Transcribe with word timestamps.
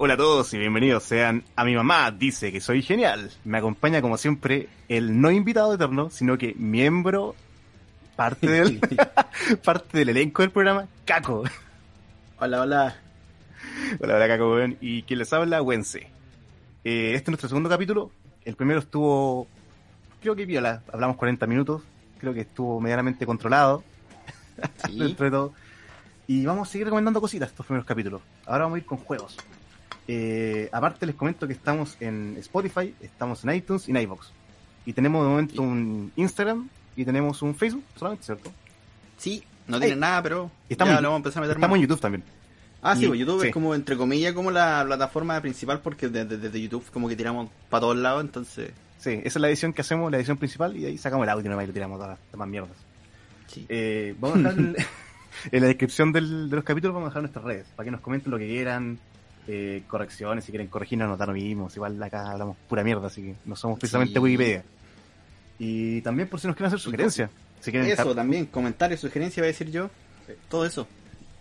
Hola 0.00 0.14
a 0.14 0.16
todos 0.16 0.54
y 0.54 0.58
bienvenidos 0.58 1.02
sean 1.02 1.42
a 1.56 1.64
mi 1.64 1.74
mamá 1.74 2.12
dice 2.12 2.52
que 2.52 2.60
soy 2.60 2.82
genial. 2.82 3.32
Me 3.42 3.58
acompaña 3.58 4.00
como 4.00 4.16
siempre 4.16 4.68
el 4.88 5.20
no 5.20 5.28
invitado 5.32 5.74
eterno, 5.74 6.08
sino 6.08 6.38
que 6.38 6.54
miembro, 6.54 7.34
parte 8.14 8.48
del, 8.48 8.78
parte 9.64 9.98
del 9.98 10.10
elenco 10.10 10.42
del 10.42 10.52
programa, 10.52 10.86
Caco. 11.04 11.42
Hola, 12.38 12.60
hola. 12.60 12.96
Hola, 13.98 14.14
hola 14.14 14.28
Caco. 14.28 14.56
Y 14.80 15.02
quien 15.02 15.18
les 15.18 15.32
habla, 15.32 15.62
Wense. 15.62 16.06
Eh, 16.84 17.14
este 17.14 17.16
es 17.16 17.28
nuestro 17.30 17.48
segundo 17.48 17.68
capítulo. 17.68 18.12
El 18.44 18.54
primero 18.54 18.78
estuvo, 18.78 19.48
creo 20.22 20.36
que 20.36 20.46
viola, 20.46 20.84
hablamos 20.92 21.16
40 21.16 21.44
minutos. 21.48 21.82
Creo 22.18 22.32
que 22.32 22.42
estuvo 22.42 22.80
medianamente 22.80 23.26
controlado. 23.26 23.82
Sí. 24.86 24.96
dentro 24.96 25.24
de 25.24 25.30
todo. 25.32 25.54
Y 26.28 26.46
vamos 26.46 26.68
a 26.68 26.70
seguir 26.70 26.86
recomendando 26.86 27.20
cositas 27.20 27.48
estos 27.48 27.66
primeros 27.66 27.84
capítulos. 27.84 28.22
Ahora 28.46 28.62
vamos 28.62 28.76
a 28.76 28.78
ir 28.78 28.86
con 28.86 28.98
juegos. 28.98 29.36
Eh, 30.06 30.68
aparte 30.72 31.04
les 31.06 31.14
comento 31.14 31.46
que 31.46 31.52
estamos 31.52 31.96
en 32.00 32.36
Spotify, 32.38 32.94
estamos 33.00 33.44
en 33.44 33.54
iTunes 33.54 33.88
y 33.88 33.90
en 33.90 33.98
iVoox. 33.98 34.28
Y 34.86 34.92
tenemos 34.94 35.22
de 35.24 35.28
momento 35.28 35.62
un 35.62 36.12
Instagram 36.16 36.68
y 36.96 37.04
tenemos 37.04 37.42
un 37.42 37.54
Facebook 37.54 37.84
solamente, 37.96 38.24
¿cierto? 38.24 38.50
Sí, 39.18 39.42
no 39.66 39.78
tiene 39.78 39.96
nada, 39.96 40.22
pero 40.22 40.50
estamos, 40.68 40.92
ya 40.94 40.98
en- 40.98 41.02
lo 41.02 41.08
vamos 41.10 41.18
a 41.18 41.22
empezar 41.28 41.42
a 41.42 41.46
meter 41.46 41.56
estamos 41.58 41.76
en 41.76 41.80
más. 41.82 41.88
YouTube 41.88 42.00
también. 42.00 42.24
Ah, 42.80 42.94
sí, 42.96 43.06
pues 43.08 43.18
YouTube 43.18 43.40
sí. 43.42 43.48
es 43.48 43.52
como, 43.52 43.74
entre 43.74 43.96
comillas, 43.96 44.32
como 44.32 44.50
la 44.50 44.84
plataforma 44.86 45.40
principal 45.40 45.80
porque 45.80 46.08
desde, 46.08 46.60
YouTube 46.60 46.84
como 46.92 47.08
que 47.08 47.16
tiramos 47.16 47.50
para 47.68 47.80
todos 47.82 47.96
lados, 47.96 48.22
entonces... 48.22 48.70
Sí, 48.98 49.10
esa 49.24 49.26
es 49.26 49.36
la 49.36 49.48
edición 49.48 49.72
que 49.72 49.80
hacemos, 49.82 50.10
la 50.10 50.16
edición 50.16 50.38
principal, 50.38 50.76
y 50.76 50.84
ahí 50.86 50.96
sacamos 50.98 51.24
el 51.24 51.30
audio 51.30 51.50
nomás 51.50 51.64
y 51.64 51.66
le 51.68 51.72
tiramos 51.72 51.98
todas 51.98 52.18
las 52.18 52.30
demás 52.32 52.48
mierdas. 52.48 52.76
Sí. 53.48 53.66
Eh, 53.68 54.14
vamos 54.20 54.38
a 54.38 54.52
dejar 54.52 54.58
en 55.52 55.60
la 55.60 55.66
descripción 55.68 56.12
del- 56.12 56.48
de 56.50 56.56
los 56.56 56.64
capítulos 56.64 56.94
vamos 56.94 57.08
a 57.08 57.10
dejar 57.10 57.22
nuestras 57.22 57.44
redes, 57.44 57.66
para 57.76 57.84
que 57.84 57.90
nos 57.90 58.00
comenten 58.00 58.30
lo 58.30 58.38
que 58.38 58.46
quieran, 58.46 58.98
eh, 59.48 59.82
correcciones, 59.88 60.44
si 60.44 60.52
quieren 60.52 60.68
corregirnos, 60.68 61.08
nos 61.08 61.18
da 61.18 61.26
lo 61.26 61.32
mismo. 61.32 61.68
Igual 61.74 62.00
acá 62.02 62.30
hablamos 62.32 62.56
pura 62.68 62.84
mierda, 62.84 63.06
así 63.08 63.22
que 63.22 63.34
no 63.46 63.56
somos 63.56 63.78
precisamente 63.78 64.12
Sí. 64.14 64.18
Wikipedia. 64.20 64.62
Y 65.58 66.00
también 66.02 66.28
por 66.28 66.38
si 66.38 66.46
nos 66.46 66.54
quieren 66.54 66.68
hacer 66.68 66.78
sugerencias. 66.80 67.30
Si 67.60 67.70
quieren, 67.72 67.90
Eso 67.90 68.14
también, 68.14 68.46
comentarios, 68.46 69.00
sugerencias, 69.00 69.38
voy 69.42 69.48
a 69.48 69.52
decir 69.52 69.70
yo. 69.70 69.90
Todo 70.48 70.64
eso. 70.66 70.86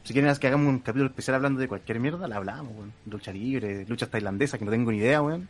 si 0.04 0.14
quieren 0.14 0.34
que 0.38 0.48
hagamos 0.48 0.68
un 0.68 0.80
capítulo 0.80 1.10
especial 1.10 1.36
hablando 1.36 1.60
de 1.60 1.68
cualquier 1.68 2.00
mierda, 2.00 2.28
la 2.30 2.38
hablamos, 2.38 2.74
weón. 2.76 2.94
Lucha 3.06 3.32
libre, 3.34 3.86
luchas 3.88 4.10
tailandesas, 4.10 4.58
que 4.58 4.64
no 4.66 4.72
tengo 4.72 4.90
ni 4.92 4.98
idea, 5.00 5.22
weón. 5.22 5.48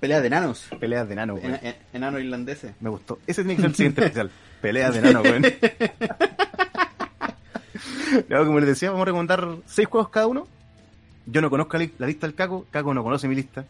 Peleas 0.00 0.20
de 0.20 0.26
enanos. 0.26 0.66
Peleas 0.80 1.06
de 1.06 1.12
enano, 1.14 1.34
weón. 1.34 1.54
En- 1.54 1.66
en- 1.66 1.76
enanos 1.92 2.20
irlandeses. 2.20 2.72
Me 2.80 2.90
gustó. 2.90 3.20
Ese 3.26 3.42
tiene 3.44 3.54
que 3.56 3.62
ser 3.62 3.70
el 3.70 3.76
siguiente 3.76 4.00
especial. 4.04 4.30
Peleas 4.60 4.92
de 4.94 4.98
enano, 5.00 5.22
weón. 5.22 5.44
Luego, 8.28 8.46
como 8.46 8.58
les 8.60 8.68
decía, 8.68 8.90
vamos 8.90 9.02
a 9.02 9.06
recomendar 9.06 9.48
seis 9.66 9.88
juegos 9.88 10.08
cada 10.10 10.26
uno. 10.26 10.46
Yo 11.26 11.40
no 11.40 11.50
conozco 11.50 11.76
la, 11.78 11.84
li- 11.84 11.94
la 11.98 12.06
lista 12.06 12.26
del 12.26 12.34
Caco, 12.36 12.66
Caco 12.70 12.92
no 12.94 13.02
conoce 13.02 13.28
mi 13.28 13.34
lista. 13.34 13.64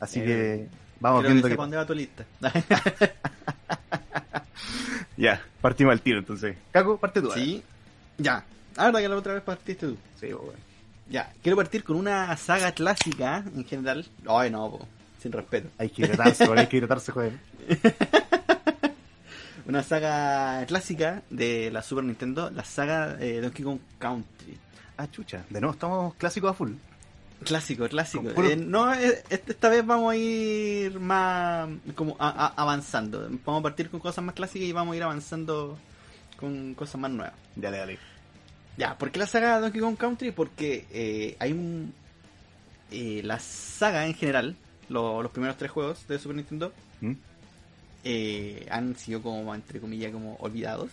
Así 0.00 0.20
Eh, 0.20 0.24
que 0.24 0.68
vamos 1.00 1.20
Creo 1.20 1.32
viendo 1.32 1.48
que 1.48 1.56
que... 1.56 1.76
va 1.76 1.86
tu 1.86 1.94
lista. 1.94 2.24
Ya, 5.16 5.40
partimos 5.60 5.92
al 5.92 6.00
tiro 6.00 6.18
entonces. 6.18 6.56
Caco, 6.72 6.96
parte 6.98 7.20
tú. 7.22 7.30
sí. 7.32 7.62
Ya. 8.18 8.44
Ah, 8.76 8.86
verdad 8.86 9.00
que 9.00 9.08
la 9.08 9.16
otra 9.16 9.34
vez 9.34 9.42
partiste 9.42 9.86
tú. 9.86 9.96
Sí, 10.20 10.26
weón. 10.26 10.56
Ya. 11.08 11.32
Quiero 11.42 11.56
partir 11.56 11.84
con 11.84 11.96
una 11.96 12.36
saga 12.36 12.72
clásica 12.72 13.44
en 13.54 13.64
general. 13.64 14.04
Ay, 14.26 14.50
no, 14.50 14.70
po. 14.70 14.88
Sin 15.20 15.30
respeto. 15.32 15.68
Hay 15.78 15.90
que 15.90 16.02
hidratarse, 16.02 16.44
hay 16.56 16.66
que 16.66 16.76
hidratarse, 16.78 17.12
joder. 17.12 17.32
Una 19.66 19.82
saga 19.82 20.66
clásica 20.66 21.22
de 21.30 21.70
la 21.70 21.80
Super 21.82 22.04
Nintendo, 22.04 22.50
la 22.50 22.64
saga 22.64 23.16
eh, 23.20 23.40
Donkey 23.40 23.64
Kong 23.64 23.78
Country. 23.98 24.58
Ah, 24.96 25.08
chucha. 25.10 25.44
De 25.50 25.60
nuevo 25.60 25.72
estamos 25.74 26.14
clásicos 26.14 26.50
a 26.50 26.54
full. 26.54 26.72
Clásico, 27.44 27.86
clásico. 27.88 28.28
Puro- 28.32 28.48
Eh, 28.48 28.56
no, 28.56 28.92
eh, 28.94 29.22
este- 29.28 29.52
esta 29.52 29.68
vez 29.68 29.84
vamos 29.84 30.12
a 30.12 30.16
ir 30.16 30.98
más 31.00 31.68
como 31.94 32.16
a- 32.18 32.28
a- 32.46 32.54
avanzando. 32.62 33.28
Vamos 33.44 33.60
a 33.60 33.62
partir 33.62 33.90
con 33.90 34.00
cosas 34.00 34.24
más 34.24 34.34
clásicas 34.34 34.66
y 34.68 34.72
vamos 34.72 34.94
a 34.94 34.96
ir 34.96 35.02
avanzando 35.02 35.76
con 36.38 36.74
cosas 36.74 37.00
más 37.00 37.10
nuevas. 37.10 37.34
Dale, 37.56 37.78
dale. 37.78 37.98
Ya, 38.76 38.96
¿por 38.96 39.10
qué 39.10 39.18
la 39.18 39.26
saga 39.26 39.60
Donkey 39.60 39.80
Kong 39.80 39.96
Country? 39.96 40.30
Porque 40.32 40.86
eh, 40.90 41.36
hay 41.38 41.52
un... 41.52 41.92
eh, 42.90 43.20
la 43.24 43.38
saga 43.40 44.06
en 44.06 44.14
general, 44.14 44.56
lo- 44.88 45.22
los 45.22 45.30
primeros 45.32 45.56
tres 45.56 45.70
juegos 45.70 46.06
de 46.08 46.18
Super 46.18 46.36
Nintendo, 46.36 46.72
¿Mm? 47.00 47.12
han 48.70 48.96
sido 48.96 49.22
como, 49.22 49.54
entre 49.54 49.80
comillas, 49.80 50.12
como 50.12 50.36
olvidados. 50.36 50.90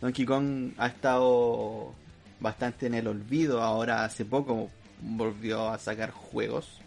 Donkey 0.00 0.24
Kong 0.24 0.70
ha 0.78 0.86
estado 0.86 1.92
bastante 2.40 2.86
en 2.86 2.94
el 2.94 3.06
olvido, 3.06 3.62
ahora 3.62 4.04
hace 4.04 4.24
poco 4.24 4.70
volvió 5.00 5.68
a 5.70 5.78
sacar 5.78 6.10
juegos. 6.10 6.80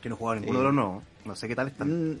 Que 0.00 0.08
no 0.08 0.14
he 0.14 0.18
jugado 0.18 0.40
ninguno 0.40 0.58
Eh, 0.58 0.62
de 0.62 0.64
los 0.66 0.74
nuevos. 0.74 1.04
No 1.24 1.36
sé 1.36 1.48
qué 1.48 1.54
tal 1.56 1.68
están. 1.68 2.12
Mm, 2.12 2.18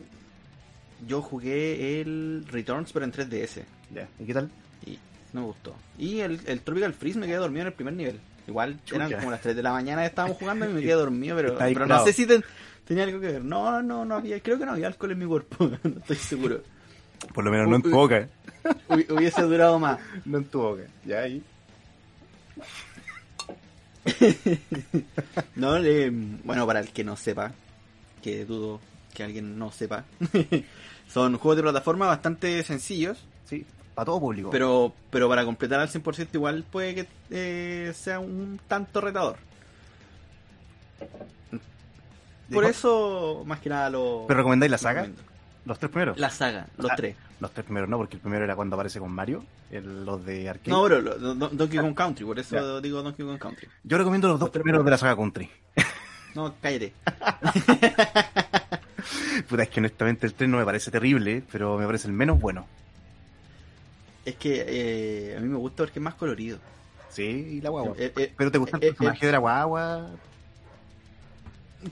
Yo 1.08 1.20
jugué 1.22 2.00
el 2.00 2.44
Returns, 2.48 2.92
pero 2.92 3.04
en 3.04 3.12
3DS, 3.12 3.64
Ya. 3.92 4.08
¿Y 4.20 4.24
qué 4.24 4.34
tal? 4.34 4.50
y 4.86 4.98
no 5.32 5.40
me 5.40 5.46
gustó. 5.48 5.74
Y 5.98 6.20
el, 6.20 6.40
el 6.46 6.60
Tropical 6.60 6.92
Freeze 6.94 7.18
me 7.18 7.26
quedé 7.26 7.36
dormido 7.36 7.62
en 7.62 7.66
el 7.68 7.72
primer 7.72 7.94
nivel. 7.94 8.20
Igual 8.46 8.78
eran 8.92 9.12
como 9.12 9.30
las 9.30 9.40
3 9.40 9.54
de 9.56 9.62
la 9.62 9.72
mañana 9.72 10.04
estábamos 10.04 10.36
jugando 10.36 10.68
y 10.68 10.72
me 10.72 10.80
quedé 10.82 10.92
dormido, 10.94 11.36
pero, 11.36 11.60
ahí 11.60 11.72
pero 11.74 11.86
no 11.86 12.04
sé 12.04 12.12
si 12.12 12.26
ten- 12.26 12.44
tenía 12.84 13.04
algo 13.04 13.20
que 13.20 13.28
ver. 13.32 13.44
No, 13.44 13.82
no, 13.82 14.04
no 14.04 14.16
había, 14.16 14.40
creo 14.40 14.58
que 14.58 14.66
no 14.66 14.72
había 14.72 14.86
alcohol 14.88 15.12
en 15.12 15.18
mi 15.18 15.26
cuerpo, 15.26 15.70
no 15.84 15.98
estoy 16.00 16.16
seguro. 16.16 16.62
Por 17.34 17.44
lo 17.44 17.50
menos 17.52 17.68
no 17.68 17.76
en 17.76 17.82
tu 17.82 17.90
boca. 17.90 18.28
Hubi- 18.88 19.10
Hubiese 19.10 19.42
durado 19.42 19.78
más. 19.78 19.98
No 20.24 20.38
en 20.38 20.44
tu 20.44 20.60
boca. 20.60 20.82
Ya 21.04 21.20
ahí. 21.20 21.42
No, 25.56 25.78
le- 25.78 26.10
bueno, 26.44 26.66
para 26.66 26.80
el 26.80 26.88
que 26.90 27.04
no 27.04 27.16
sepa, 27.16 27.52
que 28.22 28.44
dudo 28.44 28.80
que 29.14 29.22
alguien 29.22 29.58
no 29.58 29.70
sepa, 29.72 30.04
son 31.08 31.36
juegos 31.38 31.56
de 31.56 31.62
plataforma 31.62 32.06
bastante 32.06 32.62
sencillos, 32.64 33.18
Sí, 33.44 33.64
para 33.94 34.06
todo 34.06 34.20
público. 34.20 34.50
pero 34.50 34.92
pero 35.10 35.28
para 35.28 35.44
completar 35.44 35.80
al 35.80 35.88
100% 35.90 36.28
igual 36.32 36.64
puede 36.70 36.94
que 36.94 37.06
eh, 37.30 37.92
sea 37.94 38.20
un 38.20 38.58
tanto 38.68 39.00
retador. 39.00 39.36
Por 42.52 42.64
eso, 42.66 43.44
más 43.46 43.60
que 43.60 43.70
nada 43.70 43.88
lo... 43.88 44.24
¿Pero 44.28 44.38
recomendáis 44.38 44.70
la 44.70 44.78
saga? 44.78 45.02
recomiendo. 45.02 45.31
¿Los 45.64 45.78
tres 45.78 45.90
primeros? 45.92 46.18
La 46.18 46.30
saga, 46.30 46.66
los 46.76 46.90
Ah, 46.90 46.94
tres. 46.96 47.14
Los 47.40 47.52
tres 47.52 47.64
primeros 47.64 47.88
no, 47.88 47.96
porque 47.98 48.16
el 48.16 48.20
primero 48.20 48.44
era 48.44 48.56
cuando 48.56 48.74
aparece 48.74 48.98
con 48.98 49.12
Mario, 49.12 49.44
el- 49.70 50.04
los 50.04 50.24
de 50.26 50.48
arcade. 50.48 50.70
No, 50.70 50.82
pero 50.82 51.00
lo- 51.00 51.16
do- 51.18 51.48
Donkey 51.50 51.78
Kong 51.78 51.94
Country, 51.94 52.24
por 52.24 52.38
eso 52.38 52.80
digo 52.80 53.02
Donkey 53.02 53.24
Kong 53.24 53.38
Country. 53.38 53.68
Yo 53.84 53.96
recomiendo 53.98 54.28
los 54.28 54.40
dos 54.40 54.50
primeros 54.50 54.84
de 54.84 54.90
la 54.90 54.98
saga 54.98 55.16
Country. 55.16 55.48
No, 56.34 56.54
cállate. 56.62 56.94
Puta, 59.48 59.62
es 59.64 59.68
que 59.68 59.80
honestamente 59.80 60.26
el 60.26 60.32
3 60.34 60.48
no 60.48 60.56
me 60.58 60.64
parece 60.64 60.90
terrible, 60.90 61.42
pero 61.52 61.76
me 61.76 61.84
parece 61.84 62.06
el 62.08 62.14
menos 62.14 62.40
bueno. 62.40 62.66
Es 64.24 64.36
que 64.36 64.64
eh, 64.66 65.36
a 65.36 65.40
mí 65.40 65.48
me 65.48 65.56
gusta 65.58 65.82
porque 65.84 65.98
es 65.98 66.02
más 66.02 66.14
colorido. 66.14 66.58
Sí, 67.10 67.22
y 67.24 67.60
la 67.60 67.68
guagua. 67.70 67.94
Eh, 67.98 68.12
eh, 68.16 68.32
¿Pero 68.34 68.50
te 68.50 68.58
gusta 68.58 68.78
el 68.78 68.82
eh, 68.84 68.86
personaje 68.92 69.26
de 69.26 69.32
la 69.32 69.38
guagua? 69.38 70.08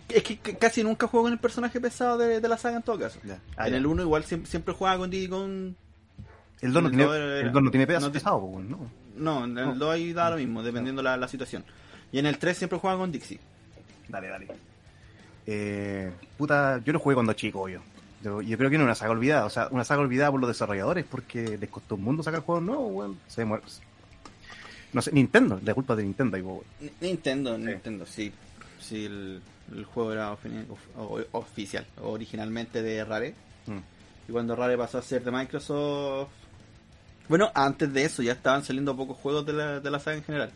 Es 0.08 0.22
que 0.22 0.36
casi 0.38 0.82
nunca 0.82 1.06
juego 1.06 1.24
con 1.24 1.32
el 1.32 1.38
personaje 1.38 1.80
pesado 1.80 2.18
de, 2.18 2.40
de 2.40 2.48
la 2.48 2.56
saga 2.56 2.76
en 2.76 2.82
todo 2.82 2.98
caso. 2.98 3.18
Ya. 3.24 3.40
Ah, 3.56 3.66
en 3.66 3.72
ya. 3.72 3.78
el 3.78 3.86
1 3.86 4.02
igual 4.02 4.24
siempre, 4.24 4.50
siempre 4.50 4.74
jugaba 4.74 4.98
con 4.98 5.10
Diddy 5.10 5.28
Kong. 5.28 5.72
El 6.60 6.72
2 6.72 6.82
no, 6.82 6.88
tiene, 6.90 7.04
era- 7.04 7.40
el 7.40 7.52
no 7.52 7.70
tiene 7.70 7.86
pedazos 7.86 8.08
no 8.08 8.12
pesados, 8.12 8.42
pues, 8.52 8.66
¿no? 8.66 8.90
No, 9.16 9.44
en 9.44 9.58
el 9.58 9.66
No. 9.66 9.74
2 9.74 9.94
ahí 9.94 10.12
da 10.12 10.30
lo 10.30 10.36
mismo, 10.36 10.62
dependiendo 10.62 11.02
la, 11.02 11.16
la 11.16 11.26
situación. 11.28 11.64
Y 12.12 12.18
en 12.18 12.26
el 12.26 12.38
3 12.38 12.56
siempre 12.58 12.78
jugaba 12.78 12.98
con 13.00 13.10
Dixie. 13.12 13.40
Dale, 14.08 14.28
dale. 14.28 14.48
Eh, 15.46 16.12
puta, 16.36 16.80
yo 16.84 16.92
lo 16.92 16.98
jugué 16.98 17.14
cuando 17.14 17.32
chico. 17.32 17.68
Yo, 17.68 18.42
yo 18.42 18.58
creo 18.58 18.68
que 18.70 18.76
no 18.76 18.84
es 18.84 18.88
una 18.88 18.94
saga 18.94 19.12
olvidada, 19.12 19.44
o 19.46 19.50
sea, 19.50 19.68
una 19.70 19.84
saga 19.84 20.02
olvidada 20.02 20.30
por 20.30 20.40
los 20.40 20.48
desarrolladores 20.48 21.04
porque 21.10 21.56
les 21.58 21.70
costó 21.70 21.94
un 21.94 22.02
mundo 22.04 22.22
sacar 22.22 22.40
juegos 22.40 22.62
nuevos, 22.64 22.90
weón. 22.92 23.18
Se 23.26 23.44
muere. 23.44 23.64
No 24.92 25.00
sé, 25.02 25.12
Nintendo, 25.12 25.60
la 25.64 25.72
culpa 25.74 25.96
de 25.96 26.02
Nintendo 26.02 26.36
ahí, 26.36 26.42
weón. 26.42 26.60
Nintendo, 27.00 27.56
Nintendo, 27.56 28.04
sí. 28.06 28.32
Sí, 28.80 29.06
el, 29.06 29.40
el 29.72 29.84
juego 29.84 30.12
era 30.12 30.32
of- 30.32 31.26
oficial, 31.32 31.86
originalmente 32.02 32.82
de 32.82 33.04
Rare. 33.04 33.34
Mm. 33.66 33.78
Y 34.28 34.32
cuando 34.32 34.54
Rare 34.56 34.76
pasó 34.78 34.98
a 34.98 35.02
ser 35.02 35.22
de 35.24 35.30
Microsoft. 35.30 36.30
Bueno, 37.28 37.50
antes 37.54 37.92
de 37.92 38.04
eso 38.04 38.22
ya 38.22 38.32
estaban 38.32 38.64
saliendo 38.64 38.96
pocos 38.96 39.16
juegos 39.16 39.46
de 39.46 39.52
la, 39.52 39.80
de 39.80 39.90
la 39.90 39.98
saga 40.00 40.16
en 40.16 40.24
general. 40.24 40.50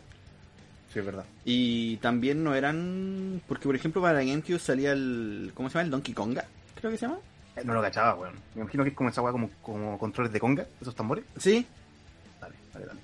Sí, 0.93 0.99
es 0.99 1.05
verdad. 1.05 1.25
Y 1.45 1.97
también 1.97 2.43
no 2.43 2.53
eran. 2.55 3.41
Porque, 3.47 3.63
por 3.63 3.75
ejemplo, 3.75 4.01
para 4.01 4.19
GameCube 4.23 4.59
salía 4.59 4.91
el. 4.93 5.51
¿Cómo 5.53 5.69
se 5.69 5.73
llama? 5.75 5.85
El 5.85 5.91
Donkey 5.91 6.13
Konga, 6.13 6.45
creo 6.75 6.91
que 6.91 6.97
se 6.97 7.05
llama. 7.07 7.19
Eh, 7.55 7.61
No 7.65 7.73
lo 7.73 7.81
cachaba, 7.81 8.15
weón. 8.15 8.35
Me 8.55 8.61
imagino 8.61 8.83
que 8.83 8.89
es 8.91 8.95
como 8.95 9.09
esa 9.09 9.21
weá 9.21 9.31
como, 9.31 9.49
como 9.61 9.97
controles 9.97 10.31
de 10.33 10.39
conga, 10.39 10.65
esos 10.81 10.93
tambores. 10.95 11.23
Sí, 11.37 11.65
Dale, 12.41 12.55
dale, 12.73 12.85
dale. 12.85 12.99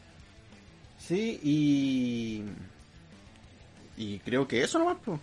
sí, 0.99 1.39
y. 1.43 2.43
Y 3.97 4.19
creo 4.19 4.47
que 4.47 4.63
eso 4.63 4.79
nomás, 4.79 4.97
pues. 5.03 5.19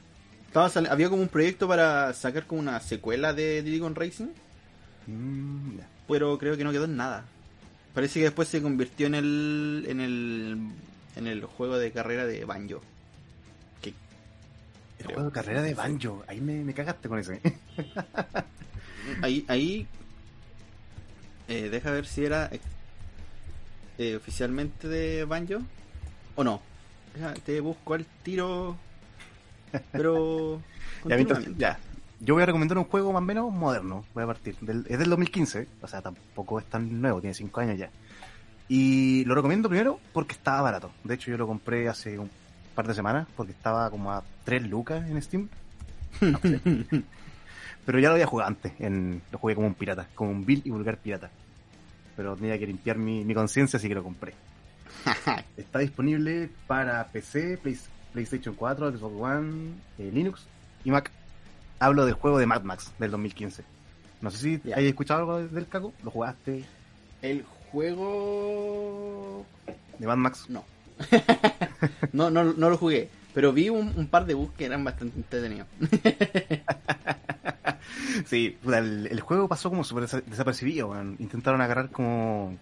Estaba 0.66 0.92
había 0.92 1.08
como 1.08 1.22
un 1.22 1.28
proyecto 1.28 1.68
para 1.68 2.12
sacar 2.12 2.46
como 2.46 2.60
una 2.60 2.80
secuela 2.80 3.32
de 3.32 3.62
Diddy 3.62 3.80
Racing, 3.94 4.28
Mm, 5.08 5.78
pero 6.06 6.36
creo 6.36 6.56
que 6.56 6.64
no 6.64 6.70
quedó 6.70 6.84
en 6.84 6.96
nada. 6.96 7.24
Parece 7.94 8.20
que 8.20 8.26
después 8.26 8.48
se 8.48 8.62
convirtió 8.62 9.06
en 9.06 9.14
el. 9.14 9.86
en 9.88 10.00
el. 10.00 10.58
en 11.16 11.26
el 11.26 11.44
juego 11.46 11.78
de 11.78 11.90
carrera 11.90 12.26
de 12.26 12.44
Banjo. 12.44 12.82
Que 13.80 13.94
juego 15.04 15.24
de 15.24 15.32
carrera 15.32 15.62
de 15.62 15.74
Banjo. 15.74 16.24
Ahí 16.26 16.40
me, 16.40 16.62
me 16.62 16.74
cagaste 16.74 17.08
con 17.08 17.18
ese. 17.18 17.40
Ahí, 19.22 19.42
ahí 19.48 19.86
eh, 21.48 21.70
deja 21.70 21.90
ver 21.90 22.04
si 22.04 22.26
era 22.26 22.50
eh, 23.96 24.16
oficialmente 24.16 24.86
de 24.86 25.24
Banjo 25.24 25.62
o 26.36 26.44
no. 26.44 26.60
Deja, 27.14 27.32
te 27.32 27.60
busco 27.60 27.94
al 27.94 28.04
tiro. 28.22 28.76
Pero. 29.92 30.60
Ya, 31.04 31.14
mientras- 31.14 31.38
continuamente. 31.38 31.60
ya. 31.60 31.78
Yo 32.20 32.34
voy 32.34 32.42
a 32.42 32.46
recomendar 32.46 32.76
un 32.78 32.84
juego 32.84 33.12
más 33.12 33.22
o 33.22 33.24
menos 33.24 33.52
moderno. 33.52 34.04
Voy 34.12 34.24
a 34.24 34.26
partir. 34.26 34.56
Del, 34.60 34.84
es 34.88 34.98
del 34.98 35.08
2015. 35.10 35.68
O 35.80 35.86
sea, 35.86 36.02
tampoco 36.02 36.58
es 36.58 36.64
tan 36.66 37.00
nuevo. 37.00 37.20
Tiene 37.20 37.34
5 37.34 37.60
años 37.60 37.78
ya. 37.78 37.90
Y 38.68 39.24
lo 39.24 39.36
recomiendo 39.36 39.68
primero 39.68 40.00
porque 40.12 40.32
estaba 40.34 40.60
barato. 40.62 40.90
De 41.04 41.14
hecho, 41.14 41.30
yo 41.30 41.36
lo 41.38 41.46
compré 41.46 41.88
hace 41.88 42.18
un 42.18 42.28
par 42.74 42.88
de 42.88 42.94
semanas 42.94 43.28
porque 43.36 43.52
estaba 43.52 43.88
como 43.90 44.10
a 44.12 44.24
3 44.44 44.68
lucas 44.68 45.08
en 45.08 45.22
Steam. 45.22 45.48
Pero 47.86 47.98
ya 48.00 48.08
lo 48.08 48.14
había 48.14 48.26
jugado 48.26 48.48
antes. 48.48 48.72
En, 48.80 49.22
lo 49.30 49.38
jugué 49.38 49.54
como 49.54 49.68
un 49.68 49.74
pirata. 49.74 50.08
Como 50.14 50.30
un 50.30 50.44
vil 50.44 50.62
y 50.64 50.70
vulgar 50.70 50.98
pirata. 50.98 51.30
Pero 52.16 52.34
tenía 52.36 52.58
que 52.58 52.66
limpiar 52.66 52.98
mi, 52.98 53.24
mi 53.24 53.34
conciencia, 53.34 53.76
así 53.78 53.88
que 53.88 53.94
lo 53.94 54.02
compré. 54.02 54.34
Está 55.56 55.78
disponible 55.78 56.50
para 56.66 57.06
PC, 57.06 57.58
Play- 57.58 57.78
PlayStation 58.18 58.54
4, 58.56 58.98
Xbox 58.98 59.14
One, 59.16 59.74
eh, 59.98 60.10
Linux 60.12 60.44
y 60.84 60.90
Mac. 60.90 61.12
Hablo 61.78 62.04
del 62.04 62.14
juego 62.14 62.38
de 62.38 62.46
Mad 62.46 62.62
Max 62.62 62.92
del 62.98 63.12
2015. 63.12 63.62
No 64.20 64.30
sé 64.32 64.38
si 64.38 64.60
Ya. 64.64 64.76
hayas 64.76 64.88
escuchado 64.90 65.20
algo 65.20 65.38
del 65.46 65.68
caco. 65.68 65.92
¿Lo 66.02 66.10
jugaste? 66.10 66.64
El 67.22 67.44
juego. 67.70 69.46
De 70.00 70.06
Mad 70.08 70.16
Max. 70.16 70.46
No. 70.48 70.64
no, 72.12 72.28
no, 72.30 72.42
no 72.42 72.70
lo 72.70 72.76
jugué. 72.76 73.08
Pero 73.34 73.52
vi 73.52 73.68
un, 73.68 73.92
un 73.96 74.08
par 74.08 74.26
de 74.26 74.34
bugs 74.34 74.52
que 74.56 74.64
eran 74.64 74.82
bastante 74.82 75.16
entretenidos. 75.16 75.68
Sí, 78.26 78.58
el, 78.66 79.06
el 79.06 79.20
juego 79.20 79.48
pasó 79.48 79.70
como 79.70 79.84
súper 79.84 80.04
desa- 80.04 80.22
desapercibido. 80.24 80.88
weón. 80.88 81.16
Intentaron 81.20 81.60
agarrar 81.60 81.90
como. 81.90 82.56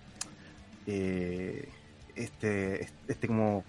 eh, 0.86 1.68
este, 2.14 2.88
este 3.08 3.26
como. 3.26 3.64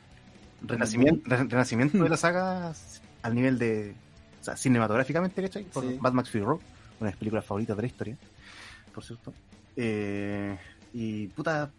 Renacimiento, 0.62 1.30
re- 1.30 1.44
renacimiento 1.46 1.98
de 2.04 2.10
la 2.10 2.18
saga 2.18 2.74
al 3.22 3.36
nivel 3.36 3.58
de. 3.60 3.94
O 4.42 4.44
sea, 4.44 4.56
cinematográficamente, 4.58 5.42
¿cachai? 5.42 5.64
Por 5.66 5.84
Sí. 5.84 5.98
Mad 6.00 6.14
Max 6.14 6.30
Fury 6.30 6.44
Road, 6.44 6.60
una 7.00 7.10
de 7.10 7.14
mis 7.14 7.16
películas 7.18 7.46
favoritas 7.46 7.76
de 7.76 7.82
la 7.84 7.88
historia, 7.88 8.18
por 8.94 9.04
cierto. 9.04 9.34
Eh, 9.76 10.58
y 10.94 11.28
puta. 11.28 11.70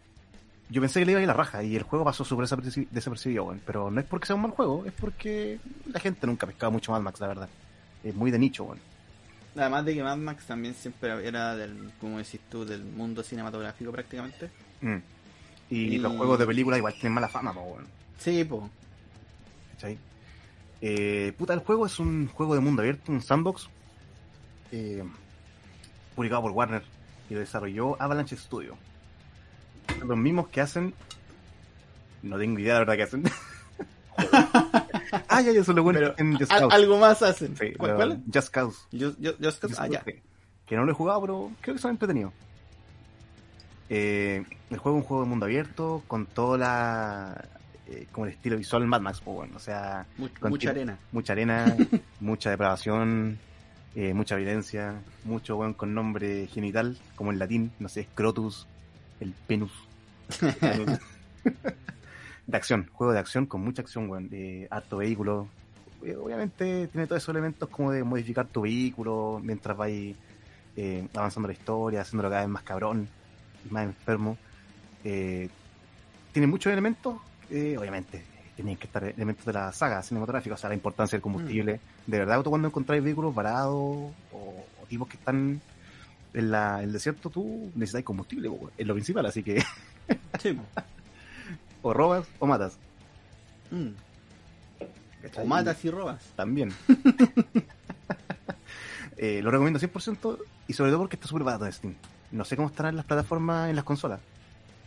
Yo 0.71 0.81
pensé 0.81 0.99
que 0.99 1.05
le 1.07 1.13
iba 1.13 1.19
a 1.19 1.23
ir 1.23 1.27
la 1.27 1.33
raja 1.33 1.63
y 1.63 1.75
el 1.75 1.81
juego 1.81 2.05
pasó 2.05 2.23
súper 2.23 2.45
desaperci- 2.45 2.87
desapercibido, 2.91 3.45
weón. 3.45 3.59
Pero 3.65 3.89
no 3.89 3.99
es 3.99 4.05
porque 4.05 4.27
sea 4.27 4.35
un 4.35 4.43
mal 4.43 4.51
juego, 4.51 4.85
es 4.85 4.93
porque 4.93 5.59
la 5.91 5.99
gente 5.99 6.27
nunca 6.27 6.45
pescaba 6.45 6.69
mucho 6.69 6.91
Mad 6.91 7.01
Max, 7.01 7.19
la 7.19 7.27
verdad. 7.27 7.49
Es 8.03 8.13
muy 8.13 8.29
de 8.29 8.37
nicho, 8.37 8.65
weón. 8.65 8.77
Además 9.57 9.83
de 9.83 9.95
que 9.95 10.03
Mad 10.03 10.17
Max 10.17 10.45
también 10.45 10.75
siempre 10.75 11.27
era 11.27 11.55
del, 11.55 11.91
como 11.99 12.19
decís 12.19 12.39
tú, 12.51 12.65
del 12.65 12.83
mundo 12.83 13.23
cinematográfico 13.23 13.91
prácticamente. 13.91 14.51
Mm. 14.81 14.95
Y, 15.71 15.75
Y- 15.95 15.97
los 15.97 16.15
juegos 16.15 16.37
de 16.37 16.45
película 16.45 16.77
igual 16.77 16.93
tienen 16.93 17.13
mala 17.13 17.27
fama, 17.29 17.51
po, 17.51 17.61
weón. 17.61 17.85
Sí. 18.19 18.47
¿Cachai? 19.73 19.97
Eh, 20.81 21.33
puta, 21.37 21.53
el 21.53 21.59
juego 21.59 21.85
es 21.85 21.99
un 21.99 22.27
juego 22.27 22.53
de 22.55 22.61
mundo 22.61 22.81
abierto, 22.81 23.11
un 23.11 23.21
sandbox. 23.21 23.69
eh, 24.71 25.03
publicado 26.15 26.41
por 26.43 26.51
Warner 26.51 26.83
y 27.29 27.33
lo 27.33 27.39
desarrolló 27.39 28.01
Avalanche 28.01 28.35
Studio. 28.35 28.77
Los 30.05 30.17
mismos 30.17 30.49
que 30.49 30.61
hacen. 30.61 30.93
No 32.21 32.37
tengo 32.37 32.59
idea 32.59 32.73
de 32.73 32.85
la 32.85 32.85
verdad 32.85 32.95
que 32.97 33.03
hacen. 33.03 33.23
ah, 35.29 35.41
ya, 35.41 35.51
ya, 35.53 35.63
son 35.63 35.77
los 35.77 35.83
buenos 35.83 36.03
que 36.03 36.09
hacen 36.09 36.35
Just 36.37 36.51
Cause. 36.51 36.75
algo 36.75 36.97
más 36.97 37.21
hacen. 37.21 37.55
Sí, 37.55 37.73
¿Cuál? 37.77 37.95
cuál? 37.95 38.23
Just 38.33 38.49
Cause. 38.49 38.77
Just 38.91 39.79
ah, 39.79 39.87
ya. 39.87 40.01
Cause, 40.01 40.21
Que 40.65 40.75
no 40.75 40.83
lo 40.85 40.91
he 40.91 40.95
jugado, 40.95 41.21
pero 41.21 41.51
creo 41.61 41.75
que 41.75 41.81
son 41.81 41.91
entretenidos. 41.91 42.33
Eh, 43.89 44.43
el 44.69 44.77
juego 44.77 44.97
es 44.97 45.03
un 45.03 45.07
juego 45.07 45.23
de 45.23 45.29
mundo 45.29 45.45
abierto 45.45 46.03
con 46.07 46.25
toda 46.25 46.57
la. 46.57 47.49
Eh, 47.89 48.07
como 48.11 48.25
el 48.25 48.33
estilo 48.33 48.57
visual 48.57 48.85
Mad 48.87 49.01
Max, 49.01 49.21
pues 49.23 49.35
bueno, 49.35 49.57
o 49.57 49.59
sea, 49.59 50.05
mucha 50.17 50.69
arena. 50.69 50.97
mucha 51.11 51.33
arena, 51.33 51.75
mucha 52.19 52.49
depravación, 52.49 53.39
eh, 53.95 54.13
mucha 54.13 54.35
violencia, 54.35 55.01
mucho 55.23 55.57
weón 55.57 55.73
con 55.73 55.93
nombre 55.93 56.47
genital, 56.47 56.97
como 57.15 57.31
en 57.31 57.39
latín, 57.39 57.71
no 57.79 57.89
sé, 57.89 58.03
Scrotus, 58.03 58.67
el 59.19 59.33
penus. 59.47 59.71
de 62.49 62.57
acción, 62.57 62.89
juego 62.91 63.13
de 63.13 63.19
acción 63.19 63.45
con 63.45 63.61
mucha 63.61 63.81
acción, 63.81 64.09
weón, 64.09 64.29
de 64.29 64.67
harto 64.71 64.97
vehículo. 64.97 65.47
Eh, 66.03 66.15
Obviamente 66.15 66.87
tiene 66.87 67.07
todos 67.07 67.21
esos 67.21 67.33
elementos 67.33 67.69
como 67.69 67.91
de 67.91 68.03
modificar 68.03 68.47
tu 68.47 68.61
vehículo 68.61 69.39
mientras 69.43 69.75
vais 69.77 70.15
eh, 70.75 71.07
avanzando 71.13 71.47
la 71.47 71.53
historia, 71.53 72.01
haciéndolo 72.01 72.29
cada 72.29 72.41
vez 72.41 72.49
más 72.49 72.63
cabrón 72.63 73.07
y 73.69 73.73
más 73.73 73.83
enfermo. 73.83 74.37
Eh, 75.03 75.49
tiene 76.31 76.47
muchos 76.47 76.71
elementos, 76.71 77.17
eh, 77.49 77.77
obviamente, 77.77 78.23
tenían 78.55 78.77
que 78.77 78.87
estar 78.87 79.03
elementos 79.03 79.45
de 79.45 79.53
la 79.53 79.71
saga 79.71 80.01
cinematográfica, 80.01 80.55
o 80.55 80.57
sea, 80.57 80.69
la 80.69 80.75
importancia 80.75 81.15
del 81.15 81.21
combustible. 81.21 81.79
De 82.05 82.19
verdad, 82.19 82.41
tú 82.43 82.49
cuando 82.49 82.67
encontráis 82.67 83.03
vehículos 83.03 83.33
varados 83.33 83.73
o, 83.75 84.13
o 84.33 84.85
tipos 84.87 85.07
que 85.07 85.17
están 85.17 85.61
en 86.33 86.51
la, 86.51 86.83
el 86.83 86.91
desierto, 86.91 87.29
tú 87.29 87.71
necesitas 87.75 88.03
combustible, 88.03 88.49
es 88.77 88.85
lo 88.85 88.93
principal, 88.93 89.25
así 89.25 89.43
que 89.43 89.63
Sí, 90.41 90.57
o 91.81 91.93
robas 91.93 92.27
o 92.39 92.47
matas. 92.47 92.77
Mm. 93.71 93.89
O 95.35 95.45
matas 95.45 95.83
y 95.85 95.89
robas. 95.89 96.23
También. 96.35 96.73
Eh, 99.21 99.41
lo 99.41 99.51
recomiendo 99.51 99.81
100% 99.81 100.37
y 100.69 100.71
sobre 100.71 100.91
todo 100.91 101.01
porque 101.01 101.17
está 101.17 101.27
súper 101.27 101.43
barato 101.43 101.65
en 101.65 101.73
Steam. 101.73 101.95
No 102.31 102.45
sé 102.45 102.55
cómo 102.55 102.69
estarán 102.69 102.95
las 102.95 103.03
plataformas 103.03 103.69
en 103.69 103.75
las 103.75 103.83
consolas, 103.83 104.21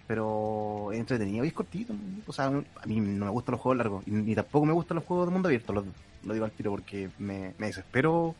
pero 0.06 0.90
es 0.92 0.98
entretenido 1.00 1.44
y 1.44 1.48
es 1.48 1.54
cortito. 1.54 1.94
O 2.26 2.32
sea, 2.32 2.46
a 2.46 2.86
mí 2.86 3.00
no 3.00 3.24
me 3.26 3.30
gustan 3.30 3.52
los 3.52 3.60
juegos 3.60 3.78
largos 3.78 4.02
y 4.06 4.10
ni 4.10 4.34
tampoco 4.34 4.66
me 4.66 4.72
gustan 4.72 4.96
los 4.96 5.04
juegos 5.04 5.26
de 5.26 5.32
mundo 5.32 5.48
abierto, 5.48 5.72
lo, 5.72 5.84
lo 6.24 6.32
digo 6.34 6.44
al 6.44 6.50
tiro 6.52 6.70
porque 6.70 7.10
me, 7.18 7.54
me 7.58 7.66
desespero 7.68 8.34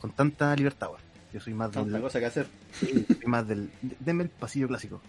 con 0.00 0.10
tanta 0.12 0.54
libertad. 0.56 0.88
Yo 1.32 1.40
soy 1.40 1.52
más 1.54 1.70
Tanta 1.70 1.92
del, 1.92 2.00
cosa 2.02 2.18
que 2.20 2.26
hacer. 2.26 2.46
soy 2.78 3.04
más 3.26 3.46
del. 3.46 3.70
de- 3.82 3.96
Denme 4.00 4.22
el 4.24 4.30
pasillo 4.30 4.66
clásico 4.68 5.00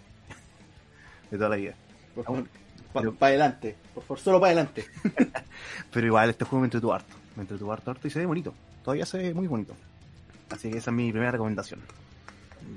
de 1.32 1.38
toda 1.38 1.50
la 1.50 1.56
vida. 1.56 1.74
Por 2.14 2.26
favor, 2.26 2.46
para 3.16 3.30
adelante. 3.30 3.76
Por 3.94 4.04
favor, 4.04 4.20
solo 4.20 4.40
para 4.40 4.52
adelante. 4.52 4.86
Pero 5.94 6.08
igual 6.08 6.30
este 6.30 6.44
juego 6.46 6.62
me 6.62 6.66
entretuvo 6.68 6.94
harto. 6.94 7.16
Me 7.38 7.44
entretuvo 7.44 7.72
harto, 7.72 7.92
harto 7.92 8.08
y 8.08 8.12
se 8.12 8.20
ve 8.20 8.26
bonito. 8.26 8.54
Todavía 8.84 9.06
se 9.06 9.18
ve 9.18 9.34
muy 9.34 9.48
bonito. 9.48 9.74
Así 10.50 10.70
que 10.72 10.78
esa 10.80 10.92
es 10.92 10.96
mi 10.98 11.10
primera 11.12 11.32
recomendación. 11.32 11.80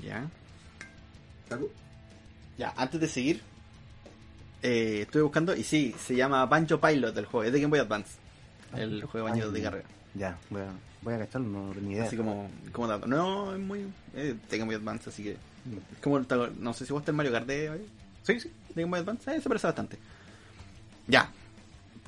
Ya. 0.01 0.25
Ya, 2.57 2.73
antes 2.77 2.99
de 3.01 3.07
seguir, 3.07 3.41
eh, 4.61 4.99
estuve 5.01 5.23
buscando 5.23 5.55
y 5.55 5.63
sí, 5.63 5.93
se 5.99 6.15
llama 6.15 6.45
Banjo 6.45 6.79
Pilot 6.79 7.17
el 7.17 7.25
juego, 7.25 7.43
es 7.43 7.53
de 7.53 7.59
Game 7.59 7.69
Boy 7.71 7.79
Advance. 7.79 8.11
El 8.75 9.03
juego 9.03 9.27
de 9.27 9.33
Banjo 9.33 9.51
de 9.51 9.61
carrera. 9.61 9.85
Ya, 10.15 10.37
voy 10.49 10.61
a, 10.61 10.67
voy 11.01 11.13
a 11.15 11.19
cacharlo, 11.19 11.47
no 11.47 11.73
tengo 11.73 11.87
ni 11.87 11.93
idea. 11.93 12.05
Así 12.05 12.15
como, 12.15 12.49
como 12.71 12.87
dato. 12.87 13.07
No, 13.07 13.53
es 13.53 13.59
muy. 13.59 13.87
Es 14.15 14.35
de 14.49 14.57
Game 14.57 14.65
Boy 14.65 14.75
Advance, 14.75 15.09
así 15.09 15.23
que. 15.23 15.31
Es 15.31 15.99
como. 16.01 16.19
No 16.59 16.73
sé 16.73 16.85
si 16.85 16.93
vos 16.93 17.03
el 17.07 17.13
Mario 17.13 17.31
Kart 17.31 17.47
de, 17.47 17.81
Sí, 18.23 18.39
sí. 18.39 18.51
de 18.75 18.81
Game 18.81 18.91
Boy 18.91 18.99
Advance, 18.99 19.35
eh, 19.35 19.41
se 19.41 19.49
parece 19.49 19.67
bastante. 19.67 19.97
Ya. 21.07 21.29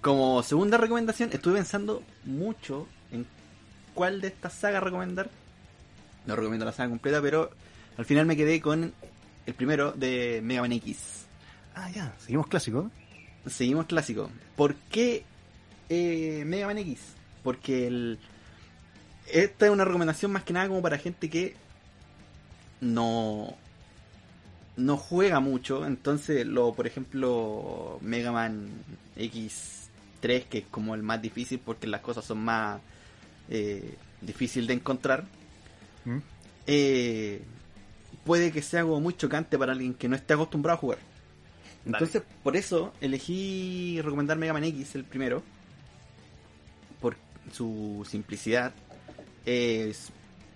Como 0.01 0.43
segunda 0.43 0.77
recomendación, 0.77 1.31
estuve 1.33 1.55
pensando 1.55 2.03
mucho 2.25 2.87
en 3.11 3.25
cuál 3.95 4.21
de 4.21 4.27
estas 4.27 4.53
sagas 4.53 4.83
recomendar. 4.83 5.29
No 6.27 6.35
recomiendo 6.35 6.65
la 6.65 6.71
saga 6.71 6.89
completa, 6.89 7.21
pero 7.21 7.49
al 7.97 8.05
final 8.05 8.27
me 8.27 8.37
quedé 8.37 8.61
con 8.61 8.93
el 9.45 9.53
primero 9.53 9.91
de 9.91 10.41
Mega 10.43 10.61
Man 10.61 10.73
X. 10.73 11.25
Ah, 11.75 11.89
ya, 11.91 12.13
seguimos 12.19 12.47
clásico. 12.47 12.89
Seguimos 13.45 13.85
clásico. 13.85 14.29
¿Por 14.55 14.75
qué 14.75 15.23
eh, 15.89 16.43
Mega 16.45 16.67
Man 16.67 16.77
X? 16.79 16.99
Porque 17.43 17.87
el, 17.87 18.19
esta 19.31 19.65
es 19.65 19.71
una 19.71 19.85
recomendación 19.85 20.31
más 20.31 20.43
que 20.43 20.53
nada 20.53 20.67
como 20.67 20.81
para 20.81 20.97
gente 20.97 21.29
que 21.29 21.55
no 22.81 23.55
no 24.77 24.97
juega 24.97 25.39
mucho. 25.39 25.85
Entonces, 25.85 26.45
lo 26.45 26.73
por 26.73 26.87
ejemplo, 26.87 27.99
Mega 28.01 28.31
Man 28.31 28.69
X3, 29.17 30.45
que 30.49 30.57
es 30.59 30.65
como 30.71 30.95
el 30.95 31.03
más 31.03 31.21
difícil 31.21 31.59
porque 31.63 31.87
las 31.87 32.01
cosas 32.01 32.25
son 32.25 32.39
más 32.39 32.81
eh, 33.49 33.95
difícil 34.21 34.67
de 34.67 34.73
encontrar. 34.73 35.25
¿Mm? 36.03 36.17
eh, 36.67 37.41
puede 38.25 38.51
que 38.51 38.61
sea 38.61 38.81
algo 38.81 38.99
muy 38.99 39.15
chocante 39.15 39.57
para 39.57 39.71
alguien 39.71 39.93
que 39.93 40.09
no 40.09 40.15
esté 40.15 40.33
acostumbrado 40.33 40.77
a 40.77 40.81
jugar. 40.81 40.97
Dale. 41.85 41.97
Entonces, 41.97 42.23
por 42.43 42.57
eso 42.57 42.91
elegí 42.99 44.01
recomendar 44.01 44.37
Mega 44.37 44.53
Man 44.53 44.63
X, 44.63 44.95
el 44.95 45.03
primero, 45.03 45.43
por 46.99 47.15
su 47.53 48.05
simplicidad. 48.09 48.73
Es 49.45 50.11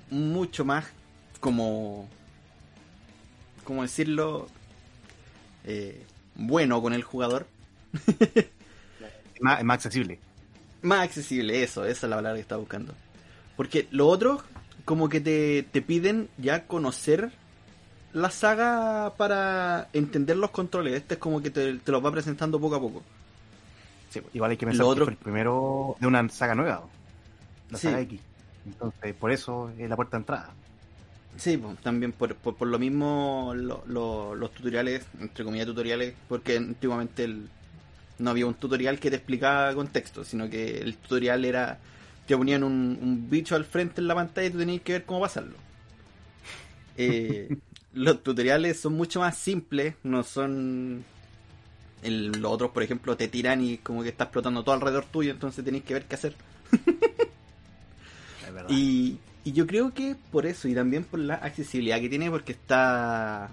mucho 0.09 0.65
más 0.65 0.85
como, 1.39 2.09
como 3.63 3.83
decirlo, 3.83 4.47
eh, 5.63 6.03
bueno 6.35 6.81
con 6.81 6.93
el 6.93 7.03
jugador. 7.03 7.47
Más, 9.41 9.63
más 9.63 9.75
accesible. 9.75 10.19
Más 10.81 10.99
accesible, 10.99 11.63
eso, 11.63 11.85
esa 11.85 12.07
es 12.07 12.09
la 12.09 12.17
palabra 12.17 12.35
que 12.35 12.41
estaba 12.41 12.59
buscando. 12.59 12.93
Porque 13.55 13.87
lo 13.89 14.07
otro, 14.07 14.43
como 14.83 15.07
que 15.07 15.21
te, 15.21 15.63
te 15.63 15.81
piden 15.81 16.27
ya 16.37 16.67
conocer 16.67 17.31
la 18.13 18.29
saga 18.31 19.13
para 19.17 19.89
entender 19.93 20.37
los 20.37 20.51
controles. 20.51 20.93
Este 20.93 21.15
es 21.15 21.19
como 21.19 21.41
que 21.41 21.49
te, 21.51 21.75
te 21.75 21.91
los 21.91 22.03
va 22.03 22.11
presentando 22.11 22.59
poco 22.59 22.75
a 22.75 22.79
poco. 22.81 23.03
Sí, 24.09 24.21
igual 24.33 24.51
hay 24.51 24.57
que 24.57 24.65
pensar 24.65 24.83
que 24.85 24.89
otro- 24.91 25.05
fue 25.05 25.13
el 25.13 25.19
primero 25.19 25.95
de 25.99 26.07
una 26.07 26.27
saga 26.29 26.55
nueva, 26.55 26.83
la 27.69 27.77
Sí. 27.77 27.87
saga 27.87 28.01
X. 28.01 28.19
Entonces, 28.65 29.13
por 29.15 29.31
eso 29.31 29.71
es 29.77 29.87
la 29.89 29.95
puerta 29.95 30.17
de 30.17 30.21
entrada. 30.21 30.49
Sí, 31.37 31.57
pues, 31.57 31.77
también 31.79 32.11
por, 32.11 32.35
por, 32.35 32.55
por 32.55 32.67
lo 32.67 32.79
mismo 32.79 33.53
lo- 33.55 33.83
lo- 33.87 34.35
los 34.35 34.51
tutoriales, 34.51 35.05
entre 35.19 35.45
comillas 35.45 35.67
tutoriales, 35.67 36.13
porque 36.27 36.57
antiguamente 36.57 37.23
el- 37.23 37.47
no 38.17 38.31
había 38.31 38.47
un 38.47 38.55
tutorial 38.55 38.99
que 38.99 39.09
te 39.11 39.15
explicaba 39.17 39.73
contexto, 39.75 40.23
sino 40.23 40.49
que 40.49 40.79
el 40.79 40.97
tutorial 40.97 41.45
era, 41.45 41.77
te 42.27 42.35
ponían 42.35 42.63
un, 42.63 42.97
un 43.01 43.29
bicho 43.29 43.55
al 43.55 43.63
frente 43.63 44.01
en 44.01 44.07
la 44.07 44.15
pantalla 44.15 44.47
y 44.47 44.51
tú 44.51 44.57
tenías 44.57 44.81
que 44.81 44.93
ver 44.93 45.05
cómo 45.05 45.21
pasarlo. 45.21 45.55
Eh, 47.01 47.47
los 47.93 48.23
tutoriales 48.23 48.79
son 48.79 48.93
mucho 48.93 49.19
más 49.19 49.37
simples, 49.37 49.95
no 50.03 50.23
son... 50.23 51.03
el- 52.03 52.31
los 52.31 52.51
otros, 52.51 52.71
por 52.71 52.83
ejemplo, 52.83 53.17
te 53.17 53.27
tiran 53.27 53.61
y 53.63 53.77
como 53.79 54.03
que 54.03 54.09
está 54.09 54.25
explotando 54.25 54.63
todo 54.63 54.75
alrededor 54.75 55.05
tuyo, 55.05 55.31
entonces 55.31 55.63
tenéis 55.65 55.83
que 55.83 55.93
ver 55.95 56.05
qué 56.05 56.15
hacer. 56.15 56.35
Es 58.47 58.53
verdad. 58.53 58.69
Y, 58.69 59.17
y 59.43 59.51
yo 59.51 59.67
creo 59.67 59.93
que 59.93 60.15
por 60.31 60.45
eso, 60.45 60.67
y 60.67 60.75
también 60.75 61.03
por 61.03 61.19
la 61.19 61.35
accesibilidad 61.35 61.99
que 61.99 62.09
tiene, 62.09 62.29
porque 62.29 62.53
está. 62.53 63.49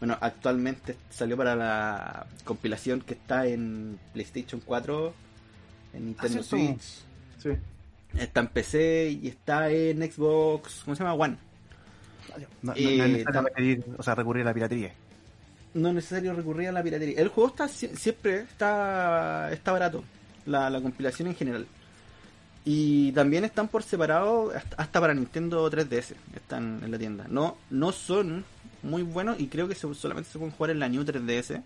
Bueno, 0.00 0.16
actualmente 0.20 0.96
salió 1.10 1.36
para 1.36 1.56
la 1.56 2.26
compilación 2.44 3.00
que 3.00 3.14
está 3.14 3.46
en 3.46 3.98
PlayStation 4.12 4.60
4, 4.64 5.12
en 5.94 6.06
Nintendo 6.06 6.40
Ah. 6.40 6.44
Switch, 6.44 6.82
Sí. 7.42 7.50
está 8.16 8.40
en 8.40 8.46
PC 8.48 9.18
y 9.22 9.26
está 9.28 9.70
en 9.70 9.98
Xbox, 10.10 10.82
¿cómo 10.84 10.94
se 10.94 11.02
llama? 11.02 11.14
One. 11.14 11.36
No, 12.28 12.38
no- 12.38 12.46
no 12.62 12.72
Eh, 12.74 12.98
es 13.04 13.10
necesario 13.10 13.48
pedir- 13.56 13.84
o 13.96 14.02
sea, 14.02 14.14
recurrir 14.14 14.42
a 14.42 14.46
la 14.46 14.54
piratería. 14.54 14.92
No 15.74 15.88
es 15.88 15.94
necesario 15.94 16.32
recurrir 16.34 16.68
a 16.68 16.72
la 16.72 16.82
piratería. 16.82 17.20
El 17.20 17.28
juego 17.28 17.50
está 17.50 17.66
sie- 17.68 17.94
siempre 17.94 18.40
está, 18.40 19.50
está 19.52 19.72
barato, 19.72 20.02
la, 20.46 20.70
la 20.70 20.80
compilación 20.80 21.28
en 21.28 21.34
general. 21.34 21.66
Y 22.64 23.12
también 23.12 23.44
están 23.44 23.68
por 23.68 23.82
separado 23.82 24.52
hasta, 24.76 25.00
para 25.00 25.14
Nintendo 25.14 25.68
3DS. 25.70 26.14
Están 26.34 26.80
en 26.84 26.90
la 26.90 26.98
tienda. 26.98 27.26
No, 27.28 27.56
no 27.70 27.92
son 27.92 28.44
muy 28.82 29.02
buenos 29.02 29.40
y 29.40 29.46
creo 29.48 29.68
que 29.68 29.74
se- 29.74 29.94
solamente 29.94 30.30
se 30.30 30.38
pueden 30.38 30.54
jugar 30.54 30.70
en 30.70 30.78
la 30.80 30.88
New 30.88 31.04
3DS. 31.04 31.62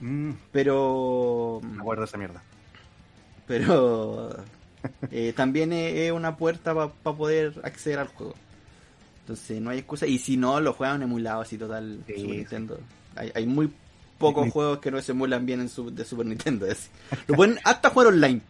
Mm, 0.00 0.32
Pero. 0.52 1.60
me 1.62 1.80
acuerdo 1.80 2.04
esa 2.04 2.16
mierda. 2.18 2.42
Pero. 3.46 4.36
eh, 5.10 5.32
también 5.34 5.72
es 5.72 5.94
es 5.96 6.12
una 6.12 6.36
puerta 6.36 6.74
para 6.74 7.16
poder 7.16 7.60
acceder 7.64 7.98
al 7.98 8.08
juego. 8.08 8.34
Entonces 9.28 9.60
no 9.60 9.68
hay 9.70 9.78
excusa. 9.80 10.06
Y 10.06 10.18
si 10.18 10.36
no, 10.38 10.58
lo 10.60 10.72
juegan 10.72 11.02
emulados 11.02 11.46
así 11.46 11.58
total 11.58 11.98
Sí, 12.06 12.14
Super 12.14 12.30
sí. 12.30 12.36
Nintendo. 12.38 12.80
Hay, 13.14 13.30
hay 13.34 13.46
muy 13.46 13.70
pocos 14.16 14.50
juegos 14.50 14.78
que 14.78 14.90
no 14.90 15.00
se 15.02 15.12
emulan 15.12 15.44
bien 15.44 15.60
en 15.60 15.68
su, 15.68 15.94
de 15.94 16.04
Super 16.04 16.24
Nintendo. 16.26 16.66
así. 16.70 16.88
Lo 17.26 17.34
pueden 17.36 17.58
hasta 17.64 17.90
jugar 17.90 18.08
online. 18.08 18.40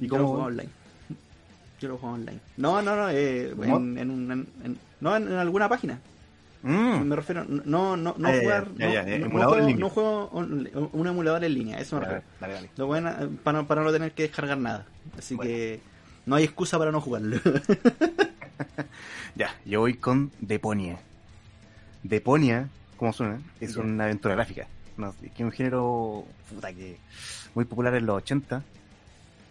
¿Y 0.00 0.06
Yo 0.06 0.16
lo 0.18 0.24
juego 0.24 0.32
cómo? 0.32 0.44
online. 0.46 0.68
Yo 1.80 1.88
lo 1.90 1.98
juego 1.98 2.14
online. 2.14 2.40
No, 2.56 2.80
no, 2.82 2.96
no. 2.96 3.10
Eh, 3.10 3.50
en, 3.50 3.98
en, 3.98 4.10
un- 4.10 4.48
en- 4.64 4.78
no, 5.00 5.14
en, 5.14 5.30
alguna 5.32 5.68
página. 5.68 6.00
Mm, 6.62 7.02
Me 7.02 7.16
refiero. 7.16 7.44
No, 7.44 7.96
no, 7.96 8.14
no 8.16 8.28
Ah, 8.28 8.32
jugar. 8.40 8.68
ya, 8.78 8.86
no, 8.88 8.94
ya, 8.94 9.06
ya, 9.06 9.18
no- 9.18 9.30
juego, 9.30 9.56
no 9.76 9.90
juego 9.90 10.28
un, 10.30 10.88
un 10.92 11.06
emulador 11.06 11.44
en 11.44 11.52
línea. 11.54 11.78
Eso 11.78 11.96
me 11.96 12.00
refiero. 12.06 12.22
dale, 12.40 12.54
dale. 12.54 12.70
Lo 12.78 12.86
bueno, 12.86 13.10
eh, 13.10 13.28
para, 13.44 13.58
no- 13.58 13.66
para 13.66 13.82
no 13.84 13.92
tener 13.92 14.12
que 14.12 14.22
descargar 14.22 14.56
nada. 14.56 14.86
Así 15.18 15.34
Bueno. 15.34 15.50
que 15.50 15.80
no 16.26 16.36
hay 16.36 16.44
excusa 16.44 16.78
para 16.78 16.90
no 16.92 17.00
jugarlo. 17.00 17.38
Ya, 19.34 19.54
yo 19.66 19.80
voy 19.80 19.94
con 19.94 20.32
Deponia. 20.40 20.98
Deponia, 22.02 22.68
como 22.96 23.12
suena, 23.12 23.38
es 23.60 23.76
una 23.76 24.04
aventura 24.04 24.34
gráfica. 24.34 24.66
No, 24.96 25.14
que 25.20 25.26
es 25.26 25.40
un 25.40 25.52
género 25.52 26.24
puta, 26.48 26.72
que 26.72 26.96
muy 27.54 27.66
popular 27.66 27.94
en 27.96 28.06
los 28.06 28.16
80 28.16 28.62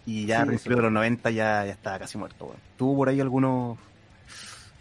y 0.07 0.25
ya 0.25 0.37
Sí, 0.37 0.41
a 0.41 0.45
principios 0.47 0.73
eso. 0.73 0.77
de 0.77 0.83
los 0.83 0.91
90 0.91 1.29
ya, 1.31 1.65
ya 1.65 1.71
estaba 1.71 1.99
casi 1.99 2.17
muerto. 2.17 2.45
weón. 2.45 2.57
Tuvo 2.77 2.95
por 2.97 3.09
ahí 3.09 3.19
algunos 3.21 3.77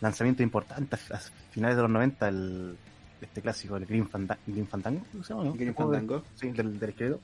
lanzamientos 0.01 0.43
importantes 0.43 1.11
a 1.11 1.19
finales 1.51 1.77
de 1.77 1.83
los 1.83 1.91
90, 1.91 2.29
el, 2.29 2.77
este 3.21 3.43
clásico, 3.43 3.77
el 3.77 3.85
Green, 3.85 4.09
Fanda- 4.09 4.39
Green 4.47 4.67
Fandango, 4.67 5.03
¿cómo 5.13 5.23
se 5.25 5.35
llama? 5.35 5.45
no? 5.45 5.53
Green 5.53 5.75
Fandango. 5.75 6.23
Sí, 6.37 6.51
del, 6.51 6.79
del. 6.79 7.19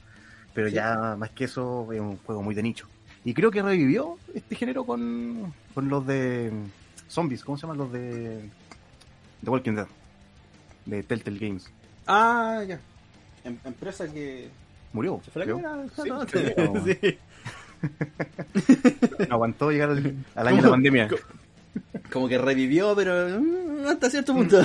Pero 0.52 0.68
Sí. 0.68 0.74
ya 0.74 1.16
más 1.18 1.30
que 1.30 1.44
eso, 1.44 1.90
es 1.92 2.00
un 2.00 2.18
juego 2.18 2.42
muy 2.42 2.54
de 2.54 2.62
nicho. 2.62 2.86
Y 3.24 3.34
creo 3.34 3.50
que 3.50 3.62
revivió 3.62 4.16
este 4.34 4.56
género 4.56 4.84
con, 4.84 5.52
con 5.74 5.88
los 5.88 6.06
de 6.06 6.50
zombies, 7.08 7.44
¿cómo 7.44 7.56
se 7.58 7.62
llaman 7.62 7.78
los 7.78 7.92
de 7.92 8.48
The 9.44 9.50
Walking 9.50 9.74
Dead? 9.74 9.86
De 10.86 11.02
Telltale 11.02 11.38
Games. 11.38 11.70
Ah, 12.06 12.62
ya. 12.66 12.80
Em- 13.44 13.58
empresa 13.64 14.10
que. 14.10 14.48
Murió. 14.92 15.20
Se 15.24 15.30
fue 15.30 15.44
la 15.46 15.54
cara. 15.54 15.84
Sí, 15.94 16.08
no, 16.08 16.26
creo. 16.26 16.84
sí. 16.84 17.18
No 19.28 19.34
aguantó 19.36 19.70
llegar 19.70 19.90
al, 19.90 20.14
al 20.34 20.48
año 20.48 20.56
de 20.58 20.62
la 20.62 20.70
pandemia. 20.70 21.08
Como 22.12 22.28
que 22.28 22.36
revivió, 22.36 22.94
pero 22.94 23.40
mm, 23.40 23.86
hasta 23.86 24.10
cierto 24.10 24.34
punto. 24.34 24.58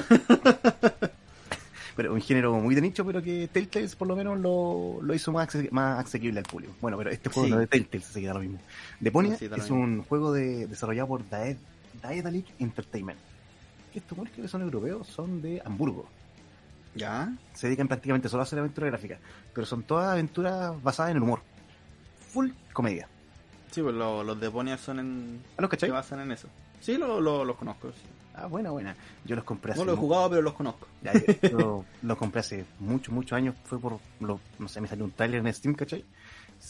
Pero 1.95 2.13
un 2.13 2.21
género 2.21 2.53
muy 2.59 2.75
de 2.75 2.81
nicho, 2.81 3.05
pero 3.05 3.21
que 3.23 3.47
Telltale 3.47 3.87
por 3.97 4.07
lo 4.07 4.15
menos 4.17 4.37
lo, 4.39 4.99
lo 5.01 5.13
hizo 5.13 5.31
más, 5.31 5.47
acce- 5.47 5.69
más 5.71 6.05
asequible 6.05 6.39
al 6.39 6.45
público. 6.45 6.73
Bueno, 6.81 6.97
pero 6.97 7.09
este 7.09 7.29
juego 7.29 7.45
Sí. 7.47 7.51
no 7.53 7.61
es 7.61 7.61
de 7.61 7.67
Telltale, 7.67 8.03
se 8.03 8.19
queda 8.21 8.33
lo 8.33 8.41
mismo. 8.41 8.59
Deponia 8.99 9.37
Sí, 9.37 9.49
es 9.55 9.69
un 9.69 10.03
juego 10.03 10.33
de, 10.33 10.67
desarrollado 10.67 11.07
por 11.07 11.29
Daed, 11.29 11.55
Daedalic 12.01 12.45
Entertainment. 12.59 13.19
Que 13.93 13.99
estos 13.99 14.17
juegos 14.17 14.33
que 14.35 14.47
son 14.49 14.61
europeos 14.61 15.07
son 15.07 15.41
de 15.41 15.61
Hamburgo. 15.63 16.05
ya. 16.95 17.33
Se 17.53 17.67
dedican 17.67 17.87
prácticamente 17.87 18.27
solo 18.29 18.41
a 18.41 18.43
hacer 18.43 18.59
aventuras 18.59 18.89
gráficas, 18.89 19.19
pero 19.53 19.65
son 19.65 19.83
todas 19.83 20.11
aventuras 20.11 20.81
basadas 20.83 21.11
en 21.11 21.17
el 21.17 21.23
humor. 21.23 21.41
Full 22.31 22.49
comedia. 22.73 23.07
Sí, 23.71 23.81
pues 23.81 23.93
lo- 23.95 24.23
los 24.23 24.39
Deponia 24.39 24.77
son 24.77 24.99
en. 24.99 25.39
¿Ah, 25.57 25.61
los 25.61 25.69
Se 25.69 25.77
cachai? 25.77 25.91
basan 25.91 26.19
en 26.21 26.31
eso. 26.31 26.47
Sí, 26.81 26.97
lo- 26.97 27.19
lo- 27.21 27.43
los 27.45 27.55
conozco. 27.57 27.89
sí. 27.91 27.97
Ah, 28.37 28.47
buena, 28.47 28.71
buena. 28.71 28.95
Yo 29.23 29.35
los 29.35 29.45
compré 29.45 29.71
hace 29.71 29.79
No 29.79 29.85
lo 29.85 29.93
he 29.93 29.95
jugado, 29.95 30.29
pero 30.29 30.41
los 30.41 30.53
conozco. 30.53 30.87
Ya, 31.01 31.13
yo 31.49 31.85
lo 32.03 32.17
compré 32.17 32.41
hace 32.41 32.65
muchos, 32.79 33.13
muchos 33.13 33.33
años. 33.33 33.55
Fue 33.63 33.79
por, 33.79 33.99
lo- 34.19 34.39
no 34.59 34.67
sé, 34.67 34.81
me 34.81 34.87
salió 34.87 35.05
un 35.05 35.11
trailer 35.11 35.45
en 35.45 35.53
Steam, 35.53 35.73
¿cachai? 35.75 36.03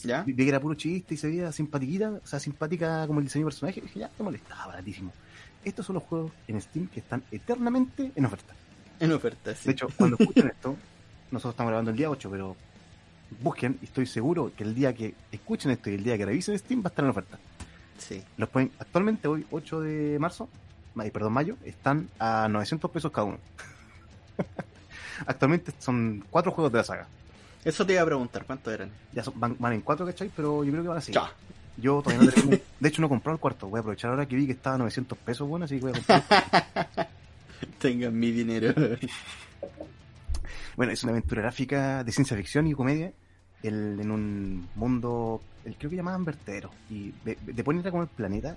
¿Ya? 0.04 0.24
Vi 0.24 0.36
que 0.36 0.48
era 0.48 0.60
puro 0.60 0.76
chiste 0.76 1.14
y 1.14 1.18
se 1.18 1.28
veía 1.28 1.52
simpatiquita, 1.52 2.10
o 2.24 2.28
sea, 2.28 2.40
simpática 2.40 3.08
como 3.08 3.20
el 3.20 3.26
diseño 3.26 3.46
de 3.46 3.52
personaje. 3.52 3.80
Y 3.80 3.84
dije, 3.84 4.00
ya, 4.02 4.10
te 4.10 4.22
molestaba, 4.24 4.68
baratísimo. 4.68 5.12
Estos 5.64 5.86
son 5.86 5.96
los 5.96 6.04
juegos 6.04 6.32
en 6.48 6.62
Steam 6.62 6.88
que 6.88 7.00
están 7.00 7.24
eternamente 7.32 8.12
en 8.16 8.26
oferta. 8.26 8.54
En 9.00 9.12
oferta, 9.12 9.56
sí. 9.56 9.66
De 9.66 9.72
hecho, 9.72 9.88
cuando 9.98 10.18
escuchen 10.20 10.48
esto, 10.48 10.76
nosotros 11.32 11.54
estamos 11.54 11.70
grabando 11.72 11.92
el 11.92 11.98
día 11.98 12.10
8, 12.10 12.30
pero 12.30 12.56
busquen 13.42 13.78
y 13.82 13.86
estoy 13.86 14.06
seguro 14.06 14.52
que 14.56 14.64
el 14.64 14.76
día 14.76 14.94
que 14.94 15.16
escuchen 15.32 15.72
esto 15.72 15.90
y 15.90 15.96
el 15.96 16.04
día 16.04 16.18
que 16.18 16.26
revisen 16.26 16.58
Steam 16.60 16.82
va 16.82 16.86
a 16.86 16.90
estar 16.90 17.04
en 17.04 17.12
oferta. 17.12 17.40
Sí. 17.98 18.22
Los 18.38 18.50
pueden, 18.50 18.72
actualmente 18.80 19.28
hoy, 19.28 19.46
8 19.52 19.82
de 19.82 20.20
marzo, 20.20 20.50
perdón, 21.12 21.34
mayo, 21.34 21.56
están 21.64 22.10
a 22.20 22.48
900 22.50 22.90
pesos 22.92 23.12
cada 23.12 23.28
uno. 23.28 23.38
actualmente 25.28 25.74
son 25.80 26.24
cuatro 26.30 26.52
juegos 26.52 26.72
de 26.72 26.78
la 26.80 26.84
saga. 26.84 27.08
Eso 27.64 27.86
te 27.86 27.94
iba 27.94 28.02
a 28.02 28.06
preguntar, 28.06 28.46
¿cuántos 28.46 28.74
eran? 28.74 28.92
Ya 29.14 29.24
son- 29.24 29.40
van, 29.40 29.56
van 29.60 29.74
en 29.74 29.82
cuatro, 29.82 30.06
¿cachai? 30.06 30.30
Pero 30.36 30.64
yo 30.64 30.72
creo 30.72 30.84
que 30.84 30.90
van 30.90 30.98
a 30.98 31.02
seguir. 31.02 31.22
Ya. 31.22 31.32
Yo 31.78 32.02
todavía 32.02 32.26
no 32.26 32.32
termino- 32.32 32.58
De 32.80 32.90
hecho, 32.90 33.02
no 33.02 33.08
he 33.08 33.10
comprado 33.10 33.36
el 33.36 33.40
cuarto. 33.42 33.68
Voy 33.68 33.78
a 33.78 33.82
aprovechar 33.82 34.12
ahora 34.12 34.26
que 34.26 34.36
vi 34.36 34.46
que 34.46 34.52
estaba 34.54 34.76
a 34.76 34.80
900 34.80 35.18
pesos, 35.18 35.48
bueno, 35.48 35.66
así 35.66 35.76
que 35.80 35.82
voy 35.82 35.92
a 35.92 35.94
comprar. 35.96 37.10
Tengan 37.80 38.18
mi 38.18 38.32
dinero. 38.32 38.74
bueno, 40.76 40.92
es 40.94 41.04
una 41.04 41.12
aventura 41.14 41.42
gráfica 41.42 42.04
de 42.04 42.12
ciencia 42.12 42.38
ficción 42.38 42.68
y 42.68 42.74
comedia 42.74 43.12
el- 43.64 44.00
en 44.00 44.12
un 44.12 44.68
mundo, 44.76 45.42
el, 45.66 45.76
creo 45.76 45.90
que 45.90 45.96
llamaban 45.96 46.24
vertedero. 46.24 46.70
Y 46.90 47.12
de, 47.24 47.38
de 47.42 47.64
poner 47.64 47.82
era 47.82 47.92
como 47.92 48.04
el 48.04 48.10
planeta, 48.10 48.56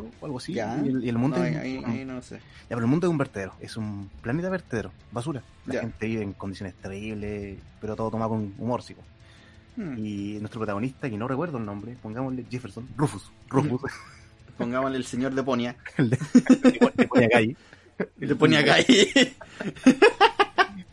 creo, 0.00 0.10
o 0.20 0.24
algo 0.26 0.38
así. 0.38 0.52
Ya. 0.54 0.80
Y, 0.84 0.88
el, 0.88 1.04
y 1.04 1.08
el 1.08 1.16
No, 1.20 1.36
ahí, 1.36 1.54
ahí- 1.54 1.82
ahí 1.84 2.04
no 2.04 2.20
sé. 2.22 2.36
Ya, 2.36 2.40
pero 2.70 2.80
el 2.80 2.86
mundo 2.86 3.06
es 3.06 3.10
un 3.10 3.18
vertedero, 3.18 3.52
es 3.60 3.76
un 3.76 4.10
planeta 4.22 4.48
vertedero, 4.48 4.90
basura. 5.12 5.42
La 5.66 5.74
Ya. 5.74 5.80
gente 5.80 6.06
vive 6.06 6.22
en 6.22 6.32
condiciones 6.32 6.74
terribles, 6.74 7.58
pero 7.80 7.96
todo 7.96 8.10
tomado 8.10 8.30
con 8.30 8.52
humor, 8.58 8.82
sí. 8.82 8.94
Hmm. 9.76 9.94
Y 9.98 10.38
nuestro 10.40 10.60
protagonista, 10.60 11.08
que 11.10 11.16
no 11.18 11.28
recuerdo 11.28 11.58
el 11.58 11.64
nombre, 11.66 11.96
pongámosle 12.02 12.44
Jefferson, 12.50 12.88
Rufus, 12.96 13.30
Rufus, 13.48 13.82
Pongámosle 14.58 14.96
el 14.96 15.04
señor 15.04 15.34
de, 15.34 15.42
de 15.98 17.06
Poña 17.06 17.28
Calle. 17.28 17.56
Deponia 18.16 18.60
acá 18.60 18.74
ahí. 18.74 19.34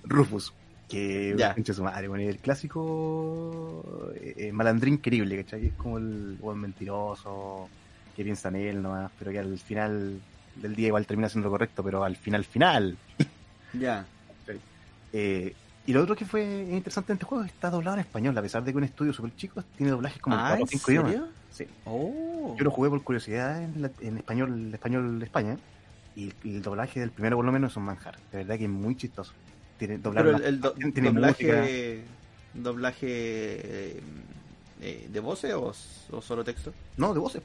Rufus, 0.04 0.54
que 0.90 1.34
Ya. 1.38 1.54
pinche 1.56 1.74
su 1.74 1.84
madre, 1.84 2.08
bueno, 2.08 2.28
el 2.30 2.38
clásico 2.40 4.12
eh, 4.16 4.34
eh, 4.38 4.52
malandrín 4.52 4.98
querible, 4.98 5.44
¿cachai? 5.44 5.68
Es 5.68 5.74
como 5.74 5.98
el 5.98 6.38
buen 6.42 6.60
mentiroso, 6.60 7.70
que 8.16 8.24
piensa 8.24 8.50
en 8.50 8.56
él 8.58 8.82
nomás, 8.82 9.12
pero 9.20 9.32
que 9.32 9.40
al 9.40 9.58
final 9.60 10.20
del 10.56 10.76
día 10.76 10.88
igual 10.88 11.06
termina 11.06 11.30
siendo 11.30 11.48
lo 11.48 11.52
correcto, 11.52 11.84
pero 11.84 12.04
al 12.04 12.16
final, 12.16 12.44
final, 12.46 12.98
Ya. 13.74 14.06
eh, 15.12 15.54
Y 15.86 15.94
lo 15.94 16.02
otro 16.04 16.16
que 16.16 16.26
fue 16.26 16.44
interesante 16.72 17.12
en 17.12 17.16
este 17.18 17.26
juego 17.26 17.44
es 17.44 17.52
que 17.52 17.56
está 17.56 17.70
doblado 17.70 17.98
en 17.98 18.02
español, 18.02 18.38
a 18.38 18.42
pesar 18.42 18.64
de 18.64 18.72
que 18.72 18.78
un 18.78 18.84
estudio 18.84 19.14
súper 19.14 19.36
chico 19.36 19.64
tiene 19.78 19.92
doblajes 19.92 20.22
como 20.22 20.36
Ah, 20.38 20.58
¿en 20.60 20.68
cinco 20.68 20.86
serio? 20.86 21.08
idiomas. 21.08 21.30
Sí. 21.52 21.68
Oh. 21.86 22.56
Yo 22.58 22.64
lo 22.64 22.72
jugué 22.72 22.90
por 22.90 23.04
curiosidad 23.04 23.62
en, 23.62 23.82
la- 23.82 23.92
en 24.02 24.18
español, 24.18 24.72
español 24.74 25.20
de 25.20 25.26
España. 25.26 25.58
Y 26.16 26.26
el, 26.28 26.34
y 26.44 26.56
el 26.58 26.62
doblaje 26.62 27.00
del 27.00 27.10
primero, 27.12 27.36
por 27.38 27.46
lo 27.46 27.52
menos, 27.52 27.72
es 27.72 27.78
un 27.78 27.84
manjar. 27.84 28.18
De 28.32 28.38
verdad 28.40 28.58
que 28.58 28.64
es 28.66 28.70
muy 28.70 28.96
chistoso. 28.96 29.34
Tiene, 29.78 29.98
doblar 29.98 30.24
Pero 30.26 30.38
el, 30.38 30.44
el 30.46 30.62
do- 30.62 30.74
tiene 30.74 31.12
música. 31.12 31.12
doblaje, 31.56 32.04
doblaje 32.54 33.08
eh, 33.08 34.00
eh, 34.82 35.08
de 35.12 35.20
voces 35.20 35.54
o, 35.54 35.74
o 36.16 36.22
solo 36.22 36.44
texto. 36.44 36.74
No, 36.98 37.14
de 37.14 37.20
voces. 37.20 37.42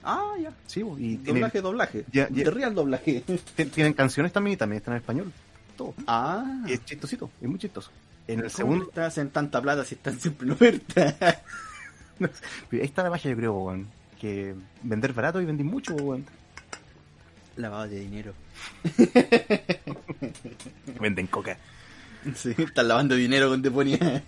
¿Tien- 0.00 0.04
Ah, 0.04 0.34
ya. 0.40 0.52
Sí, 0.66 0.80
y 0.98 1.16
Doblaje, 1.16 1.60
doblaje. 1.60 2.04
Ya, 2.12 2.28
ya. 2.30 2.44
De 2.44 2.50
real 2.50 2.74
doblaje. 2.74 3.22
ti- 3.56 3.64
tienen 3.66 3.92
canciones 3.92 4.32
también 4.32 4.54
y 4.54 4.56
también 4.56 4.78
están 4.78 4.94
en 4.94 5.00
español. 5.00 5.32
Todo. 5.76 5.94
Ah. 6.06 6.62
Y 6.66 6.72
es 6.72 6.84
chistosito, 6.84 7.30
es 7.40 7.48
muy 7.48 7.58
chistoso. 7.58 7.90
En 8.26 8.40
el 8.40 8.46
¿Cómo 8.46 8.56
segundo, 8.56 8.86
te 8.88 9.00
hacen 9.00 9.30
tanta 9.30 9.60
plata 9.62 9.84
si 9.84 9.94
están 9.94 10.18
siempre 10.20 10.46
en 10.46 10.52
oferta? 10.52 11.16
ahí 12.20 12.80
está 12.80 13.02
la 13.02 13.10
magia, 13.10 13.30
yo 13.30 13.36
creo, 13.36 13.52
weón. 13.54 13.86
Que 14.20 14.54
vender 14.82 15.12
barato 15.12 15.40
y 15.40 15.44
vender 15.46 15.64
mucho, 15.64 15.94
weón. 15.94 16.26
Lavado 17.56 17.88
de 17.88 18.00
dinero. 18.00 18.34
Venden 21.00 21.26
coca. 21.28 21.56
Sí, 22.34 22.52
están 22.58 22.88
lavando 22.88 23.14
dinero 23.14 23.48
con 23.48 23.62
Deponia. 23.62 23.98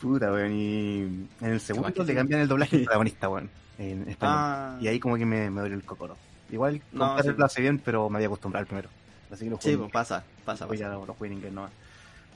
Puta, 0.00 0.32
weón. 0.32 0.52
Y 0.52 1.00
en 1.40 1.52
el 1.52 1.60
segundo 1.60 2.04
le 2.04 2.14
cambian 2.14 2.40
el 2.40 2.48
doblaje 2.48 2.76
al 2.76 2.82
protagonista, 2.84 3.28
weón. 3.28 3.50
En 3.78 4.08
español. 4.08 4.36
Ah. 4.38 4.78
Y 4.80 4.88
ahí 4.88 4.98
como 5.00 5.16
que 5.16 5.24
me, 5.24 5.50
me 5.50 5.60
duele 5.60 5.76
el 5.76 5.84
cocoro. 5.84 6.16
Igual, 6.50 6.80
No, 6.92 7.20
sí. 7.22 7.28
lo 7.36 7.44
hace 7.44 7.60
bien, 7.60 7.78
pero 7.78 8.08
me 8.10 8.16
había 8.16 8.26
acostumbrado 8.28 8.62
al 8.62 8.66
primero. 8.66 8.88
Así 9.30 9.44
que 9.44 9.50
lo 9.50 9.56
Sí, 9.56 9.62
jugué. 9.74 9.78
pues 9.78 9.92
pasa, 9.92 10.24
pasa, 10.44 10.66
pasa. 10.66 10.78
ya 10.80 10.88
lo, 10.88 11.04
lo 11.06 11.14
jugué 11.14 11.28
en 11.28 11.34
inglés 11.34 11.52
nomás. 11.52 11.70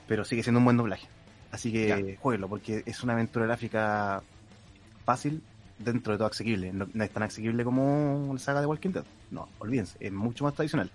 Pero 0.07 0.23
sigue 0.23 0.43
siendo 0.43 0.59
un 0.59 0.65
buen 0.65 0.77
doblaje. 0.77 1.07
Así 1.51 1.71
que 1.71 2.17
jueguenlo, 2.21 2.47
porque 2.47 2.83
es 2.85 3.03
una 3.03 3.13
aventura 3.13 3.45
gráfica 3.45 4.21
fácil, 5.05 5.41
dentro 5.79 6.13
de 6.13 6.17
todo 6.17 6.27
asequible. 6.27 6.71
No, 6.73 6.87
no 6.93 7.03
es 7.03 7.11
tan 7.11 7.23
asequible 7.23 7.63
como 7.63 8.29
la 8.33 8.39
saga 8.39 8.61
de 8.61 8.67
Walking 8.67 8.91
Dead. 8.91 9.03
No, 9.31 9.49
olvídense, 9.59 9.97
es 9.99 10.11
mucho 10.11 10.43
más 10.45 10.53
tradicional. 10.53 10.89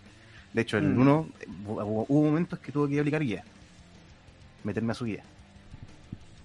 De 0.53 0.63
hecho, 0.63 0.79
el 0.79 0.85
Mm. 0.89 1.01
1 1.01 1.29
hubo, 1.67 2.07
hubo 2.09 2.25
momentos 2.25 2.59
que 2.61 2.73
tuve 2.73 2.89
que 2.91 2.99
aplicar 3.01 3.23
guía. 3.23 3.45
Meterme 4.65 4.93
a 4.93 4.95
su 4.95 5.05
guía. 5.05 5.23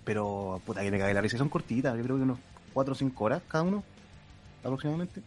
Pero, 0.04 0.62
puta, 0.66 0.82
que 0.82 0.92
me 0.92 1.00
cagué 1.00 1.14
la 1.14 1.22
risa. 1.22 1.38
Son 1.38 1.50
cortitas, 1.50 1.96
yo 1.98 2.04
creo 2.04 2.18
que 2.18 2.24
unos 2.24 2.40
4 2.74 2.92
o 2.92 2.96
5 2.96 3.24
horas 3.24 3.42
cada 3.48 3.64
uno, 3.64 3.84
aproximadamente. 4.64 5.22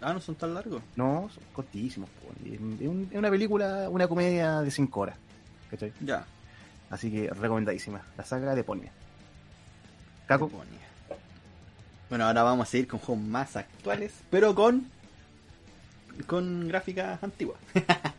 Ah, 0.00 0.12
no 0.12 0.20
son 0.20 0.34
tan 0.34 0.52
largos. 0.54 0.82
No, 0.96 1.30
son 1.32 1.42
cortísimos. 1.52 2.08
Es 2.44 2.52
es 2.54 2.60
un- 2.60 3.08
es 3.10 3.16
una 3.18 3.30
película, 3.30 3.88
una 3.88 4.08
comedia 4.08 4.60
de 4.60 4.70
5 4.70 5.00
horas. 5.00 5.16
¿cachai? 5.70 5.92
Ya. 6.00 6.24
Así 6.90 7.10
que 7.10 7.30
recomendadísima. 7.30 8.02
La 8.18 8.24
saga 8.24 8.54
de 8.54 8.62
Ponia. 8.64 8.90
Caco, 10.26 10.46
Deponia. 10.46 10.78
Bueno, 12.10 12.26
ahora 12.26 12.42
vamos 12.42 12.68
a 12.68 12.70
seguir 12.70 12.86
con 12.88 13.00
juegos 13.00 13.24
más 13.24 13.56
actuales, 13.56 14.12
pero 14.30 14.54
con 14.54 14.86
con 16.26 16.68
gráficas 16.68 17.22
antiguas. 17.22 17.58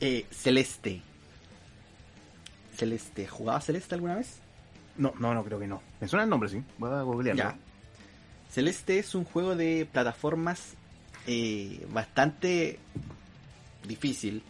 Eh, 0.00 0.26
Celeste. 0.30 1.02
Celeste. 2.76 3.26
¿Jugaba 3.26 3.60
Celeste 3.60 3.94
alguna 3.94 4.16
vez? 4.16 4.38
no, 4.96 5.12
no, 5.18 5.34
no 5.34 5.44
creo 5.44 5.58
que 5.58 5.66
no. 5.66 5.82
Me 6.00 6.08
suena 6.08 6.24
el 6.24 6.30
nombre, 6.30 6.48
sí. 6.48 6.62
Voy 6.78 6.90
a 6.92 7.02
googlearlo. 7.02 7.42
Ya. 7.42 7.56
Celeste 8.56 8.98
es 8.98 9.14
un 9.14 9.24
juego 9.24 9.54
de 9.54 9.86
plataformas 9.92 10.76
eh, 11.26 11.86
bastante 11.90 12.78
difícil, 13.86 14.42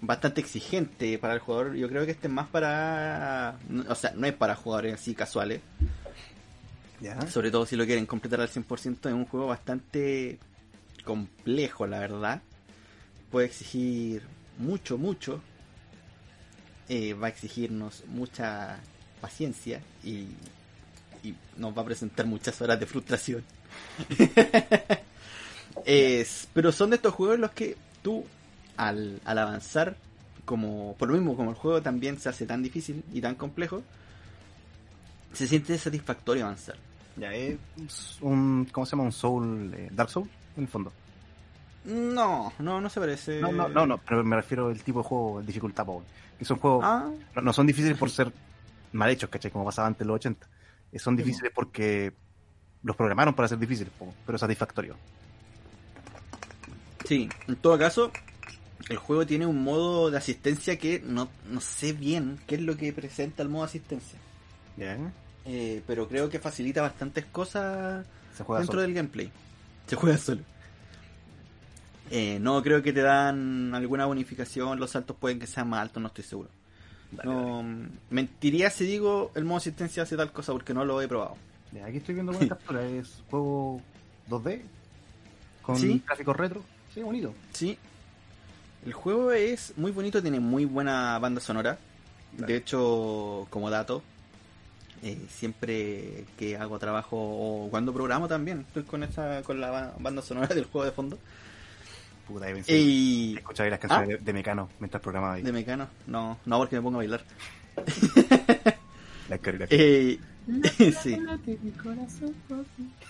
bastante 0.00 0.40
exigente 0.40 1.16
para 1.20 1.34
el 1.34 1.38
jugador. 1.38 1.76
Yo 1.76 1.88
creo 1.88 2.04
que 2.06 2.10
este 2.10 2.26
es 2.26 2.32
más 2.34 2.48
para, 2.48 3.56
o 3.88 3.94
sea, 3.94 4.14
no 4.16 4.26
es 4.26 4.32
para 4.32 4.56
jugadores 4.56 4.94
así 4.94 5.14
casuales, 5.14 5.60
Ya. 7.00 7.24
sobre 7.28 7.52
todo 7.52 7.66
si 7.66 7.76
lo 7.76 7.86
quieren 7.86 8.04
completar 8.04 8.40
al 8.40 8.48
100%. 8.48 9.06
Es 9.08 9.14
un 9.14 9.26
juego 9.26 9.46
bastante 9.46 10.40
complejo, 11.04 11.86
la 11.86 12.00
verdad. 12.00 12.42
Puede 13.30 13.46
exigir 13.46 14.24
mucho, 14.58 14.98
mucho. 14.98 15.40
Eh, 16.88 17.14
va 17.14 17.28
a 17.28 17.30
exigirnos 17.30 18.02
mucha 18.08 18.80
paciencia 19.20 19.80
y, 20.02 20.26
y 21.24 21.34
nos 21.56 21.76
va 21.76 21.82
a 21.82 21.84
presentar 21.86 22.26
muchas 22.26 22.60
horas 22.62 22.78
de 22.78 22.86
frustración. 22.86 23.42
Es- 25.84 26.48
pero 26.54 26.72
son 26.72 26.90
de 26.90 26.96
estos 26.96 27.14
juegos 27.14 27.34
en 27.36 27.40
los 27.42 27.50
que 27.50 27.76
tú, 28.02 28.24
al, 28.76 29.20
al 29.24 29.38
avanzar, 29.38 29.96
como 30.44 30.94
por 30.98 31.08
lo 31.08 31.14
mismo 31.14 31.36
como 31.36 31.50
el 31.50 31.56
juego 31.56 31.82
también 31.82 32.18
se 32.18 32.28
hace 32.28 32.46
tan 32.46 32.62
difícil 32.62 33.02
y 33.12 33.20
tan 33.20 33.34
complejo, 33.34 33.82
se 35.32 35.46
siente 35.48 35.76
satisfactorio 35.78 36.44
avanzar. 36.44 36.76
Ya, 37.16 37.32
es 37.32 37.58
un. 38.20 38.68
¿Cómo 38.72 38.86
se 38.86 38.92
llama? 38.92 39.04
Un 39.04 39.12
Soul. 39.12 39.72
eh, 39.76 39.88
Dark 39.92 40.10
Soul, 40.10 40.28
en 40.56 40.62
el 40.64 40.68
fondo. 40.68 40.92
No, 41.84 42.52
no, 42.58 42.80
no 42.80 42.88
se 42.88 42.98
parece. 43.00 43.40
No, 43.40 43.52
no, 43.52 43.68
no, 43.68 43.86
no, 43.86 43.98
pero 43.98 44.24
me 44.24 44.36
refiero 44.36 44.68
al 44.68 44.82
tipo 44.82 45.00
de 45.00 45.04
juego, 45.08 45.42
dificultad, 45.42 45.84
po, 45.84 46.02
que 46.38 46.44
son 46.44 46.58
juegos. 46.58 46.84
Ah, 46.84 47.08
No, 47.36 47.42
no 47.42 47.52
son 47.52 47.66
difíciles 47.66 47.98
por 47.98 48.10
ser 48.10 48.32
mal 48.92 49.10
hechos, 49.10 49.28
¿cachai? 49.30 49.50
Como 49.50 49.64
pasaba 49.64 49.86
antes 49.88 50.00
en 50.02 50.08
los 50.08 50.16
80. 50.16 50.46
Eh, 50.94 50.98
Son 51.00 51.16
difíciles 51.16 51.52
porque 51.54 52.14
los 52.82 52.96
programaron 52.96 53.34
para 53.34 53.48
ser 53.48 53.58
difíciles, 53.58 53.92
pero 54.24 54.38
satisfactorios. 54.38 54.98
sí, 57.04 57.28
en 57.48 57.56
todo 57.56 57.78
caso, 57.78 58.12
el 58.88 58.96
juego 58.98 59.26
tiene 59.26 59.46
un 59.46 59.62
modo 59.62 60.10
de 60.10 60.18
asistencia 60.18 60.78
que 60.78 61.00
no, 61.00 61.34
no 61.46 61.60
sé 61.60 61.92
bien 61.92 62.40
qué 62.46 62.56
es 62.56 62.62
lo 62.62 62.76
que 62.76 62.92
presenta 62.92 63.42
el 63.42 63.48
modo 63.48 63.64
de 63.64 63.68
asistencia. 63.70 64.22
¿Ya? 64.76 64.98
Eh, 65.44 65.82
pero 65.86 66.08
creo 66.08 66.30
que 66.30 66.40
facilita 66.40 66.82
bastantes 66.82 67.26
cosas 67.26 68.06
dentro 68.56 68.64
solo. 68.64 68.82
del 68.82 68.94
gameplay. 68.94 69.34
Se 69.86 69.96
juega 69.96 70.18
solo. 70.18 70.46
Eh, 72.10 72.38
no 72.40 72.62
creo 72.62 72.82
que 72.82 72.92
te 72.92 73.00
dan 73.02 73.74
alguna 73.74 74.06
bonificación, 74.06 74.78
los 74.78 74.92
saltos 74.92 75.16
pueden 75.18 75.38
que 75.40 75.46
sean 75.46 75.68
más 75.68 75.80
altos, 75.82 76.02
no 76.02 76.08
estoy 76.08 76.24
seguro. 76.24 76.54
Dale, 77.16 77.30
No, 77.30 77.64
mentiría 78.10 78.70
si 78.70 78.84
digo 78.86 79.30
el 79.34 79.44
modo 79.44 79.58
asistencia 79.58 80.02
hace 80.02 80.16
tal 80.16 80.32
cosa 80.32 80.52
porque 80.52 80.74
no 80.74 80.84
lo 80.84 81.00
he 81.00 81.08
probado. 81.08 81.36
Ya, 81.72 81.86
aquí 81.86 81.98
estoy 81.98 82.14
viendo 82.14 82.32
una 82.32 82.48
captura. 82.48 82.84
Es 82.86 83.22
juego 83.30 83.80
2D 84.28 84.62
con 85.62 85.76
Sí. 85.78 86.02
gráficos 86.06 86.36
retro. 86.36 86.62
Sí, 86.94 87.02
bonito. 87.02 87.34
Sí. 87.52 87.78
El 88.86 88.92
juego 88.92 89.32
es 89.32 89.72
muy 89.76 89.90
bonito, 89.92 90.20
tiene 90.22 90.40
muy 90.40 90.64
buena 90.66 91.18
banda 91.18 91.40
sonora. 91.40 91.78
De 92.32 92.56
hecho, 92.56 93.46
como 93.50 93.70
dato, 93.70 94.02
eh, 95.02 95.18
siempre 95.28 96.24
que 96.36 96.56
hago 96.56 96.78
trabajo 96.78 97.16
o 97.16 97.68
cuando 97.70 97.92
programo 97.92 98.28
también, 98.28 98.60
estoy 98.68 98.82
con 98.82 99.02
esa 99.04 99.42
con 99.42 99.60
la 99.60 99.70
ba- 99.70 99.94
banda 99.98 100.20
sonora 100.20 100.48
del 100.54 100.64
juego 100.64 100.84
de 100.84 100.92
fondo. 100.92 101.18
Puta, 102.28 102.46
pensé. 102.46 102.76
Y 102.76 103.34
Escuchaba 103.36 103.68
las 103.70 103.78
canciones 103.78 104.08
de, 104.08 104.16
de 104.18 104.32
Mecano 104.32 104.68
mientras 104.80 105.02
programaba 105.02 105.34
ahí. 105.34 105.42
de 105.42 105.52
Mecano, 105.52 105.88
no, 106.06 106.38
no 106.46 106.58
porque 106.58 106.76
me 106.76 106.82
pongo 106.82 106.96
a 106.96 106.98
bailar. 106.98 107.22
La 109.28 109.38
carrera. 109.38 109.66
Eh, 109.70 110.18
sí. 111.02 111.16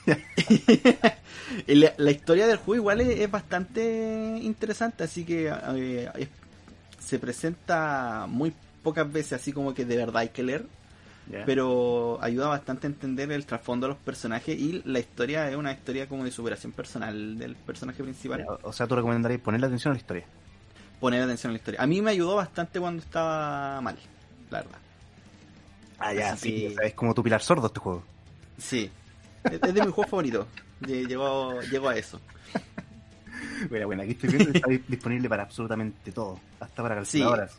La, 1.67 1.93
la 1.97 2.11
historia 2.11 2.47
del 2.47 2.57
juego 2.59 2.77
igual 2.77 3.01
es, 3.01 3.21
es 3.21 3.31
bastante 3.31 4.39
interesante, 4.41 5.05
así 5.05 5.25
que 5.25 5.53
eh, 5.75 6.11
es- 6.17 6.29
se 7.05 7.19
presenta 7.19 8.27
muy 8.29 8.53
pocas 8.83 9.11
veces, 9.13 9.35
así 9.35 9.53
como 9.53 9.75
que 9.75 9.85
de 9.85 9.97
verdad 9.97 10.19
hay 10.19 10.29
que 10.31 10.43
leer, 10.43 10.65
Pero 11.47 12.19
ayuda 12.21 12.49
bastante 12.49 12.87
a 12.87 12.91
entender 12.91 13.33
el 13.33 13.47
trasfondo 13.47 13.87
de 13.87 13.95
los 13.95 14.03
personajes 14.03 14.59
y 14.59 14.83
la 14.85 14.99
historia 15.01 15.49
es 15.51 15.57
una 15.57 15.73
historia 15.73 16.07
como 16.09 16.25
de 16.25 16.31
superación 16.31 16.73
personal 16.73 17.39
del 17.39 17.57
personaje 17.57 18.03
principal. 18.03 18.45
O 18.63 18.73
sea, 18.73 18.87
tú 18.87 18.95
recomendarías 18.95 19.41
ponerle 19.41 19.67
atención 19.67 19.93
a 19.93 19.95
la 19.95 20.01
historia. 20.01 20.25
Poner 21.01 21.23
atención 21.23 21.51
a 21.51 21.53
la 21.55 21.59
historia. 21.59 21.83
A 21.83 21.87
mí 21.87 22.01
me 22.03 22.11
ayudó 22.11 22.37
bastante 22.37 22.79
cuando 22.79 23.03
estaba 23.03 23.81
mal, 23.81 23.97
la 24.51 24.59
verdad. 24.63 24.79
Ah, 25.99 26.13
ya, 26.13 26.33
Así 26.33 26.49
sí. 26.51 26.61
que- 26.61 26.69
o 26.69 26.75
sea, 26.77 26.87
es 26.87 26.95
como 26.95 27.15
tu 27.15 27.23
pilar 27.23 27.41
sordo 27.43 27.67
este 27.69 27.81
juego. 27.81 28.03
Sí, 28.59 28.91
es 29.45 29.61
de 29.61 29.73
mis 29.73 29.91
juegos 29.93 30.11
favoritos. 30.11 30.47
Lle- 30.83 31.07
Llegó, 31.07 31.61
llegó 31.63 31.89
a 31.89 31.97
eso. 31.97 32.21
Bueno, 33.69 33.87
bueno, 33.87 34.03
aquí 34.03 34.13
estoy 34.13 34.31
viendo 34.31 34.53
que 34.53 34.59
está 34.59 34.71
di- 34.71 34.83
disponible 34.89 35.29
para 35.29 35.45
absolutamente 35.45 36.13
todo. 36.13 36.39
Hasta 36.61 36.83
para 36.83 36.97
calculadoras. 36.97 37.59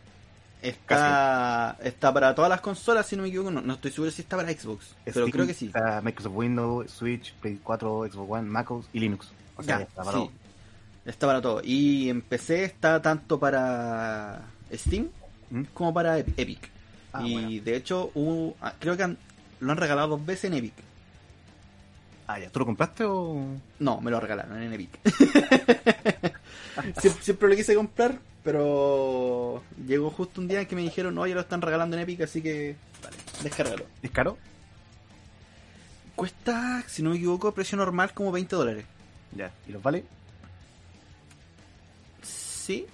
Está, 0.69 1.77
está 1.83 2.13
para 2.13 2.33
todas 2.33 2.49
las 2.49 2.61
consolas, 2.61 3.05
si 3.05 3.15
no 3.15 3.23
me 3.23 3.29
equivoco. 3.29 3.51
No, 3.51 3.61
no 3.61 3.73
estoy 3.73 3.91
seguro 3.91 4.11
si 4.11 4.21
está 4.23 4.35
para 4.37 4.51
Xbox, 4.51 4.95
pero 5.05 5.27
creo 5.27 5.45
que 5.47 5.53
sí. 5.53 5.67
Está 5.67 6.01
Microsoft 6.01 6.33
Windows, 6.35 6.91
Switch, 6.91 7.33
Play 7.35 7.59
4, 7.63 8.07
Xbox 8.11 8.31
One, 8.31 8.49
MacOS 8.49 8.85
y 8.93 8.99
Linux. 8.99 9.27
O 9.57 9.63
sea, 9.63 9.77
Ya, 9.79 9.83
está 9.83 10.03
para 10.03 10.17
sí. 10.17 10.23
todo. 10.25 10.31
Está 11.05 11.27
para 11.27 11.41
todo. 11.41 11.61
Y 11.63 12.09
en 12.09 12.21
PC 12.21 12.63
está 12.63 13.01
tanto 13.01 13.39
para 13.39 14.41
Steam 14.73 15.09
¿Mm? 15.51 15.63
como 15.73 15.93
para 15.93 16.17
Ep- 16.19 16.33
Epic. 16.35 16.69
Ah, 17.13 17.21
y 17.23 17.33
bueno. 17.33 17.63
de 17.63 17.75
hecho, 17.75 18.11
hubo- 18.15 18.55
ah, 18.61 18.73
creo 18.79 18.97
que 18.97 19.03
han- 19.03 19.17
lo 19.59 19.71
han 19.71 19.77
regalado 19.77 20.09
dos 20.17 20.25
veces 20.25 20.45
en 20.45 20.55
Epic. 20.55 20.73
Ah, 22.27 22.39
ya. 22.39 22.49
¿Tú 22.49 22.57
lo 22.59 22.65
compraste 22.65 23.03
o...? 23.05 23.45
No, 23.79 24.01
me 24.01 24.09
lo 24.09 24.19
regalaron 24.19 24.59
en 24.61 24.73
Epic. 24.73 24.99
siempre, 26.99 27.23
siempre 27.23 27.49
lo 27.49 27.55
quise 27.55 27.75
comprar, 27.75 28.17
Pero 28.45 29.63
llegó 29.87 30.11
justo 30.11 30.39
un 30.39 30.47
día 30.47 30.61
en 30.61 30.67
que 30.67 30.75
me 30.75 30.83
dijeron, 30.83 31.15
no, 31.15 31.25
ya 31.25 31.33
lo 31.33 31.41
están 31.41 31.61
regalando 31.61 31.97
en 31.97 32.03
Epic, 32.03 32.21
así 32.21 32.43
que 32.43 32.75
vale, 33.03 33.17
descárgalo. 33.41 33.85
¿Es 34.03 34.11
caro? 34.11 34.37
Cuesta, 36.15 36.83
si 36.87 37.01
no 37.01 37.09
me 37.09 37.15
equivoco, 37.15 37.51
precio 37.53 37.75
normal 37.75 38.13
como 38.13 38.31
20 38.31 38.55
dólares. 38.55 38.85
Ya. 39.35 39.51
¿Y 39.67 39.71
los 39.71 39.81
vale? 39.81 40.05
Sí. 42.21 42.85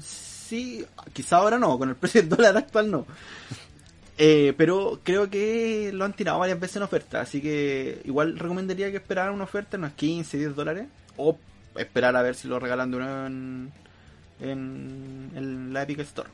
Sí, 0.00 0.86
quizá 1.12 1.36
ahora 1.36 1.58
no, 1.58 1.78
con 1.78 1.90
el 1.90 1.96
precio 1.96 2.22
del 2.22 2.30
dólar 2.30 2.56
actual 2.56 2.90
no. 2.90 3.06
Eh, 4.16 4.54
pero 4.56 5.00
creo 5.04 5.28
que 5.28 5.90
lo 5.92 6.06
han 6.06 6.14
tirado 6.14 6.38
varias 6.38 6.58
veces 6.58 6.76
en 6.76 6.82
oferta, 6.82 7.20
así 7.20 7.42
que 7.42 8.00
igual 8.04 8.38
recomendaría 8.38 8.90
que 8.90 8.96
esperaran 8.96 9.34
una 9.34 9.44
oferta, 9.44 9.76
unos 9.76 9.92
15, 9.92 10.38
10 10.38 10.56
dólares, 10.56 10.88
o 11.18 11.38
esperar 11.76 12.16
a 12.16 12.22
ver 12.22 12.34
si 12.34 12.48
lo 12.48 12.58
regalan 12.58 12.90
de 12.90 12.98
en, 12.98 13.72
en, 14.40 15.30
en 15.34 15.72
la 15.72 15.82
Epic 15.82 16.00
Store. 16.00 16.28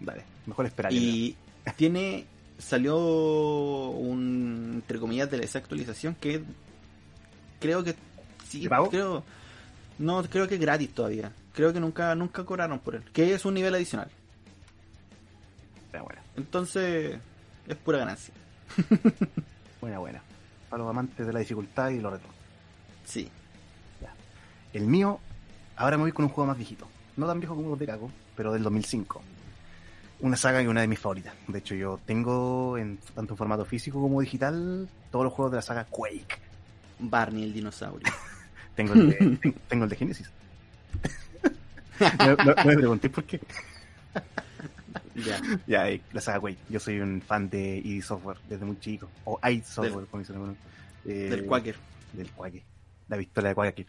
Vale. 0.00 0.24
Mejor 0.46 0.66
esperar. 0.66 0.92
Y 0.92 1.36
tiene, 1.76 2.26
salió 2.58 2.98
un, 2.98 4.72
entre 4.74 4.98
comillas, 4.98 5.30
de 5.30 5.38
esa 5.44 5.58
actualización 5.58 6.14
que 6.14 6.42
creo 7.60 7.84
que 7.84 7.94
sí, 8.48 8.66
creo, 8.90 9.22
no, 9.98 10.22
creo 10.24 10.48
que 10.48 10.54
es 10.54 10.60
gratis 10.60 10.92
todavía. 10.92 11.32
Creo 11.54 11.72
que 11.72 11.80
nunca, 11.80 12.14
nunca 12.14 12.44
cobraron 12.44 12.78
por 12.78 12.94
él, 12.94 13.04
que 13.12 13.34
es 13.34 13.44
un 13.44 13.54
nivel 13.54 13.74
adicional. 13.74 14.10
Pero 15.92 16.04
bueno. 16.04 16.20
Entonces, 16.36 17.18
es 17.66 17.76
pura 17.76 17.98
ganancia. 17.98 18.32
Buena, 19.80 19.98
buena. 19.98 20.22
Para 20.68 20.82
los 20.82 20.90
amantes 20.90 21.26
de 21.26 21.32
la 21.32 21.38
dificultad 21.40 21.88
y 21.88 22.00
lo 22.00 22.10
retro. 22.10 22.28
Sí. 23.04 23.30
El 24.74 24.86
mío, 24.86 25.18
ahora 25.74 25.96
me 25.96 26.02
voy 26.02 26.12
con 26.12 26.26
un 26.26 26.30
juego 26.30 26.48
más 26.48 26.56
viejito. 26.58 26.86
No 27.16 27.26
tan 27.26 27.40
viejo 27.40 27.54
como 27.54 27.70
los 27.70 27.78
de 27.78 27.86
Caco, 27.86 28.10
pero 28.36 28.52
del 28.52 28.62
2005. 28.62 29.22
Una 30.20 30.36
saga 30.36 30.60
es 30.60 30.68
una 30.68 30.82
de 30.82 30.86
mis 30.88 30.98
favoritas. 30.98 31.34
De 31.48 31.58
hecho, 31.58 31.74
yo 31.74 31.98
tengo, 32.04 32.76
en, 32.78 32.98
tanto 33.14 33.34
en 33.34 33.38
formato 33.38 33.64
físico 33.64 34.00
como 34.00 34.20
digital, 34.20 34.88
todos 35.10 35.24
los 35.24 35.32
juegos 35.32 35.52
de 35.52 35.56
la 35.56 35.62
saga 35.62 35.84
Quake. 35.84 36.38
Barney 36.98 37.44
el 37.44 37.52
dinosaurio. 37.54 38.06
Tengo 38.76 38.92
el 38.94 39.10
de, 39.10 39.14
ten- 39.14 39.54
tengo 39.68 39.84
el 39.84 39.90
de 39.90 39.96
Genesis. 39.96 40.30
no, 42.18 42.36
no- 42.36 42.54
no 42.54 42.64
me 42.64 42.76
pregunté 42.76 43.10
por 43.10 43.24
qué. 43.24 43.40
ya. 45.16 45.40
Ya, 45.66 45.88
eh, 45.90 46.00
la 46.12 46.20
saga 46.20 46.40
Quake. 46.40 46.58
Yo 46.68 46.80
soy 46.80 47.00
un 47.00 47.20
fan 47.20 47.48
de 47.50 47.78
id 47.84 48.02
Software 48.02 48.38
desde 48.48 48.64
muy 48.64 48.78
chico. 48.78 49.08
O 49.24 49.38
id 49.50 49.62
Software, 49.64 50.06
como 50.06 50.20
dicen 50.20 50.36
algunos. 50.36 50.56
Eh, 51.04 51.28
Del 51.30 51.44
Quaker. 51.46 51.76
Del 52.12 52.30
Quake. 52.30 52.62
La 53.08 53.16
pistola 53.18 53.48
de 53.48 53.54
Quake. 53.54 53.86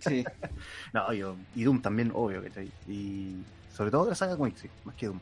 Sí. 0.00 0.24
No, 0.92 1.12
yo, 1.12 1.36
y 1.54 1.64
Doom 1.64 1.80
también, 1.80 2.10
obvio, 2.14 2.42
¿cachai? 2.42 2.70
Y 2.88 3.36
sobre 3.74 3.90
todo 3.90 4.04
de 4.04 4.10
la 4.10 4.14
saga 4.16 4.36
Quake, 4.36 4.58
sí, 4.58 4.68
más 4.84 4.94
que 4.94 5.06
Doom. 5.06 5.20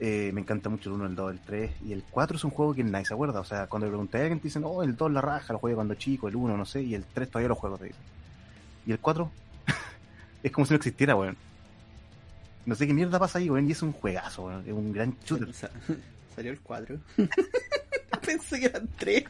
Eh, 0.00 0.30
me 0.32 0.40
encanta 0.42 0.68
mucho 0.68 0.90
el 0.90 0.96
1, 0.96 1.06
el 1.06 1.14
2, 1.16 1.32
el 1.32 1.40
3 1.40 1.70
y 1.86 1.92
el 1.92 2.04
4 2.10 2.36
es 2.36 2.44
un 2.44 2.50
juego 2.52 2.72
que 2.74 2.84
nadie 2.84 3.04
se 3.04 3.14
acuerda. 3.14 3.40
O 3.40 3.44
sea, 3.44 3.66
cuando 3.66 3.86
le 3.86 3.90
pregunté 3.90 4.18
a 4.18 4.20
alguien 4.22 4.38
te 4.40 4.44
dicen, 4.44 4.62
oh, 4.64 4.82
el 4.82 4.96
2 4.96 5.12
la 5.12 5.20
raja, 5.20 5.52
lo 5.52 5.58
jugué 5.58 5.74
cuando 5.74 5.94
chico, 5.94 6.28
el 6.28 6.36
1, 6.36 6.56
no 6.56 6.64
sé, 6.64 6.82
y 6.82 6.94
el 6.94 7.04
3 7.04 7.28
todavía 7.28 7.48
lo 7.48 7.54
juego, 7.56 7.78
te 7.78 7.86
dicen. 7.86 8.02
Y 8.86 8.92
el 8.92 8.98
4 9.00 9.30
es 10.42 10.52
como 10.52 10.66
si 10.66 10.72
no 10.72 10.76
existiera, 10.76 11.14
weón. 11.16 11.36
No 12.66 12.74
sé 12.74 12.86
qué 12.86 12.94
mierda 12.94 13.18
pasa 13.18 13.38
ahí, 13.38 13.48
weón, 13.50 13.68
y 13.68 13.72
es 13.72 13.82
un 13.82 13.92
juegazo, 13.92 14.44
weón. 14.46 14.62
Es 14.66 14.72
un 14.72 14.92
gran 14.92 15.16
shooter. 15.24 15.52
Sa- 15.52 15.70
Salió 16.36 16.52
el 16.52 16.60
4. 16.60 16.96
Pensé 18.24 18.60
que 18.60 18.66
eran 18.66 18.88
3. 18.98 19.24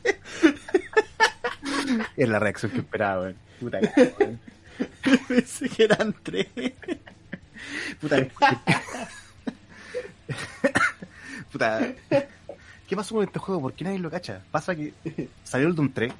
Es 2.16 2.28
la 2.28 2.38
reacción 2.38 2.72
que 2.72 2.78
esperaba, 2.78 3.22
weón. 3.22 3.36
Puta 3.60 3.80
que- 3.80 4.14
weón. 4.18 4.40
Pensé 5.28 5.68
que 5.68 5.84
eran 5.84 6.14
3. 6.22 6.46
Puta, 8.00 8.16
Puta. 11.52 11.92
¿Qué 12.88 12.96
pasó 12.96 13.14
con 13.14 13.24
este 13.24 13.38
juego? 13.38 13.60
¿Por 13.60 13.72
qué 13.74 13.84
nadie 13.84 13.98
lo 13.98 14.10
cacha? 14.10 14.42
Pasa 14.50 14.74
que 14.74 14.92
salió 15.44 15.68
el 15.68 15.74
Doom 15.74 15.92
3 15.92 16.12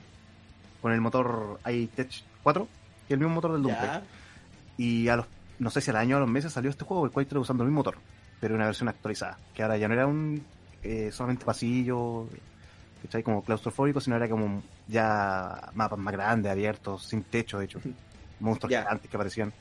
con 0.83 0.92
el 0.92 1.01
motor 1.01 1.61
iTech 1.66 2.25
4, 2.42 2.68
que 3.07 3.14
es 3.14 3.16
el 3.16 3.18
mismo 3.18 3.35
motor 3.35 3.53
del 3.53 3.62
Doom 3.62 3.75
3. 3.75 3.90
Ya. 3.90 4.03
Y 4.77 5.09
a 5.09 5.16
los, 5.16 5.27
no 5.59 5.71
sé 5.71 5.81
si 5.81 5.90
al 5.90 5.97
año 5.97 6.16
o 6.16 6.18
a 6.18 6.21
los 6.21 6.31
meses 6.31 6.53
salió 6.53 6.71
este 6.71 6.85
juego, 6.85 7.05
el 7.05 7.11
cual 7.11 7.25
está 7.25 7.38
usando 7.38 7.62
el 7.62 7.71
mismo 7.71 7.81
motor, 7.81 7.99
pero 8.40 8.55
una 8.55 8.66
versión 8.66 8.88
actualizada. 8.88 9.38
Que 9.55 9.62
ahora 9.62 9.77
ya 9.77 9.88
no 9.88 9.94
era 9.94 10.07
un 10.07 10.44
eh, 10.83 11.11
solamente 11.12 11.44
pasillo, 11.44 12.29
¿cachai? 13.03 13.23
Como 13.23 13.42
claustrofóbico, 13.42 14.01
sino 14.01 14.16
era 14.16 14.29
como 14.29 14.62
ya 14.87 15.71
mapas 15.75 15.99
más 15.99 16.12
grandes, 16.12 16.53
abiertos, 16.53 17.05
sin 17.05 17.23
techo, 17.23 17.59
de 17.59 17.64
hecho. 17.64 17.81
Monstruos 18.40 18.72
Ya. 18.72 18.83
gigantes 18.83 19.11
que 19.11 19.16
aparecían. 19.16 19.53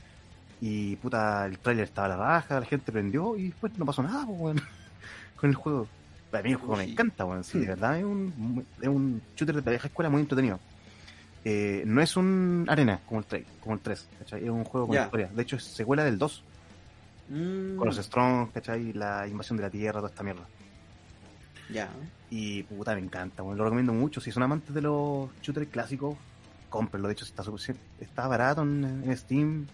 Y 0.60 0.96
puta, 0.96 1.46
el 1.46 1.58
tráiler 1.58 1.84
estaba 1.84 2.06
a 2.06 2.10
la 2.10 2.16
raja, 2.16 2.58
la 2.60 2.66
gente 2.66 2.90
prendió 2.92 3.36
y 3.36 3.48
después 3.48 3.72
no 3.78 3.84
pasó 3.86 4.02
nada, 4.02 4.24
pues, 4.26 4.38
weón, 4.40 4.60
con 5.36 5.50
el 5.50 5.56
juego. 5.56 5.88
A 6.32 6.42
mí 6.42 6.50
el 6.50 6.56
juego 6.56 6.76
me 6.76 6.84
encanta, 6.84 7.24
weón. 7.24 7.44
Sí, 7.44 7.58
de 7.58 7.66
Hmm. 7.66 7.68
verdad 7.68 7.98
es 7.98 8.04
un, 8.04 8.66
es 8.80 8.88
un 8.88 9.22
shooter 9.36 9.54
de 9.56 9.62
la 9.62 9.70
vieja 9.70 9.86
escuela 9.88 10.10
muy 10.10 10.20
entretenido. 10.20 10.58
Eh, 11.44 11.84
no 11.86 12.02
es 12.02 12.16
un 12.16 12.66
arena 12.68 13.00
como 13.06 13.20
el 13.20 13.26
3, 13.26 13.46
como 13.60 13.74
el 13.76 13.80
3 13.80 14.08
¿cachai? 14.18 14.44
Es 14.44 14.50
un 14.50 14.64
juego 14.64 14.88
con 14.88 14.96
Ya. 14.96 15.04
historia. 15.04 15.28
De 15.32 15.42
hecho, 15.42 15.56
es 15.56 15.64
secuela 15.64 16.04
del 16.04 16.18
2, 16.18 16.44
Mm, 17.30 17.76
con 17.76 17.86
los 17.86 17.96
Strong, 17.96 18.50
¿cachai? 18.52 18.92
La 18.94 19.26
invasión 19.28 19.56
de 19.58 19.62
la 19.62 19.70
Tierra, 19.70 20.00
toda 20.00 20.08
esta 20.08 20.22
mierda. 20.22 20.48
Ya. 21.70 21.88
Y 22.30 22.62
puta, 22.64 22.94
me 22.94 23.00
encanta, 23.02 23.42
weón. 23.42 23.56
Lo 23.58 23.64
recomiendo 23.64 23.92
mucho. 23.92 24.20
Si 24.20 24.30
son 24.32 24.42
amantes 24.42 24.74
de 24.74 24.80
los 24.82 25.30
shooters 25.42 25.68
clásicos, 25.68 26.16
cómprenlo. 26.68 27.08
De 27.08 27.12
hecho, 27.14 27.24
está, 27.24 27.42
está 28.00 28.26
barato 28.28 28.62
en, 28.62 28.84
en 29.04 29.16
Steam. 29.16 29.66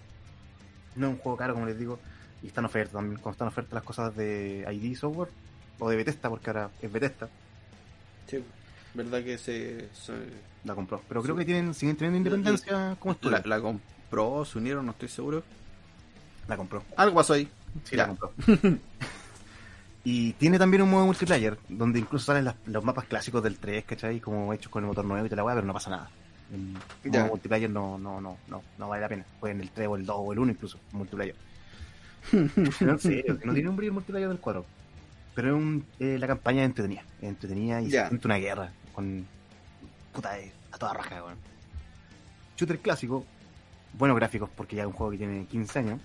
No 0.96 1.06
es 1.08 1.12
un 1.14 1.18
juego 1.18 1.36
caro, 1.38 1.54
como 1.54 1.66
les 1.66 1.78
digo. 1.78 1.98
Y 2.42 2.48
está 2.48 2.60
en 2.60 2.66
oferta 2.66 2.92
también. 2.94 3.16
Cuando 3.20 3.32
están 3.34 3.46
en 3.48 3.52
oferta 3.52 3.74
las 3.76 3.84
cosas 3.84 4.14
de 4.16 4.66
ID 4.70 4.96
Software 4.96 5.30
o 5.78 5.88
de 5.90 5.96
Bethesda, 5.96 6.28
porque 6.30 6.50
ahora 6.50 6.70
es 6.80 6.92
Bethesda, 6.92 7.28
Sí. 8.28 8.42
Verdad 8.94 9.22
que 9.24 9.36
se. 9.38 9.88
se- 9.92 10.12
la 10.64 10.74
compró. 10.74 11.02
Pero 11.08 11.22
creo 11.22 11.34
Sí. 11.34 11.40
que 11.40 11.44
tienen, 11.46 11.74
siguen 11.74 11.96
teniendo 11.96 12.16
independencia 12.18 12.96
como 13.00 13.12
estudio. 13.12 13.36
la, 13.44 13.56
la 13.56 13.60
compró, 13.60 14.44
se 14.44 14.56
unieron, 14.58 14.86
no 14.86 14.92
estoy 14.92 15.08
seguro. 15.08 15.42
la 16.48 16.56
compró. 16.56 16.82
Algo 16.96 17.16
pasó 17.16 17.32
ahí. 17.34 17.48
Sí, 17.84 17.96
Ya. 17.96 18.06
la 18.06 18.14
compró. 18.14 18.32
y 20.04 20.32
tiene 20.34 20.58
también 20.58 20.82
un 20.82 20.90
modo 20.90 21.06
multiplayer, 21.06 21.58
donde 21.68 21.98
incluso 21.98 22.26
salen 22.26 22.44
las- 22.44 22.56
los 22.66 22.84
mapas 22.84 23.06
clásicos 23.06 23.42
del 23.42 23.58
3, 23.58 23.84
¿cachai? 23.84 24.20
Como 24.20 24.52
hechos 24.52 24.70
con 24.70 24.82
el 24.84 24.88
motor 24.88 25.04
nuevo 25.04 25.24
y 25.24 25.28
toda 25.28 25.36
la 25.38 25.44
weá, 25.44 25.54
pero 25.54 25.66
no 25.66 25.72
pasa 25.72 25.90
nada. 25.90 26.10
Ya. 27.04 27.20
modo 27.20 27.30
multiplayer 27.32 27.70
no, 27.70 27.98
no, 27.98 28.20
no, 28.20 28.36
no, 28.48 28.62
no 28.78 28.88
vale 28.88 29.02
la 29.02 29.08
pena. 29.08 29.24
Jueguen 29.40 29.60
el 29.60 29.70
3 29.70 29.88
o 29.88 29.96
el 29.96 30.06
2 30.06 30.16
o 30.18 30.32
el 30.32 30.38
1 30.38 30.52
incluso, 30.52 30.78
multiplayer. 30.92 31.34
no, 32.32 32.40
en 32.80 33.40
no 33.44 33.52
tiene 33.54 33.68
un 33.68 33.76
brillo 33.76 33.90
el 33.90 33.94
multiplayer 33.94 34.28
del 34.28 34.38
4. 34.38 34.64
Pero 35.34 35.48
es 35.48 35.54
un, 35.54 35.84
eh, 35.98 36.16
la 36.18 36.26
campaña 36.26 36.62
es 36.62 36.66
entretenida. 36.66 37.02
Es 37.20 37.28
entretenida 37.28 37.80
y 37.82 37.88
Ya. 37.90 38.04
se 38.04 38.08
siente 38.10 38.26
una 38.28 38.36
guerra 38.36 38.72
con 38.94 39.26
puta 40.12 40.38
eh, 40.38 40.52
a 40.72 40.78
toda 40.78 40.94
raja, 40.94 41.22
weón. 41.24 41.38
Shooter 42.56 42.78
clásico, 42.78 43.24
buenos 43.98 44.16
gráficos 44.16 44.48
porque 44.54 44.76
ya 44.76 44.82
es 44.82 44.86
un 44.86 44.92
juego 44.92 45.10
que 45.12 45.18
tiene 45.18 45.46
15 45.46 45.78
años. 45.80 46.00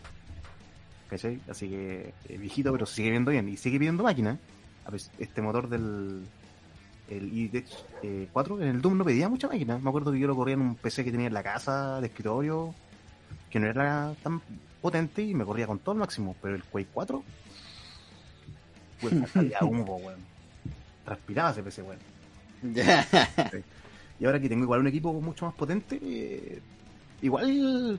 ¿Cachai? 1.10 1.40
Así 1.50 1.70
que 1.70 2.14
es 2.28 2.40
viejito, 2.40 2.72
pero 2.72 2.86
sigue 2.86 3.12
viendo 3.12 3.32
bien. 3.32 3.48
Y 3.50 3.58
sigue 3.58 3.78
pidiendo 3.80 4.04
máquina. 4.04 4.38
A 4.86 4.92
ver, 4.92 5.02
Este 5.20 5.42
motor 5.42 5.70
del 5.70 6.24
el 7.10 7.34
IDEX 7.34 7.86
eh, 8.04 8.28
4 8.32 8.62
en 8.62 8.68
el 8.68 8.82
Doom 8.82 8.98
no 8.98 9.06
pedía 9.06 9.30
mucha 9.30 9.48
máquina. 9.48 9.78
Me 9.78 9.90
acuerdo 9.90 10.12
que 10.12 10.20
yo 10.20 10.28
lo 10.28 10.36
corría 10.36 10.56
en 10.56 10.62
un 10.62 10.76
PC 10.76 11.04
que 11.04 11.12
tenía 11.12 11.28
en 11.28 11.34
la 11.34 11.44
casa 11.44 12.00
de 12.02 12.08
escritorio, 12.08 12.74
que 13.50 13.60
no 13.60 13.68
era 13.68 14.14
tan 14.24 14.42
potente 14.82 15.22
y 15.22 15.34
me 15.34 15.46
corría 15.46 15.68
con 15.68 15.80
todo 15.80 15.94
el 15.94 16.00
máximo. 16.00 16.36
Pero 16.42 16.56
el 16.56 16.64
Quake 16.64 16.90
4, 16.94 17.24
pues 19.02 19.14
salía 19.32 19.60
humo, 19.62 19.98
weón. 19.98 20.20
Transpiraba 21.06 21.52
ese 21.52 21.64
PC, 21.64 21.82
weón. 21.82 22.00
Y 24.20 24.26
ahora 24.26 24.40
que 24.40 24.50
tengo 24.50 24.64
igual 24.64 24.82
un 24.82 24.88
equipo 24.88 25.14
mucho 25.14 25.46
más 25.46 25.56
potente, 25.56 25.98
eh, 26.04 26.62
igual 27.22 27.98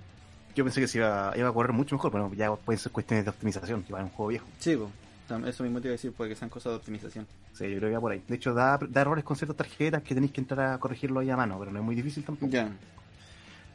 yo 0.54 0.64
pensé 0.64 0.80
que 0.80 0.86
se 0.86 0.98
iba, 0.98 1.32
iba 1.34 1.48
a 1.48 1.52
correr 1.52 1.72
mucho 1.72 1.94
mejor, 1.94 2.12
pero 2.12 2.32
ya 2.34 2.54
pueden 2.54 2.78
ser 2.78 2.92
cuestiones 2.92 3.24
de 3.24 3.30
optimización, 3.30 3.82
que 3.82 3.92
va 3.92 4.00
en 4.00 4.06
un 4.06 4.10
juego 4.10 4.28
viejo. 4.28 4.46
Sí, 4.58 4.76
po. 4.76 4.90
Eso 5.38 5.62
mismo 5.62 5.80
te 5.80 5.88
iba 5.88 5.92
a 5.92 5.96
decir, 5.96 6.12
porque 6.16 6.34
sean 6.34 6.50
cosas 6.50 6.72
de 6.72 6.76
optimización. 6.76 7.26
Sí, 7.52 7.64
yo 7.70 7.78
creo 7.78 7.90
que 7.90 7.94
va 7.94 8.00
por 8.00 8.12
ahí. 8.12 8.22
De 8.26 8.36
hecho, 8.36 8.52
da, 8.54 8.78
da 8.78 9.00
errores 9.00 9.24
con 9.24 9.36
ciertas 9.36 9.56
tarjetas 9.56 10.02
que 10.02 10.14
tenéis 10.14 10.32
que 10.32 10.40
entrar 10.40 10.72
a 10.74 10.78
corregirlo 10.78 11.20
ahí 11.20 11.30
a 11.30 11.36
mano, 11.36 11.58
pero 11.58 11.70
no 11.70 11.78
es 11.78 11.84
muy 11.84 11.94
difícil 11.94 12.24
tampoco. 12.24 12.50
Ya. 12.52 12.70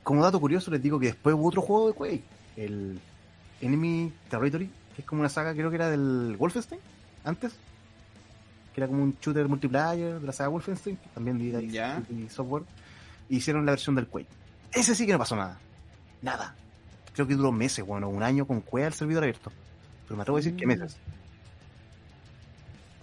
Como 0.03 0.23
dato 0.23 0.39
curioso, 0.39 0.69
les 0.71 0.81
digo 0.81 0.99
que 0.99 1.07
después 1.07 1.35
hubo 1.35 1.47
otro 1.47 1.61
juego 1.61 1.87
de 1.87 1.93
Quake, 1.93 2.23
el 2.57 2.99
Enemy 3.61 4.11
Territory, 4.29 4.69
que 4.95 5.01
es 5.01 5.07
como 5.07 5.21
una 5.21 5.29
saga, 5.29 5.53
creo 5.53 5.69
que 5.69 5.75
era 5.77 5.89
del 5.89 6.35
Wolfenstein, 6.37 6.79
antes, 7.23 7.53
que 8.73 8.81
era 8.81 8.87
como 8.87 9.01
un 9.03 9.15
shooter 9.19 9.47
multiplayer 9.47 10.19
de 10.19 10.25
la 10.27 10.33
saga 10.33 10.49
Wolfenstein, 10.49 10.97
que 10.97 11.09
también 11.09 11.37
de 11.39 11.45
id 11.63 11.71
Ya. 11.71 12.03
y 12.09 12.29
software, 12.29 12.63
hicieron 13.29 13.65
la 13.65 13.71
versión 13.71 13.95
del 13.95 14.07
Quake. 14.07 14.27
Ese 14.73 14.93
sí 14.93 15.05
que 15.05 15.13
no 15.13 15.17
pasó 15.19 15.35
nada. 15.35 15.57
Nada. 16.21 16.53
Creo 17.13 17.25
que 17.25 17.33
duró 17.35 17.51
meses, 17.51 17.83
bueno, 17.85 18.09
un 18.09 18.21
año 18.21 18.45
con 18.45 18.61
Quake 18.61 18.85
al 18.87 18.93
servidor 18.93 19.23
abierto. 19.23 19.51
Pero 20.05 20.17
me 20.17 20.21
atrevo 20.21 20.37
a 20.37 20.41
decir 20.41 20.55
que 20.55 20.65
Mm. 20.65 20.69
meses. 20.69 20.97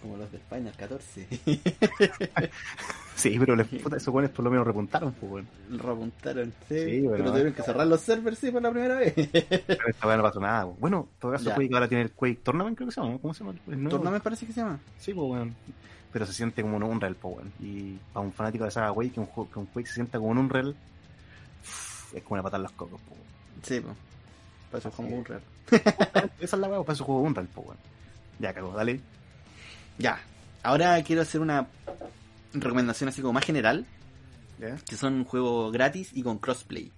Como 0.03 0.17
los 0.17 0.31
de 0.33 0.41
el 0.51 0.73
14. 0.77 1.29
Sí, 3.15 3.39
pero 3.39 3.55
les, 3.55 3.69
puta, 3.69 3.99
esos 3.99 4.13
weones 4.13 4.33
por 4.33 4.45
lo 4.45 4.51
menos 4.51 4.67
repuntaron, 4.67 5.13
pues, 5.13 5.31
weón. 5.31 5.49
Repuntaron, 5.71 6.53
sí. 6.69 6.85
Sí, 6.85 7.01
bueno, 7.03 7.17
pero 7.19 7.29
eh. 7.29 7.31
tuvieron 7.31 7.53
que 7.53 7.63
cerrar 7.63 7.87
los 7.87 8.01
servers, 8.01 8.39
sí, 8.39 8.51
por 8.51 8.63
la 8.63 8.71
primera 8.71 8.97
vez. 8.97 9.13
Pero 9.15 9.89
esta 9.89 10.07
weá 10.07 10.17
no 10.17 10.23
pasó 10.25 10.41
nada, 10.41 10.65
weón. 10.65 10.81
Bueno, 10.81 11.09
en 11.13 11.21
todo 11.21 11.33
caso, 11.33 11.45
Ya. 11.45 11.55
Quake 11.55 11.75
ahora 11.75 11.89
tiene 11.89 12.03
el 12.05 12.11
Quake 12.11 12.41
Tournament, 12.43 12.77
creo 12.77 12.89
que 12.89 12.95
se 12.95 13.01
llama. 13.01 13.19
¿cómo 13.21 13.35
se 13.35 13.45
llama? 13.45 13.59
Tournament 13.89 14.25
parece 14.25 14.47
que 14.47 14.53
se 14.53 14.61
llama. 14.61 14.81
Sí, 14.99 15.15
pues, 15.15 15.31
weón. 15.31 15.55
Pero 16.13 16.27
se 16.27 16.33
siente 16.33 16.63
como 16.63 16.79
un 16.79 16.83
Unreal, 16.83 17.15
pues, 17.15 17.37
weón. 17.37 17.53
Y 17.61 17.99
para 18.13 18.27
un 18.27 18.33
fanático 18.33 18.65
de 18.65 18.71
saga 18.71 18.93
Quake, 18.93 19.13
que 19.13 19.21
un, 19.21 19.27
juego- 19.27 19.51
que 19.53 19.59
un 19.59 19.67
Quake 19.67 19.87
se 19.89 19.95
sienta 19.95 20.19
como 20.19 20.31
un 20.31 20.39
Unreal, 20.39 20.75
es 22.15 22.23
como 22.23 22.35
una 22.35 22.43
patada 22.43 22.57
en 22.59 22.63
los 22.65 22.73
cocos, 22.73 23.01
pues. 23.07 23.21
Sí, 23.63 23.79
pues. 23.81 23.95
Para 24.71 24.79
eso 24.81 24.89
es 24.89 24.95
como 24.95 25.09
Así 25.09 25.17
un 25.19 25.25
real. 25.27 25.43
Esa 26.41 26.57
es 26.57 26.61
la 26.61 26.69
weá, 26.69 26.81
para 26.81 26.95
eso 26.95 27.05
juego 27.05 27.21
Unreal, 27.21 27.49
pues, 27.55 27.67
weón. 27.67 27.79
Ya, 28.41 28.53
cago, 28.53 28.73
dale. 28.73 29.01
Ya. 29.99 30.21
Ahora 30.63 31.03
quiero 31.03 31.23
hacer 31.23 31.41
una 31.41 31.67
recomendación 32.55 33.09
así 33.09 33.21
como 33.21 33.33
más 33.35 33.45
general, 33.45 33.85
que 34.89 34.97
son 34.97 35.15
un 35.15 35.25
juego 35.25 35.71
gratis 35.71 36.11
y 36.13 36.23
con 36.23 36.39
crossplay. 36.39 36.91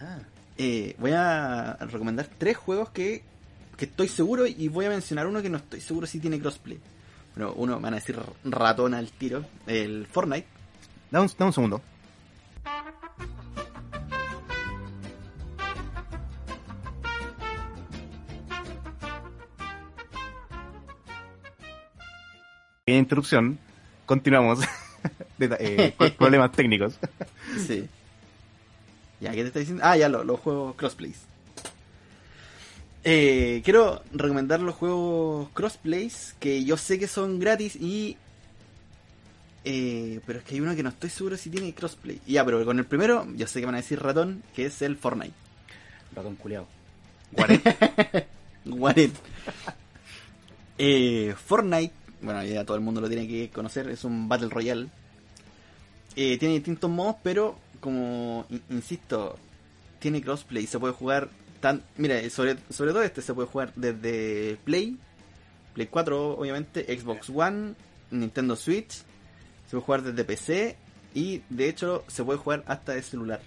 Ah, 0.00 0.18
Eh, 0.58 0.94
voy 0.98 1.12
a 1.12 1.74
recomendar 1.80 2.26
tres 2.38 2.56
juegos 2.56 2.88
que, 2.90 3.22
que 3.76 3.84
estoy 3.84 4.08
seguro 4.08 4.46
y 4.46 4.68
voy 4.68 4.86
a 4.86 4.90
mencionar 4.90 5.26
uno 5.26 5.42
que 5.42 5.50
no 5.50 5.58
estoy 5.58 5.80
seguro 5.80 6.06
si 6.06 6.18
tiene 6.18 6.40
crossplay. 6.40 6.78
Bueno, 7.34 7.52
uno 7.56 7.76
me 7.76 7.82
van 7.82 7.92
a 7.94 7.96
decir 7.96 8.18
ratón 8.44 8.94
al 8.94 9.10
tiro, 9.10 9.44
el 9.66 10.06
Fortnite. 10.06 10.46
dame 11.10 11.26
un, 11.26 11.32
dame 11.38 11.48
un 11.48 11.52
segundo. 11.52 11.82
Pequeña 22.86 23.00
interrupción. 23.02 23.58
Continuamos. 24.06 24.60
De- 25.38 25.56
eh, 25.58 25.94
con 25.98 26.08
problemas 26.12 26.52
técnicos. 26.52 26.96
Sí. 27.66 27.88
Ya, 29.20 29.32
¿qué 29.32 29.38
te 29.42 29.46
está 29.48 29.58
diciendo? 29.58 29.82
Ah, 29.84 29.96
ya, 29.96 30.08
lo- 30.08 30.22
los 30.22 30.38
juegos 30.38 30.76
crossplays. 30.76 31.16
Eh, 33.02 33.60
quiero 33.64 34.04
recomendar 34.12 34.60
los 34.60 34.76
juegos 34.76 35.48
crossplays 35.52 36.36
que 36.38 36.62
yo 36.64 36.76
sé 36.76 36.96
que 37.00 37.08
son 37.08 37.40
gratis 37.40 37.74
y... 37.74 38.16
eh, 39.64 40.20
pero 40.24 40.38
es 40.38 40.44
que 40.44 40.54
hay 40.54 40.60
uno 40.60 40.76
que 40.76 40.84
no 40.84 40.90
estoy 40.90 41.10
seguro 41.10 41.36
si 41.36 41.50
tiene 41.50 41.74
crossplay. 41.74 42.20
Ya, 42.24 42.44
pero 42.44 42.64
con 42.64 42.78
el 42.78 42.86
primero, 42.86 43.26
yo 43.34 43.48
sé 43.48 43.58
que 43.58 43.66
van 43.66 43.74
a 43.74 43.78
decir 43.78 43.98
ratón, 44.00 44.44
que 44.54 44.66
es 44.66 44.80
el 44.82 44.96
Fortnite. 44.96 45.34
Ratón 46.14 46.36
culiao. 46.36 46.68
Guaret. 48.64 49.12
eh, 50.78 51.34
Fortnite, 51.44 51.92
bueno, 52.22 52.42
ya 52.44 52.64
todo 52.64 52.76
el 52.76 52.82
mundo 52.82 53.00
lo 53.00 53.08
tiene 53.08 53.26
que 53.28 53.50
conocer, 53.50 53.88
es 53.88 54.04
un 54.04 54.28
Battle 54.28 54.48
Royale. 54.48 54.88
Eh, 56.16 56.38
tiene 56.38 56.54
distintos 56.54 56.90
modos, 56.90 57.16
pero 57.22 57.58
como 57.80 58.46
in- 58.50 58.62
insisto, 58.70 59.38
tiene 59.98 60.22
crossplay, 60.22 60.66
se 60.66 60.78
puede 60.78 60.94
jugar 60.94 61.28
tan. 61.60 61.82
Mira, 61.98 62.18
sobre, 62.30 62.56
sobre 62.70 62.92
todo 62.92 63.02
este 63.02 63.20
se 63.22 63.34
puede 63.34 63.48
jugar 63.48 63.72
desde 63.76 64.56
Play, 64.64 64.96
Play 65.74 65.86
4, 65.88 66.38
obviamente, 66.38 66.84
Xbox 66.98 67.28
One, 67.30 67.74
Nintendo 68.10 68.56
Switch, 68.56 68.90
se 68.92 69.70
puede 69.70 69.82
jugar 69.84 70.02
desde 70.02 70.24
PC 70.24 70.76
y 71.14 71.42
de 71.50 71.68
hecho 71.68 72.04
se 72.08 72.24
puede 72.24 72.38
jugar 72.38 72.64
hasta 72.66 72.92
de 72.94 73.02
celular. 73.02 73.40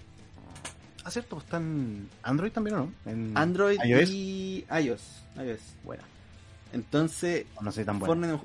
Ah, 1.02 1.10
cierto, 1.10 1.30
pues 1.36 1.44
están 1.46 2.08
Android 2.22 2.52
también, 2.52 2.76
¿o 2.76 2.78
no? 2.80 2.92
En 3.10 3.32
Android 3.36 3.78
iOS. 3.84 4.10
y 4.10 4.64
iOS. 4.70 5.00
iOS. 5.36 5.60
Bueno, 5.82 6.02
Entonces, 6.72 7.46
no 7.60 7.72
sé 7.72 7.84
tan 7.84 7.98
bueno. 7.98 8.42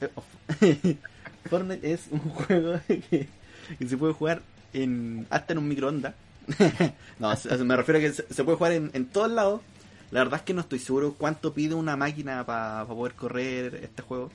Fortnite, 0.00 0.98
Fortnite 1.48 1.92
es 1.92 2.06
un 2.10 2.20
juego 2.20 2.80
que, 2.86 3.28
que 3.78 3.88
se 3.88 3.96
puede 3.96 4.12
jugar 4.12 4.42
en 4.72 5.26
hasta 5.30 5.52
en 5.52 5.58
un 5.58 5.68
microondas. 5.68 6.14
no, 7.18 7.34
me 7.64 7.76
refiero 7.76 7.98
a 7.98 8.02
que 8.02 8.12
se, 8.12 8.44
puede 8.44 8.56
jugar 8.56 8.72
en, 8.72 8.90
en 8.94 9.06
todos 9.06 9.30
lados. 9.30 9.60
La 10.10 10.20
verdad 10.20 10.40
es 10.40 10.46
que 10.46 10.54
no 10.54 10.62
estoy 10.62 10.78
seguro 10.78 11.14
cuánto 11.18 11.52
pide 11.52 11.74
una 11.74 11.96
máquina 11.96 12.44
para 12.46 12.86
poder 12.86 13.14
correr 13.14 13.80
este 13.82 14.02
juego. 14.02 14.30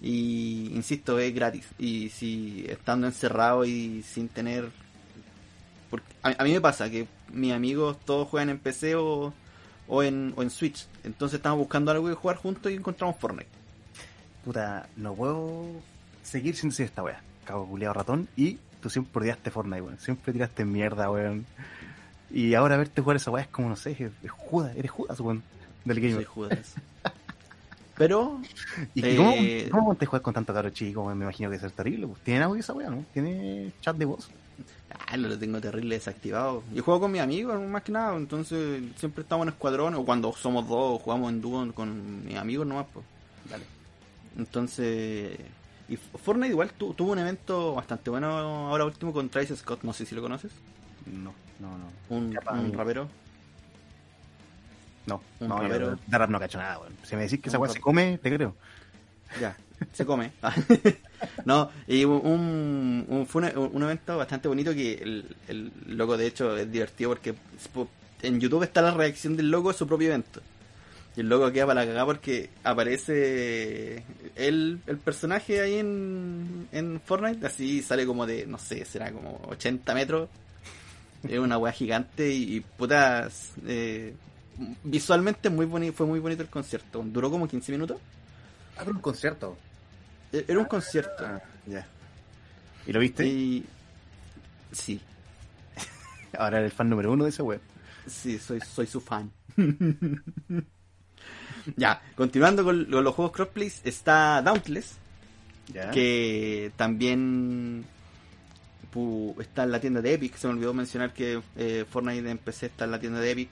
Y 0.00 0.70
insisto, 0.74 1.18
es 1.18 1.34
gratis. 1.34 1.66
Y 1.78 2.08
si 2.08 2.64
estando 2.68 3.06
encerrado 3.06 3.64
y 3.64 4.02
sin 4.02 4.28
tener... 4.28 4.70
Porque 5.90 6.06
a, 6.22 6.34
a 6.38 6.44
mí 6.44 6.52
me 6.52 6.60
pasa 6.60 6.88
que 6.90 7.06
mis 7.32 7.52
amigos 7.52 7.98
todos 8.06 8.28
juegan 8.28 8.48
en 8.48 8.58
PC 8.58 8.94
o, 8.96 9.34
o, 9.88 10.02
en, 10.02 10.32
o 10.36 10.42
en 10.42 10.50
Switch. 10.50 10.86
Entonces 11.04 11.38
estamos 11.38 11.58
buscando 11.58 11.90
algo 11.90 12.08
que 12.08 12.14
jugar 12.14 12.36
juntos 12.36 12.70
y 12.70 12.74
encontramos 12.76 13.16
Fortnite. 13.18 13.48
Puta, 14.44 14.88
no 14.96 15.14
puedo 15.14 15.66
seguir 16.22 16.54
sin 16.56 16.70
decir 16.70 16.86
esta 16.86 17.02
wea. 17.02 17.20
Cago 17.44 17.66
culiao 17.66 17.92
ratón. 17.92 18.28
Y 18.36 18.58
tú 18.80 18.90
siempre 18.90 19.22
odiaste 19.22 19.50
Fortnite, 19.50 19.82
weón. 19.82 19.98
Siempre 19.98 20.32
tiraste 20.32 20.64
mierda, 20.64 21.10
weón. 21.10 21.46
Y 22.30 22.54
ahora 22.54 22.76
verte 22.76 23.00
jugar 23.00 23.16
esa 23.16 23.30
wea 23.30 23.44
es 23.44 23.48
como, 23.48 23.68
no 23.68 23.76
sé, 23.76 23.92
es, 23.92 24.10
es 24.22 24.30
Judas, 24.30 24.74
eres 24.76 24.90
Judas, 24.90 25.20
weón. 25.20 25.42
Del 25.84 25.96
Soy 25.98 26.10
gamer. 26.10 26.24
Judas. 26.26 26.74
Pero 27.96 28.40
¿Y 28.94 29.04
Eh, 29.04 29.16
cómo, 29.16 29.34
cómo 29.70 29.94
te 29.94 30.06
juegas 30.06 30.24
con 30.24 30.34
tanto 30.34 30.52
caro 30.52 30.70
chico? 30.70 31.04
Me 31.14 31.24
imagino 31.24 31.48
que 31.48 31.56
debe 31.56 31.68
ser 31.68 31.76
terrible. 31.76 32.06
pues. 32.08 32.20
¿Tiene 32.22 32.42
audio 32.42 32.60
esa 32.60 32.72
wea, 32.72 32.90
no? 32.90 33.04
¿Tiene 33.12 33.70
chat 33.80 33.96
de 33.96 34.04
voz? 34.04 34.28
Ah, 35.06 35.16
lo 35.16 35.38
tengo 35.38 35.60
terrible 35.60 35.94
desactivado. 35.96 36.62
Yo 36.72 36.82
juego 36.82 37.00
con 37.00 37.12
mis 37.12 37.20
amigos 37.20 37.60
más 37.62 37.82
que 37.82 37.92
nada, 37.92 38.16
entonces 38.16 38.82
siempre 38.96 39.22
estamos 39.22 39.46
en 39.46 39.52
escuadrón 39.52 39.94
o 39.94 40.04
cuando 40.04 40.32
somos 40.32 40.66
dos 40.68 41.00
jugamos 41.02 41.30
en 41.32 41.40
dúo 41.40 41.72
con 41.74 42.24
mis 42.24 42.36
amigos 42.36 42.66
nomás. 42.66 42.86
Pues. 42.92 43.04
Dale. 43.50 43.64
Entonces, 44.38 45.38
y 45.88 45.96
Fortnite 45.96 46.50
igual 46.50 46.70
tu- 46.72 46.94
tuvo 46.94 47.12
un 47.12 47.18
evento 47.18 47.74
bastante 47.74 48.10
bueno 48.10 48.26
ahora 48.68 48.84
último 48.84 49.12
con 49.12 49.28
Travis 49.28 49.54
Scott, 49.58 49.82
no 49.82 49.92
sé 49.92 50.06
si 50.06 50.14
lo 50.14 50.22
conoces, 50.22 50.50
No, 51.06 51.32
no, 51.60 51.78
no. 51.78 51.86
un, 52.16 52.36
un 52.58 52.72
rapero. 52.72 53.08
No, 55.06 55.20
Un 55.40 55.48
no, 55.48 55.56
yo 55.58 55.62
rapero. 55.68 55.98
de 56.06 56.18
rap 56.18 56.30
no 56.30 56.40
cacho 56.40 56.56
nada, 56.58 56.78
weón. 56.78 56.94
Si 57.02 57.14
me 57.14 57.22
decís 57.22 57.40
que 57.40 57.50
esa 57.50 57.58
rap- 57.58 57.74
se 57.74 57.80
come, 57.80 58.18
te 58.18 58.34
creo. 58.34 58.54
Ya, 59.40 59.56
se 59.92 60.04
come. 60.06 60.32
no, 61.44 61.70
y 61.86 62.04
un, 62.04 63.04
un- 63.08 63.26
fue 63.26 63.42
un 63.56 63.82
evento 63.82 64.16
bastante 64.16 64.48
bonito 64.48 64.72
que 64.74 64.94
el, 64.94 65.36
el 65.48 65.72
loco 65.86 66.16
de 66.16 66.26
hecho 66.26 66.56
es 66.56 66.70
divertido 66.70 67.10
porque 67.10 67.34
en 68.22 68.40
YouTube 68.40 68.62
está 68.64 68.82
la 68.82 68.92
reacción 68.92 69.36
del 69.36 69.50
loco 69.50 69.70
a 69.70 69.74
su 69.74 69.86
propio 69.86 70.08
evento. 70.08 70.40
Y 71.16 71.20
el 71.20 71.28
loco 71.28 71.52
queda 71.52 71.66
para 71.66 71.80
la 71.82 71.86
cagada 71.86 72.06
porque 72.06 72.50
aparece 72.64 74.04
el, 74.36 74.80
el 74.86 74.98
personaje 74.98 75.60
ahí 75.60 75.74
en, 75.76 76.68
en 76.72 77.00
Fortnite, 77.00 77.46
así 77.46 77.82
sale 77.82 78.06
como 78.06 78.26
de, 78.26 78.46
no 78.46 78.58
sé, 78.58 78.84
será 78.84 79.12
como 79.12 79.40
80 79.48 79.94
metros. 79.94 80.28
Es 81.28 81.38
una 81.38 81.58
weá 81.58 81.72
gigante 81.72 82.30
y, 82.32 82.56
y 82.56 82.60
putas, 82.60 83.52
eh, 83.66 84.14
visualmente 84.84 85.50
muy 85.50 85.66
boni 85.66 85.90
fue 85.92 86.06
muy 86.06 86.20
bonito 86.20 86.42
el 86.42 86.48
concierto. 86.50 87.02
Duró 87.06 87.30
como 87.30 87.48
15 87.48 87.72
minutos. 87.72 87.98
Ah, 88.76 88.80
pero 88.80 88.92
un 88.92 89.00
concierto. 89.00 89.56
E- 90.32 90.44
Era 90.48 90.58
un 90.58 90.64
concierto. 90.66 91.24
Ah, 91.26 91.40
ya. 91.66 91.86
¿Y 92.86 92.92
lo 92.92 93.00
viste? 93.00 93.26
Y... 93.26 93.64
Sí, 94.72 95.00
Ahora 96.38 96.58
eres 96.58 96.72
el 96.72 96.76
fan 96.76 96.90
número 96.90 97.12
uno 97.12 97.24
de 97.24 97.30
esa 97.30 97.42
wea. 97.44 97.60
sí, 98.06 98.38
soy, 98.38 98.60
soy 98.60 98.86
su 98.86 99.00
fan. 99.00 99.30
ya, 101.76 102.02
continuando 102.16 102.64
con, 102.64 102.84
con 102.86 103.04
los 103.04 103.14
juegos 103.14 103.32
crossplays, 103.32 103.80
está 103.84 104.42
Dauntless, 104.42 104.96
Ya. 105.72 105.90
que 105.92 106.72
también 106.76 107.84
pu- 108.92 109.40
está 109.40 109.62
en 109.64 109.72
la 109.72 109.80
tienda 109.80 110.02
de 110.02 110.12
Epic. 110.14 110.36
Se 110.36 110.46
me 110.48 110.54
olvidó 110.54 110.74
mencionar 110.74 111.12
que 111.14 111.40
eh, 111.56 111.86
Fortnite 111.88 112.28
en 112.30 112.38
PC 112.38 112.66
está 112.66 112.84
en 112.84 112.90
la 112.90 112.98
tienda 113.00 113.20
de 113.20 113.30
Epic. 113.30 113.48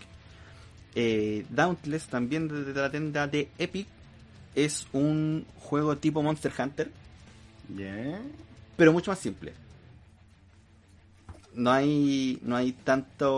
Eh, 0.95 1.47
Dauntless, 1.49 2.09
también 2.09 2.49
desde 2.49 2.79
la 2.79 2.91
tienda 2.91 3.27
de 3.27 3.49
Epic, 3.59 3.87
es 4.55 4.87
un 4.93 5.47
juego 5.59 5.97
tipo 5.99 6.23
Monster 6.23 6.53
Hunter. 6.59 6.91
Pero 8.77 8.93
mucho 8.93 9.11
más 9.11 9.19
simple. 9.19 9.53
No 11.55 11.71
hay 11.71 12.39
no 12.43 12.57
hay 12.57 12.73
tantas 12.73 13.29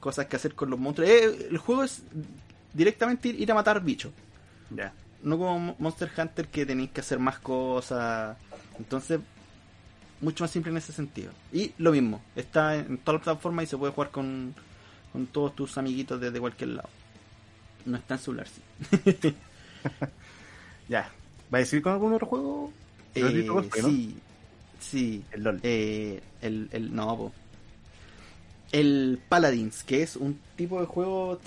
cosas 0.00 0.26
que 0.26 0.36
hacer 0.36 0.54
con 0.54 0.70
los 0.70 0.78
monstruos. 0.78 1.10
Eh, 1.10 1.48
el 1.50 1.58
juego 1.58 1.84
es 1.84 2.02
directamente 2.74 3.28
ir, 3.30 3.40
ir 3.40 3.50
a 3.50 3.54
matar 3.54 3.82
bichos. 3.82 4.12
Ya. 4.70 4.92
No 5.22 5.38
como 5.38 5.58
Mo- 5.58 5.76
Monster 5.78 6.10
Hunter 6.16 6.48
que 6.48 6.66
tenéis 6.66 6.90
que 6.90 7.00
hacer 7.00 7.18
más 7.18 7.38
cosas. 7.38 8.36
Entonces, 8.78 9.20
mucho 10.20 10.44
más 10.44 10.50
simple 10.50 10.70
en 10.70 10.76
ese 10.78 10.92
sentido. 10.92 11.32
Y 11.52 11.72
lo 11.78 11.92
mismo, 11.92 12.20
está 12.36 12.76
en 12.76 12.98
todas 12.98 13.20
las 13.20 13.24
plataformas 13.24 13.64
y 13.64 13.66
se 13.68 13.76
puede 13.78 13.92
jugar 13.92 14.10
con, 14.10 14.54
con 15.12 15.26
todos 15.26 15.54
tus 15.56 15.78
amiguitos 15.78 16.20
desde 16.20 16.40
cualquier 16.40 16.70
lado. 16.70 16.88
No 17.86 17.96
está 17.96 18.14
en 18.14 18.20
celular, 18.20 18.46
sí. 18.48 19.34
Ya. 20.88 21.10
¿Va 21.52 21.58
a 21.58 21.60
decir 21.60 21.82
con 21.82 21.92
algún 21.92 22.14
otro 22.14 22.26
juego? 22.26 22.72
Eh, 23.14 23.46
sí, 23.82 24.16
sí. 24.80 25.24
El 25.32 25.42
LOL. 25.42 25.60
Eh, 25.62 26.20
el, 26.40 26.68
el, 26.72 26.94
no, 26.94 27.16
po. 27.16 27.32
El 28.72 29.20
Paladins, 29.28 29.84
que 29.84 30.02
es 30.02 30.16
un 30.16 30.38
tipo 30.56 30.80
de 30.80 30.86
juego 30.86 31.38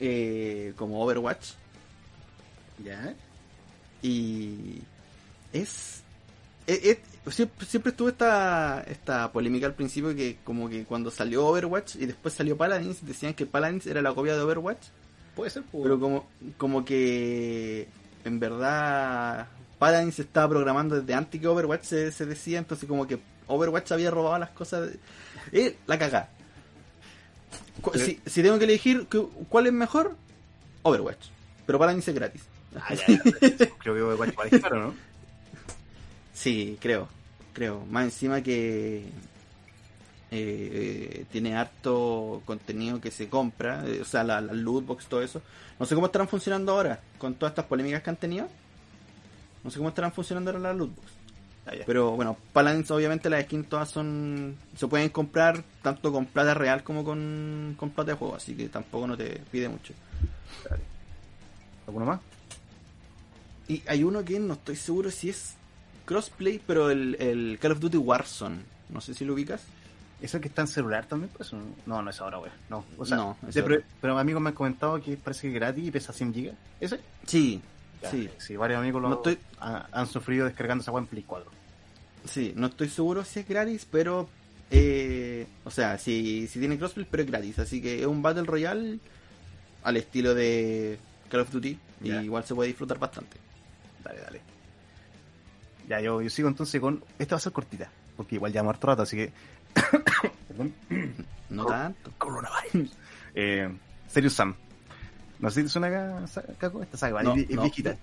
eh, 0.00 0.74
como 0.76 1.02
Overwatch. 1.02 1.52
Ya. 2.84 3.14
Y 4.02 4.82
es 5.52 6.04
eh, 6.66 6.80
eh, 6.82 7.30
siempre, 7.30 7.66
siempre 7.66 7.90
estuvo 7.90 8.08
esta, 8.08 8.82
esta 8.88 9.30
polémica 9.32 9.66
al 9.66 9.74
principio 9.74 10.14
que 10.14 10.38
como 10.44 10.68
que 10.68 10.84
cuando 10.84 11.10
salió 11.10 11.46
Overwatch 11.46 11.96
y 11.96 12.06
después 12.06 12.32
salió 12.32 12.56
Paladins, 12.56 13.04
decían 13.04 13.34
que 13.34 13.44
Paladins 13.44 13.86
era 13.86 14.00
la 14.00 14.14
copia 14.14 14.34
de 14.34 14.42
Overwatch. 14.42 14.86
Puede 15.36 15.50
ser. 15.50 15.64
Pero 15.70 16.00
como, 16.00 16.26
como 16.56 16.84
que 16.84 17.88
en 18.24 18.40
verdad 18.40 19.46
Paladins 19.78 20.18
estaba 20.18 20.48
programando 20.48 21.00
desde 21.00 21.14
antes 21.14 21.40
que 21.40 21.46
Overwatch 21.46 21.84
se, 21.84 22.12
se 22.12 22.26
decía, 22.26 22.58
entonces 22.58 22.88
como 22.88 23.06
que 23.06 23.18
Overwatch 23.46 23.92
había 23.92 24.10
robado 24.10 24.38
las 24.38 24.50
cosas. 24.50 24.90
de- 24.92 24.98
Eh, 25.52 25.76
la 25.86 25.98
Pero- 27.92 28.04
Si, 28.04 28.20
si 28.26 28.42
tengo 28.42 28.58
que 28.58 28.64
elegir 28.64 29.06
cu- 29.08 29.30
cuál 29.48 29.66
es 29.66 29.72
mejor, 29.72 30.16
Overwatch. 30.82 31.26
Pero 31.66 31.78
Paladins 31.78 32.08
es 32.08 32.14
gratis. 32.14 32.42
Ah, 32.76 32.94
ya, 32.94 33.06
ya. 33.06 33.20
Creo 33.78 33.94
que 33.94 34.02
Overwatch 34.02 34.34
es 34.52 34.60
caro, 34.62 34.80
¿no? 34.80 34.94
Sí, 36.32 36.76
creo, 36.80 37.08
creo. 37.52 37.84
Más 37.86 38.04
encima 38.04 38.42
que 38.42 39.04
eh, 40.36 41.24
tiene 41.30 41.56
harto 41.56 42.42
contenido 42.44 43.00
que 43.00 43.10
se 43.10 43.28
compra, 43.28 43.86
eh, 43.86 44.00
o 44.00 44.04
sea, 44.04 44.24
la, 44.24 44.40
la 44.40 44.52
lootbox, 44.52 45.06
todo 45.06 45.22
eso. 45.22 45.42
No 45.78 45.86
sé 45.86 45.94
cómo 45.94 46.06
estarán 46.06 46.28
funcionando 46.28 46.72
ahora 46.72 47.00
con 47.18 47.34
todas 47.34 47.52
estas 47.52 47.66
polémicas 47.66 48.02
que 48.02 48.10
han 48.10 48.16
tenido. 48.16 48.48
No 49.62 49.70
sé 49.70 49.78
cómo 49.78 49.88
estarán 49.88 50.12
funcionando 50.12 50.50
ahora 50.50 50.62
las 50.62 50.76
lootbox. 50.76 51.08
Ah, 51.66 51.74
ya. 51.74 51.84
Pero 51.86 52.12
bueno, 52.12 52.36
Paladins 52.52 52.90
obviamente 52.90 53.30
las 53.30 53.44
skins 53.44 53.68
todas 53.68 53.90
son... 53.90 54.56
Se 54.76 54.86
pueden 54.86 55.08
comprar 55.08 55.64
tanto 55.82 56.12
con 56.12 56.26
plata 56.26 56.52
real 56.52 56.82
como 56.82 57.04
con, 57.04 57.74
con 57.78 57.90
plata 57.90 58.10
de 58.12 58.18
juego, 58.18 58.36
así 58.36 58.54
que 58.54 58.68
tampoco 58.68 59.06
no 59.06 59.16
te 59.16 59.40
pide 59.50 59.68
mucho. 59.68 59.94
¿Alguno 61.86 62.04
más? 62.06 62.20
Y 63.66 63.82
hay 63.86 64.04
uno 64.04 64.24
que 64.24 64.38
no 64.38 64.54
estoy 64.54 64.76
seguro 64.76 65.10
si 65.10 65.30
es 65.30 65.54
crossplay, 66.04 66.60
pero 66.66 66.90
el, 66.90 67.16
el 67.18 67.58
Call 67.60 67.72
of 67.72 67.80
Duty 67.80 67.96
Warzone. 67.96 68.58
No 68.90 69.00
sé 69.00 69.14
si 69.14 69.24
lo 69.24 69.32
ubicas. 69.32 69.62
¿Es 70.24 70.34
el 70.34 70.40
que 70.40 70.48
está 70.48 70.62
en 70.62 70.68
celular 70.68 71.04
también? 71.06 71.30
Pues, 71.36 71.52
no, 71.86 72.00
no 72.02 72.08
es 72.10 72.20
ahora, 72.20 72.38
güey. 72.38 72.50
No, 72.70 72.84
o 72.96 73.04
sea, 73.04 73.16
No, 73.18 73.36
de- 73.42 73.62
pero, 73.62 73.82
pero 74.00 74.18
amigos 74.18 74.40
me 74.42 74.48
han 74.50 74.54
comentado 74.54 75.00
que 75.02 75.16
parece 75.18 75.42
que 75.42 75.48
es 75.48 75.54
gratis 75.54 75.84
y 75.86 75.90
pesa 75.90 76.12
100 76.12 76.32
gigas. 76.34 76.54
¿Ese? 76.80 76.98
Sí, 77.26 77.60
Ya, 78.02 78.10
sí, 78.10 78.30
Sí, 78.38 78.56
varios 78.56 78.80
amigos 78.80 79.02
lo 79.02 79.08
No 79.10 79.14
estoy- 79.16 79.38
han, 79.60 79.84
han 79.92 80.06
sufrido 80.06 80.46
descargando 80.46 80.82
esa 80.82 80.92
weá 80.92 81.02
en 81.02 81.06
Play 81.08 81.24
4. 81.26 81.50
sí. 82.24 82.52
No 82.56 82.68
estoy 82.68 82.88
seguro 82.88 83.22
si 83.24 83.40
es 83.40 83.48
gratis, 83.48 83.86
pero... 83.90 84.28
eh, 84.70 85.46
o 85.64 85.70
sea, 85.70 85.98
si, 85.98 86.46
si 86.48 86.58
tiene 86.58 86.78
crossplay, 86.78 87.06
pero 87.10 87.22
es 87.22 87.28
gratis. 87.30 87.58
Así 87.58 87.82
que 87.82 88.00
es 88.00 88.06
un 88.06 88.22
Battle 88.22 88.44
Royale 88.44 88.98
al 89.82 89.96
estilo 89.98 90.34
de 90.34 90.98
Call 91.28 91.40
of 91.40 91.50
Duty. 91.52 91.78
Y 92.02 92.10
igual 92.12 92.44
se 92.44 92.54
puede 92.54 92.68
disfrutar 92.68 92.98
bastante. 92.98 93.36
Dale, 94.02 94.20
dale. 94.20 94.40
Ya, 95.88 96.00
yo, 96.00 96.22
yo 96.22 96.30
sigo 96.30 96.48
entonces 96.48 96.80
con. 96.80 97.02
Esta 97.18 97.34
va 97.34 97.38
a 97.38 97.40
ser 97.40 97.52
cortita, 97.52 97.90
porque 98.16 98.36
igual 98.36 98.52
ya 98.52 98.60
harto 98.62 98.86
rato, 98.86 99.02
así 99.02 99.16
que. 99.16 99.32
Perdón. 100.48 100.72
No 101.50 101.66
tanto. 101.66 102.12
Coronavirus. 102.18 102.96
eh, 103.34 103.68
Serious 104.08 104.32
Sam. 104.34 104.54
No 105.40 105.50
sé 105.50 105.60
si 105.60 105.66
te 105.66 105.68
suena 105.70 105.88
acá, 105.88 106.24
Caco, 106.58 106.82
esta 106.82 106.96
saga, 106.96 107.14
¿vale? 107.14 107.28
No, 107.28 107.34
es, 107.34 107.50
no. 107.50 107.62
viejita. 107.62 107.96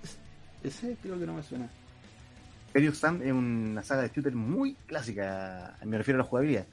Ese 0.62 0.96
creo 1.02 1.18
que 1.18 1.26
no 1.26 1.34
me 1.34 1.42
suena. 1.42 1.68
Serious 2.72 2.98
Sam 2.98 3.20
es 3.22 3.32
una 3.32 3.82
saga 3.82 4.02
de 4.02 4.08
shooter 4.14 4.34
muy 4.34 4.74
clásica, 4.86 5.74
me 5.84 5.98
refiero 5.98 6.20
a 6.20 6.22
la 6.24 6.28
jugabilidad, 6.28 6.66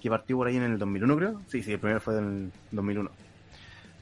que 0.00 0.08
partió 0.08 0.36
por 0.36 0.46
ahí 0.46 0.56
en 0.56 0.62
el 0.62 0.78
2001 0.78 1.16
creo. 1.16 1.42
Sí, 1.48 1.62
sí, 1.62 1.72
el 1.72 1.78
primero 1.78 2.00
fue 2.00 2.18
en 2.18 2.24
el 2.24 2.52
2001. 2.70 3.10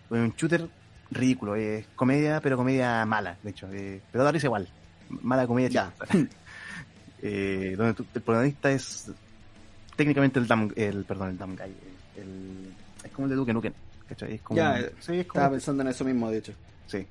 Fue 0.08 0.20
un 0.20 0.34
shooter 0.36 0.68
ridículo, 1.10 1.54
es 1.56 1.86
comedia, 1.96 2.40
pero 2.40 2.56
comedia 2.56 3.04
mala, 3.06 3.36
de 3.42 3.50
hecho, 3.50 3.68
eh, 3.72 4.00
pero 4.12 4.24
da 4.24 4.32
risa 4.32 4.46
igual. 4.46 4.68
Mala 5.08 5.46
comedia 5.46 5.68
Ya. 5.68 5.92
eh, 7.22 7.74
donde 7.76 7.94
tu- 7.94 8.06
el 8.14 8.20
protagonista 8.22 8.70
es 8.70 9.10
técnicamente 9.96 10.38
el 10.38 10.46
Dam, 10.46 10.70
el, 10.76 11.04
perdón, 11.04 11.30
el 11.30 11.38
Dam 11.38 11.56
Guy, 11.56 11.72
el, 12.16 12.72
es 13.04 13.10
como 13.12 13.26
el 13.26 13.30
de 13.30 13.36
Duke 13.36 13.52
Nukem, 13.52 13.72
¿cachai? 14.08 14.34
Es 14.34 14.42
como, 14.42 14.56
Ya, 14.56 14.78
sí, 15.00 15.18
es 15.18 15.26
como, 15.26 15.40
Estaba 15.40 15.50
pensando 15.50 15.82
en 15.82 15.88
eso 15.88 16.04
mismo, 16.04 16.30
de 16.30 16.38
hecho. 16.38 16.52
Sí, 16.86 17.06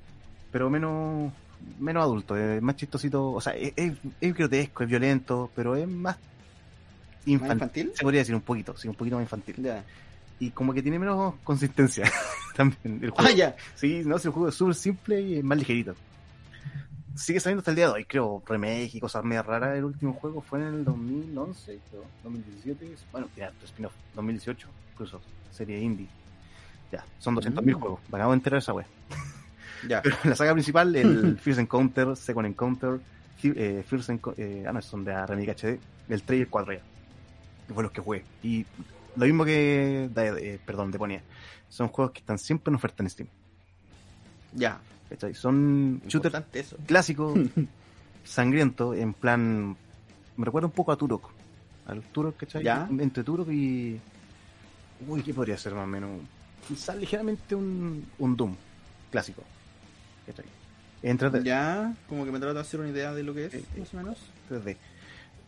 pero 0.50 0.70
menos 0.70 1.32
menos 1.78 2.02
adulto, 2.02 2.36
es 2.36 2.60
más 2.60 2.76
chistosito, 2.76 3.30
o 3.30 3.40
sea, 3.40 3.54
es, 3.54 3.72
es, 3.76 3.92
es 4.20 4.34
grotesco, 4.34 4.82
es 4.82 4.88
violento, 4.90 5.50
pero 5.54 5.76
es 5.76 5.86
más 5.86 6.16
¿Más 6.16 7.26
infantil. 7.26 7.54
infantil? 7.54 7.92
Se 7.94 8.02
podría 8.02 8.20
decir 8.20 8.34
un 8.34 8.40
poquito, 8.40 8.76
sí, 8.76 8.88
un 8.88 8.94
poquito 8.94 9.16
más 9.16 9.24
infantil. 9.24 9.56
Ya. 9.62 9.84
Y 10.40 10.50
como 10.50 10.74
que 10.74 10.82
tiene 10.82 10.98
menos 10.98 11.34
consistencia 11.44 12.10
también 12.56 12.98
el 13.02 13.10
juego. 13.10 13.30
Ah, 13.30 13.32
ya. 13.32 13.56
Sí, 13.76 14.02
no, 14.04 14.18
si 14.18 14.26
el 14.28 14.32
juego 14.34 14.48
es 14.48 14.54
súper 14.56 14.74
simple 14.74 15.20
y 15.20 15.38
es 15.38 15.44
más 15.44 15.56
ligerito. 15.56 15.94
Sigue 17.14 17.40
saliendo 17.40 17.60
hasta 17.60 17.70
el 17.72 17.76
día 17.76 17.86
de 17.88 17.92
hoy, 17.92 18.04
creo, 18.04 18.42
remake 18.46 18.94
y 18.94 19.00
cosas 19.00 19.22
medio 19.24 19.42
raras. 19.42 19.76
El 19.76 19.84
último 19.84 20.14
juego 20.14 20.40
fue 20.40 20.60
en 20.60 20.66
el 20.66 20.84
2011, 20.84 21.78
creo, 21.90 22.04
2017. 22.24 22.94
Bueno, 23.12 23.28
ya, 23.36 23.52
spin-off, 23.64 23.92
2018, 24.14 24.68
incluso, 24.92 25.20
serie 25.50 25.78
indie. 25.80 26.08
Ya, 26.90 27.04
son 27.18 27.34
200.000 27.34 27.76
Mm. 27.76 27.80
juegos. 27.80 28.00
Me 28.10 28.16
acabo 28.18 28.32
de 28.32 28.36
enterar 28.36 28.58
esa 28.58 28.72
wea. 28.72 28.86
Ya. 29.88 30.00
Pero 30.00 30.16
la 30.22 30.36
saga 30.36 30.52
principal, 30.52 30.94
el 30.94 31.38
First 31.42 31.58
Encounter, 31.58 32.14
Second 32.16 32.46
Encounter, 32.46 33.00
eh, 33.42 33.82
First 33.84 34.10
Enco- 34.10 34.34
eh, 34.36 34.64
ah, 34.68 34.72
no, 34.72 34.80
son 34.80 35.04
de 35.04 35.10
la 35.12 35.26
Remake 35.26 35.50
HD, 35.56 35.80
el 36.08 36.22
3 36.22 36.38
y 36.38 36.42
el 36.42 36.48
4 36.48 36.72
ya. 36.74 36.80
Que 37.66 37.74
fue 37.74 37.82
los 37.82 37.90
que 37.90 38.00
jugué. 38.00 38.24
Y 38.44 38.64
lo 39.16 39.24
mismo 39.26 39.44
que, 39.44 40.08
de- 40.14 40.54
eh, 40.54 40.60
perdón, 40.64 40.92
Deponia. 40.92 41.20
Son 41.68 41.88
juegos 41.88 42.12
que 42.12 42.20
están 42.20 42.38
siempre 42.38 42.70
en 42.70 42.76
oferta 42.76 43.02
en 43.02 43.10
Steam. 43.10 43.28
Ya. 44.54 44.78
¿Cachai? 45.12 45.34
Son 45.34 46.00
shooters 46.06 46.44
clásicos, 46.86 47.38
sangrientos, 48.24 48.96
en 48.96 49.12
plan. 49.12 49.76
Me 50.36 50.44
recuerda 50.44 50.66
un 50.66 50.72
poco 50.72 50.92
a 50.92 50.96
Turok. 50.96 51.30
Al 51.86 52.02
Turok, 52.02 52.36
¿cachai? 52.38 52.64
Ya. 52.64 52.88
Entre 52.98 53.22
Turok 53.22 53.48
y. 53.50 54.00
Uy, 55.06 55.22
¿qué 55.22 55.34
podría 55.34 55.56
ser 55.58 55.74
más 55.74 55.84
o 55.84 55.86
menos? 55.86 56.10
Quizás 56.66 56.96
ligeramente 56.96 57.54
un, 57.54 58.06
un 58.18 58.36
Doom 58.36 58.56
clásico. 59.10 59.42
¿cachai? 60.26 60.46
Entre 61.02 61.42
Ya, 61.42 61.94
como 62.08 62.24
que 62.24 62.30
me 62.30 62.38
trato 62.38 62.54
de 62.54 62.60
hacer 62.60 62.80
una 62.80 62.88
idea 62.88 63.12
de 63.12 63.24
lo 63.24 63.34
que 63.34 63.46
es, 63.46 63.54
más 63.76 63.92
o 63.92 63.96
menos. 63.96 64.18
3D. 64.48 64.76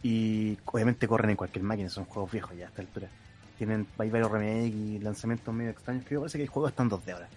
Y 0.02 0.58
obviamente 0.66 1.08
corren 1.08 1.30
en 1.30 1.36
cualquier 1.36 1.64
máquina, 1.64 1.88
son 1.88 2.04
juegos 2.04 2.30
viejos 2.30 2.56
ya 2.56 2.66
a 2.66 2.68
esta 2.68 2.82
altura. 2.82 3.08
Tienen, 3.56 3.86
hay 3.96 4.10
varios 4.10 4.30
remakes 4.30 4.74
y 4.74 4.98
lanzamientos 4.98 5.54
medio 5.54 5.70
extraños. 5.70 6.04
Creo 6.06 6.20
que 6.20 6.22
parece 6.24 6.38
que 6.38 6.42
hay 6.42 6.48
juegos 6.48 6.72
están 6.72 6.90
2D 6.90 7.12
ahora. 7.12 7.28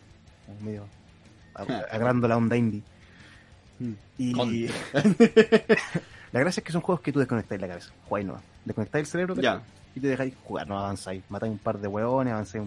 Medio 0.61 0.87
ag- 1.58 1.86
agarrando 1.91 2.28
la 2.28 2.38
onda 2.38 2.56
indie. 2.58 2.82
Y 4.17 4.32
Contra. 4.34 4.74
la 6.32 6.39
gracia 6.39 6.62
es 6.62 6.63
que 6.65 6.72
son 6.72 6.82
juegos 6.82 7.02
que 7.02 7.12
tú 7.12 7.20
desconectáis 7.20 7.62
la 7.62 7.67
cabeza. 7.67 7.91
Jugáis 8.08 8.26
no. 8.28 8.41
Desconectáis 8.65 9.04
el 9.04 9.12
cerebro 9.12 9.36
Ya. 9.36 9.62
y 9.96 10.00
te 10.00 10.08
dejáis 10.08 10.34
jugar, 10.43 10.67
no 10.67 10.78
avanzáis. 10.80 11.24
Matáis 11.30 11.52
un 11.52 11.60
par 11.60 11.78
de 11.80 11.88
hueones, 11.88 12.34
avanzáis 12.34 12.63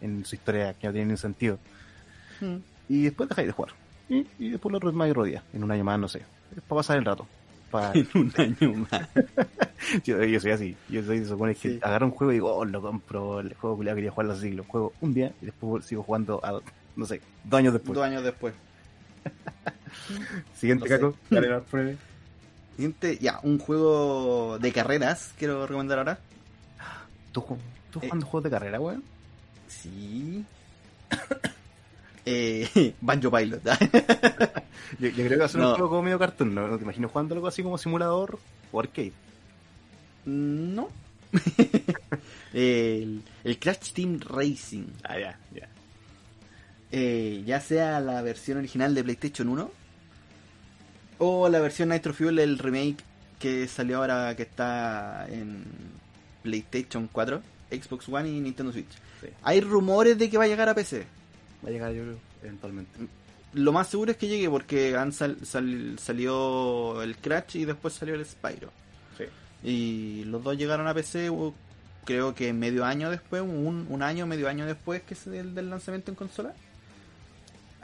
en 0.00 0.24
su 0.24 0.34
historia 0.34 0.72
que 0.74 0.86
no 0.86 0.92
tiene 0.92 1.06
ningún 1.06 1.18
sentido. 1.18 1.58
Mm. 2.40 2.56
Y 2.88 3.02
después 3.04 3.28
dejáis 3.28 3.48
de 3.48 3.52
jugar. 3.52 3.72
Y, 4.08 4.26
y 4.38 4.50
después 4.50 4.70
lo 4.70 4.78
otro 4.78 4.90
es 4.90 4.96
más 4.96 5.08
y 5.08 5.12
rodilla. 5.12 5.42
En 5.52 5.64
un 5.64 5.70
año 5.70 5.84
más, 5.84 5.98
no 5.98 6.08
sé. 6.08 6.20
Es 6.56 6.62
para 6.62 6.78
pasar 6.78 6.96
el 6.98 7.04
rato. 7.04 7.26
Para 7.70 7.92
En 7.94 8.08
un 8.14 8.32
año 8.38 8.86
más. 8.90 9.08
yo, 10.04 10.22
yo 10.24 10.40
soy 10.40 10.50
así. 10.52 10.76
Yo 10.88 11.02
soy 11.02 11.18
de 11.18 11.24
esos 11.24 11.36
buenos 11.38 11.58
que 11.58 11.70
Sí. 11.72 11.78
agarro 11.82 12.06
un 12.06 12.12
juego 12.12 12.32
y 12.32 12.36
digo, 12.36 12.54
oh, 12.54 12.64
lo 12.64 12.80
compro. 12.80 13.40
El 13.40 13.52
juego 13.54 13.78
que 13.78 13.84
quería 13.94 14.10
jugarlo 14.10 14.32
así. 14.32 14.52
Lo 14.52 14.64
juego 14.64 14.92
un 15.00 15.12
día 15.12 15.32
y 15.42 15.46
después 15.46 15.84
sigo 15.84 16.02
jugando, 16.02 16.40
a, 16.44 16.60
no 16.96 17.06
sé, 17.06 17.20
dos 17.44 17.58
años 17.58 17.72
después. 17.74 17.94
Dos 17.94 18.04
años 18.04 18.24
después. 18.24 18.54
Siguiente, 20.58 20.88
no. 20.88 21.12
Caco. 21.12 21.16
Prueba. 21.70 21.92
Siguiente, 22.76 23.18
ya, 23.20 23.40
un 23.42 23.58
juego 23.58 24.58
de 24.58 24.72
carreras, 24.72 25.32
quiero 25.38 25.66
recomendar 25.66 25.98
ahora. 25.98 26.18
¿Tú, 27.32 27.44
tú 27.90 27.98
Eh. 28.00 28.02
jugando 28.06 28.26
juegos 28.26 28.44
de 28.44 28.50
carrera, 28.50 28.80
weón? 28.80 29.02
Sí. 29.68 30.44
eh, 32.26 32.94
Banjo 33.00 33.30
Pilot. 33.30 33.62
Yo, 34.98 35.08
yo 35.08 35.14
creo 35.14 35.28
que 35.30 35.36
va 35.36 35.44
a 35.46 35.48
ser 35.48 35.60
No. 35.60 35.68
un 35.70 35.74
juego 35.74 35.88
como 35.90 36.02
medio 36.02 36.18
cartoon, 36.18 36.54
¿no? 36.54 36.68
No 36.68 36.76
te 36.76 36.84
imagino 36.84 37.08
jugando 37.08 37.34
algo 37.34 37.46
así 37.48 37.62
como 37.62 37.78
simulador 37.78 38.38
o 38.72 38.80
arcade. 38.80 39.12
no. 40.26 40.88
el, 42.52 43.22
el 43.44 43.58
Crash 43.58 43.92
Team 43.92 44.20
Racing. 44.20 44.86
Ah, 45.04 45.18
ya, 45.18 45.38
ya. 45.54 45.68
Eh, 46.92 47.42
ya 47.46 47.60
sea 47.60 48.00
la 48.00 48.22
versión 48.22 48.58
original 48.58 48.94
de 48.94 49.02
PlayStation 49.02 49.48
1 49.48 49.70
o 51.18 51.48
la 51.48 51.60
versión 51.60 51.88
Nitro 51.88 52.12
Fuel, 52.14 52.38
el 52.38 52.58
remake 52.58 52.98
que 53.38 53.66
salió 53.68 53.98
ahora 53.98 54.34
que 54.36 54.42
está 54.42 55.26
en 55.28 55.64
PlayStation 56.42 57.08
4, 57.10 57.42
Xbox 57.70 58.08
One 58.08 58.28
y 58.28 58.40
Nintendo 58.40 58.72
Switch. 58.72 58.90
Sí. 59.20 59.28
Hay 59.42 59.60
rumores 59.60 60.16
de 60.18 60.30
que 60.30 60.38
va 60.38 60.44
a 60.44 60.48
llegar 60.48 60.68
a 60.68 60.74
PC. 60.74 61.04
Va 61.64 61.68
a 61.68 61.72
llegar, 61.72 61.92
yo 61.92 62.02
creo, 62.02 62.18
eventualmente. 62.42 62.92
Lo 63.54 63.72
más 63.72 63.88
seguro 63.88 64.10
es 64.10 64.16
que 64.18 64.28
llegue 64.28 64.48
porque 64.50 64.94
han 64.96 65.12
sal- 65.12 65.38
sal- 65.44 65.96
salió 65.98 67.02
el 67.02 67.16
Crash 67.16 67.56
y 67.56 67.64
después 67.64 67.94
salió 67.94 68.14
el 68.14 68.24
Spyro. 68.24 68.70
Sí. 69.16 69.24
Y 69.68 70.24
los 70.26 70.42
dos 70.44 70.56
llegaron 70.56 70.86
a 70.86 70.94
PC 70.94 71.30
creo 72.04 72.34
que 72.34 72.52
medio 72.52 72.84
año 72.84 73.10
después, 73.10 73.42
un, 73.42 73.86
un 73.88 74.02
año, 74.02 74.26
medio 74.26 74.48
año 74.48 74.64
después 74.66 75.02
que 75.02 75.14
es 75.14 75.24
del, 75.24 75.54
del 75.54 75.70
lanzamiento 75.70 76.10
en 76.10 76.14
consola. 76.14 76.54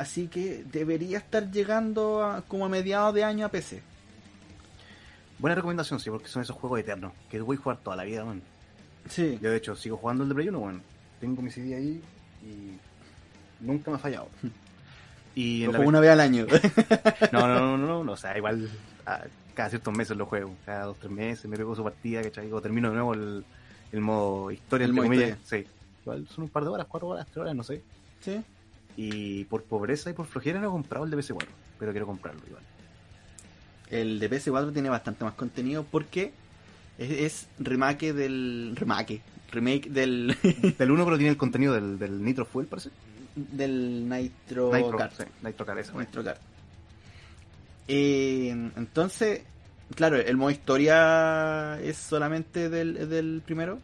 Así 0.02 0.26
que 0.26 0.64
debería 0.72 1.18
estar 1.18 1.50
llegando 1.50 2.24
a- 2.24 2.42
como 2.42 2.64
a 2.66 2.68
mediados 2.68 3.14
de 3.14 3.22
año 3.22 3.46
a 3.46 3.48
PC. 3.50 3.82
Buena 5.38 5.54
recomendación, 5.54 6.00
sí, 6.00 6.10
porque 6.10 6.28
son 6.28 6.42
esos 6.42 6.56
juegos 6.56 6.80
eternos 6.80 7.12
que 7.30 7.40
voy 7.40 7.56
a 7.56 7.60
jugar 7.60 7.78
toda 7.78 7.94
la 7.96 8.04
vida, 8.04 8.24
weón. 8.24 8.42
Sí. 9.08 9.38
Yo, 9.40 9.50
de 9.50 9.56
hecho, 9.56 9.74
sigo 9.76 9.96
jugando 9.96 10.22
el 10.24 10.28
de 10.28 10.34
Play 10.34 10.48
1, 10.48 10.58
weón. 10.58 10.82
Tengo 11.20 11.40
mi 11.42 11.50
CD 11.50 11.74
ahí 11.76 12.02
y 12.44 13.64
nunca 13.64 13.90
me 13.90 13.96
ha 13.96 14.00
fallado. 14.00 14.28
Y 15.34 15.60
Lo 15.60 15.66
en 15.66 15.72
la 15.72 15.78
juego 15.78 15.88
una 15.88 16.00
vez 16.00 16.10
al 16.10 16.20
año. 16.20 16.46
No, 17.32 17.46
no, 17.46 17.60
no, 17.60 17.78
no, 17.78 18.04
no, 18.04 18.12
o 18.12 18.16
sea, 18.16 18.36
igual 18.36 18.68
a- 19.06 19.22
cada 19.54 19.68
ciertos 19.68 19.96
meses 19.96 20.16
lo 20.16 20.26
juego, 20.26 20.54
cada 20.66 20.84
dos, 20.86 20.96
tres 20.98 21.12
meses 21.12 21.46
me 21.46 21.56
pego 21.56 21.76
su 21.76 21.84
partida, 21.84 22.22
¿cachai? 22.22 22.50
O 22.52 22.60
termino 22.60 22.88
de 22.88 22.94
nuevo 22.94 23.14
el, 23.14 23.44
el 23.92 24.00
modo 24.00 24.50
historia, 24.50 24.86
El 24.86 24.92
modo 24.94 25.04
comillas. 25.06 25.38
Sí. 25.44 25.64
Igual 26.02 26.26
son 26.28 26.44
un 26.44 26.50
par 26.50 26.64
de 26.64 26.70
horas, 26.70 26.86
cuatro 26.88 27.08
horas, 27.08 27.26
tres 27.26 27.36
horas, 27.38 27.54
no 27.54 27.62
sé. 27.62 27.82
sí. 28.20 28.42
Y 28.96 29.44
por 29.44 29.62
pobreza 29.64 30.10
y 30.10 30.12
por 30.12 30.26
flojera 30.26 30.60
no 30.60 30.68
he 30.68 30.70
comprado 30.70 31.04
el 31.04 31.10
de 31.10 31.16
PS4, 31.16 31.46
pero 31.78 31.92
quiero 31.92 32.06
comprarlo 32.06 32.42
igual. 32.46 32.62
El 33.90 34.18
de 34.18 34.30
PS4 34.30 34.72
tiene 34.72 34.88
bastante 34.88 35.24
más 35.24 35.34
contenido 35.34 35.84
porque 35.84 36.32
es, 36.98 37.10
es 37.10 37.48
remake 37.58 38.12
del. 38.12 38.74
Remake. 38.76 39.22
Remake 39.50 39.90
del. 39.90 40.36
Del 40.78 40.90
1 40.90 41.04
pero 41.04 41.16
tiene 41.16 41.30
el 41.30 41.36
contenido 41.36 41.74
del, 41.74 41.98
del 41.98 42.24
Nitro 42.24 42.46
Fuel, 42.46 42.66
parece. 42.66 42.90
del 43.34 44.08
Nitro, 44.08 44.72
Nitro, 44.74 44.96
Kart. 44.96 45.12
sí, 45.16 45.24
Nitro 45.42 45.66
Kart, 45.66 45.78
esa, 45.78 45.92
weón. 45.92 46.06
Nitro 46.06 46.24
Kart. 46.24 46.40
Eh, 47.88 48.48
entonces, 48.76 49.42
claro, 49.94 50.16
el 50.16 50.36
modo 50.36 50.50
historia 50.50 51.78
es 51.82 51.98
solamente 51.98 52.70
del, 52.70 53.08
del 53.10 53.42
primero, 53.44 53.78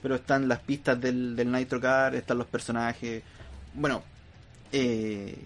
pero 0.00 0.14
están 0.14 0.48
las 0.48 0.60
pistas 0.60 0.98
del, 0.98 1.36
del 1.36 1.52
Nitro 1.52 1.78
Kart, 1.80 2.14
están 2.14 2.38
los 2.38 2.46
personajes. 2.46 3.22
Bueno, 3.74 4.02
eh, 4.72 5.36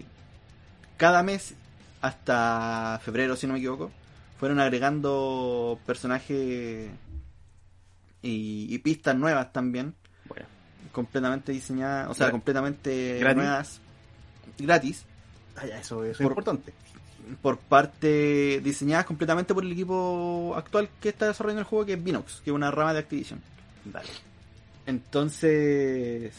cada 0.97 1.21
mes, 1.23 1.53
hasta 2.01 2.99
febrero, 3.03 3.35
si 3.35 3.45
no 3.47 3.53
me 3.53 3.59
equivoco, 3.59 3.91
fueron 4.39 4.59
agregando 4.59 5.79
personajes 5.85 6.89
y, 8.21 8.67
y 8.73 8.77
pistas 8.79 9.15
nuevas 9.15 9.51
también, 9.53 9.93
Bueno, 10.27 10.45
completamente 10.91 11.51
diseñadas, 11.51 12.09
o 12.09 12.13
sea, 12.13 12.27
Gra- 12.27 12.31
completamente 12.31 13.17
¿Gratis? 13.19 13.37
nuevas, 13.37 13.81
gratis 14.57 15.05
ah, 15.55 15.65
ya, 15.65 15.79
eso, 15.79 16.03
eso 16.03 16.11
es 16.11 16.17
Por- 16.17 16.31
importante. 16.31 16.73
por 17.41 17.57
parte 17.57 18.59
diseñadas 18.63 19.05
completamente 19.05 19.53
por 19.53 19.63
el 19.63 19.71
equipo 19.71 20.53
actual 20.55 20.89
que 21.01 21.09
está 21.09 21.27
desarrollando 21.27 21.61
el 21.61 21.67
juego, 21.67 21.85
que 21.85 21.93
es 21.93 22.03
Binox, 22.03 22.41
que 22.43 22.49
es 22.51 22.55
una 22.55 22.71
rama 22.71 22.93
de 22.93 22.99
Activision. 22.99 23.41
Dale. 23.85 24.09
Entonces, 24.85 26.33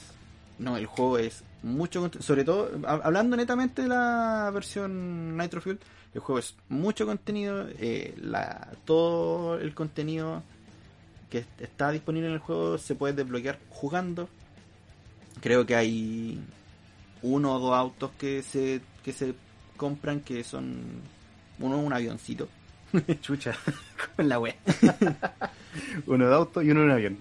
no, 0.59 0.77
el 0.77 0.87
juego 0.87 1.19
es 1.19 1.43
mucho 1.63 2.01
contenido, 2.01 2.27
sobre 2.27 2.45
todo, 2.45 2.71
hab- 2.81 3.01
hablando 3.05 3.37
netamente 3.37 3.83
de 3.83 3.89
la 3.89 4.51
versión 4.53 5.37
Nitro 5.37 5.61
Fuel, 5.61 5.79
el 6.15 6.21
juego 6.21 6.39
es 6.39 6.55
mucho 6.69 7.07
contenido, 7.07 7.67
eh, 7.79 8.15
la, 8.21 8.69
todo 8.85 9.59
el 9.59 9.75
contenido 9.75 10.43
que 11.31 11.39
est- 11.39 11.61
está 11.61 11.91
disponible 11.91 12.29
en 12.29 12.35
el 12.35 12.39
juego 12.41 12.79
se 12.79 12.95
puede 12.95 13.13
desbloquear 13.15 13.59
jugando. 13.71 14.29
Creo 15.41 15.67
que 15.67 15.77
hay 15.77 16.41
uno 17.23 17.55
o 17.55 17.59
dos 17.59 17.75
autos 17.75 18.11
que 18.19 18.43
se, 18.43 18.81
que 19.05 19.13
se 19.13 19.35
compran 19.77 20.21
que 20.21 20.43
son 20.45 20.77
uno 21.61 21.79
un 21.79 21.93
avioncito 21.93 22.49
Chucha, 23.21 23.55
con 24.17 24.29
la 24.29 24.39
wea. 24.39 24.57
uno 26.07 26.29
de 26.29 26.35
auto 26.35 26.63
y 26.63 26.71
uno 26.71 26.85
en 26.85 26.91
avión. 26.91 27.19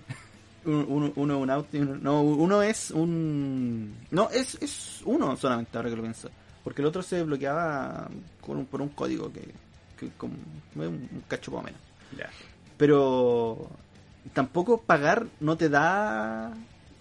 Un- 0.68 1.13
uno, 1.15 1.39
un 1.39 1.49
auto 1.49 1.78
y 1.78 1.80
uno, 1.80 1.95
no, 1.95 2.22
uno 2.22 2.61
es 2.61 2.91
un... 2.91 3.95
No, 4.11 4.30
es, 4.30 4.55
es 4.61 5.01
uno 5.05 5.36
solamente, 5.38 5.78
ahora 5.78 5.89
que 5.89 5.95
lo 5.95 6.01
pienso. 6.01 6.30
Porque 6.63 6.82
el 6.82 6.88
otro 6.88 7.01
se 7.01 7.15
desbloqueaba 7.18 8.09
con 8.41 8.57
un- 8.57 8.65
por 8.65 8.82
un 8.82 8.89
código 8.89 9.32
que, 9.32 9.47
que 9.97 10.09
como, 10.18 10.34
un, 10.76 10.82
un 10.86 11.24
cacho 11.28 11.51
más 11.51 11.61
o 11.61 11.63
menos. 11.63 11.80
Ya. 12.18 12.30
Pero 12.78 13.70
tampoco 14.34 14.82
pagar 14.82 15.26
no 15.39 15.55
te 15.57 15.70
da 15.70 16.53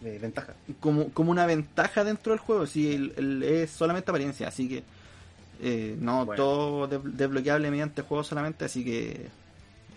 Eh, 0.04 0.18
ventaja. 0.20 0.54
como, 0.78 1.08
como 1.10 1.30
una 1.32 1.46
ventaja 1.46 2.04
dentro 2.04 2.32
del 2.32 2.38
juego. 2.40 2.66
Si 2.66 2.94
el- 2.94 3.14
el- 3.16 3.42
es 3.42 3.70
solamente 3.70 4.10
apariencia, 4.10 4.46
así 4.48 4.68
que 4.68 4.84
eh, 5.60 5.96
no 6.00 6.24
Bueno. 6.26 6.40
todo 6.42 6.86
de- 6.86 7.00
desbloqueable 7.02 7.70
mediante 7.70 8.02
juego 8.02 8.22
solamente, 8.22 8.64
así 8.66 8.84
que... 8.84 9.26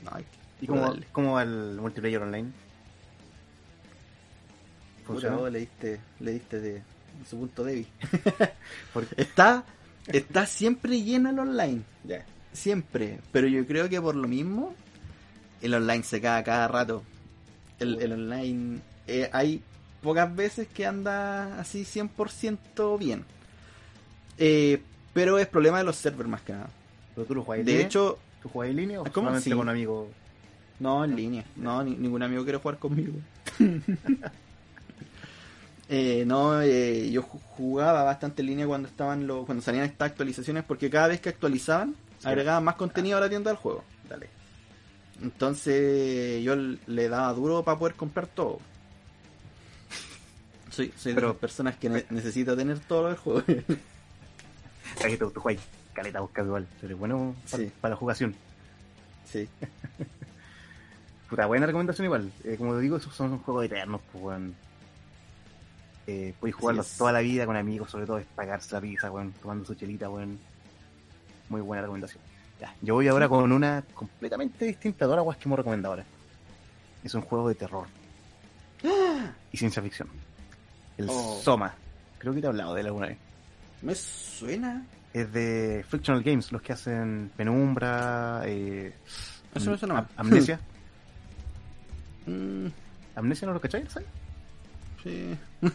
no, 0.04 0.12
hay 0.16 0.24
que 0.24 0.66
¿Y 0.66 0.68
cómo, 0.68 0.82
darle. 0.82 1.06
cómo 1.12 1.34
va 1.34 1.44
el 1.44 1.78
multiplayer 1.80 2.22
online? 2.22 2.52
Vos 5.14 5.52
le 5.52 5.60
diste, 5.60 6.00
le 6.20 6.32
diste 6.34 6.60
de, 6.60 6.74
de 6.74 6.82
su 7.30 7.38
punto 7.38 7.64
débil. 7.64 7.88
Porque- 8.94 9.22
Está, 9.22 9.64
está 10.08 10.46
siempre 10.46 11.02
lleno 11.02 11.30
el 11.30 11.40
online. 11.40 11.82
Siempre. 12.54 13.20
Pero 13.32 13.48
yo 13.48 13.66
creo 13.68 13.90
que 13.90 14.02
por 14.02 14.16
lo 14.16 14.28
mismo, 14.28 14.74
el 15.62 15.74
online 15.74 16.04
se 16.04 16.20
cae 16.22 16.44
cada 16.44 16.68
rato. 16.68 17.04
El, 17.80 18.02
el 18.02 18.14
online. 18.14 18.80
eh, 19.08 19.30
hay 19.34 19.62
pocas 20.02 20.34
veces 20.36 20.68
que 20.68 20.86
anda 20.86 21.60
así 21.60 21.84
100% 21.86 22.98
bien. 22.98 23.24
Eh, 24.38 24.82
pero 25.14 25.38
es 25.40 25.48
problema 25.48 25.78
de 25.80 25.84
los 25.84 25.96
servers 25.96 26.30
más 26.30 26.42
que 26.42 26.54
nada. 26.54 26.70
¿Pero 27.16 27.28
tú 27.28 27.36
lo 27.36 27.44
juegas 27.44 27.66
De 27.66 27.72
línea? 27.74 27.86
hecho, 27.88 28.18
¿Tú 28.42 28.48
juegas 28.50 28.72
en 28.72 28.78
línea 28.78 29.02
o 29.02 29.04
¿Cómo? 29.04 29.14
solamente 29.28 29.50
Sí. 29.50 29.56
con 29.56 29.68
amigos? 29.70 30.08
No, 30.80 31.04
en 31.04 31.16
línea. 31.16 31.44
No, 31.58 31.84
ni- 31.84 31.96
ningún 31.98 32.24
amigo 32.24 32.44
quiere 32.44 32.58
jugar 32.58 32.78
conmigo. 32.80 33.14
Eh, 35.92 36.24
no, 36.28 36.62
eh, 36.62 37.10
yo 37.10 37.24
ju- 37.24 37.40
jugaba 37.42 38.04
bastante 38.04 38.42
en 38.44 38.48
línea 38.48 38.68
cuando 38.68 38.88
estaban 38.88 39.26
los, 39.26 39.46
cuando 39.46 39.64
salían 39.64 39.86
estas 39.86 40.12
actualizaciones 40.12 40.64
porque 40.64 40.90
cada 40.90 41.08
vez 41.08 41.20
que 41.20 41.30
actualizaban 41.30 41.96
Sí. 42.20 42.28
agregaban 42.28 42.64
más 42.64 42.76
contenido 42.76 43.18
a 43.18 43.22
la 43.22 43.30
tienda 43.30 43.50
del 43.50 43.58
juego. 43.58 43.84
Dale. 44.08 44.30
Entonces 45.22 46.44
yo 46.44 46.56
le 46.56 47.10
daba 47.10 47.34
duro 47.34 47.64
para 47.64 47.80
poder 47.80 47.96
comprar 47.96 48.28
todo. 48.28 48.60
Soy, 50.70 50.94
soy 50.98 51.14
de 51.14 51.16
Pero- 51.16 51.30
las 51.30 51.38
personas 51.42 51.76
que 51.78 51.90
ne- 51.90 52.06
necesita 52.12 52.56
tener 52.56 52.80
todo 52.80 53.04
lo 53.04 53.08
del 53.10 53.18
juego. 53.18 53.44
Que 53.46 55.18
tú 55.18 55.32
juegas 55.40 55.64
caleta 55.94 56.20
buscas 56.20 56.46
igual. 56.46 56.68
Eres 56.84 56.98
bueno 56.98 57.36
para, 57.50 57.64
Sí. 57.64 57.72
la 57.82 57.96
jugación. 57.96 58.36
sí. 59.26 59.48
Puta, 61.30 61.46
buena 61.46 61.66
recomendación 61.68 62.06
igual. 62.06 62.32
Eh, 62.44 62.56
como 62.58 62.74
te 62.76 62.82
digo, 62.82 62.98
esos 62.98 63.14
son 63.16 63.38
juegos 63.40 63.66
eternos, 63.66 64.02
pues, 64.12 64.24
weón. 64.24 64.56
Eh, 66.12 66.34
podéis 66.40 66.56
jugarlos 66.56 66.88
toda 66.98 67.12
la 67.12 67.20
vida 67.20 67.46
con 67.46 67.56
amigos, 67.56 67.92
sobre 67.92 68.06
todo 68.08 68.18
es 68.18 68.26
pagarse 68.36 68.74
la 68.74 68.82
pizza, 68.82 69.12
weón, 69.12 69.32
tomando 69.42 69.64
su 69.66 69.76
chelita, 69.76 70.10
weón. 70.10 70.40
Muy 71.50 71.62
buena 71.62 71.82
recomendación. 71.84 72.22
Ya, 72.60 72.74
yo 72.82 72.96
voy 72.96 73.08
ahora 73.08 73.30
con 73.30 73.52
una 73.52 73.84
completamente 73.94 74.66
distinta 74.66 75.06
todas 75.06 75.24
las 75.26 75.38
que 75.38 75.44
hemos 75.48 75.58
recomendado 75.60 75.94
ahora. 75.94 76.06
Es 77.04 77.14
un 77.14 77.22
juego 77.22 77.48
de 77.50 77.56
terror. 77.56 77.88
Y 79.52 79.58
ciencia 79.58 79.82
ficción. 79.82 80.08
El 80.98 81.08
Oh. 81.10 81.40
Soma. 81.44 81.74
Creo 82.18 82.34
que 82.34 82.40
te 82.42 82.46
he 82.48 82.50
hablado 82.50 82.74
de 82.74 82.82
él 82.82 82.88
alguna 82.88 83.08
vez. 83.08 83.18
Me 83.82 83.96
suena. 83.96 84.86
Es 85.14 85.32
de 85.32 85.86
Frictional 85.88 86.22
Games, 86.24 86.52
los 86.52 86.62
que 86.62 86.74
hacen 86.74 87.32
Penumbra, 87.36 88.42
eh, 88.46 88.94
Eso 89.56 89.72
me 89.72 89.78
suena. 89.78 90.00
Am- 90.00 90.08
Amnesia. 90.18 90.60
Mm, 92.26 92.68
Amnesia 93.16 93.48
no 93.48 93.54
lo 93.54 93.62
cacháis, 93.62 93.90
¿sabes? 93.92 94.08
Sí. 95.04 95.38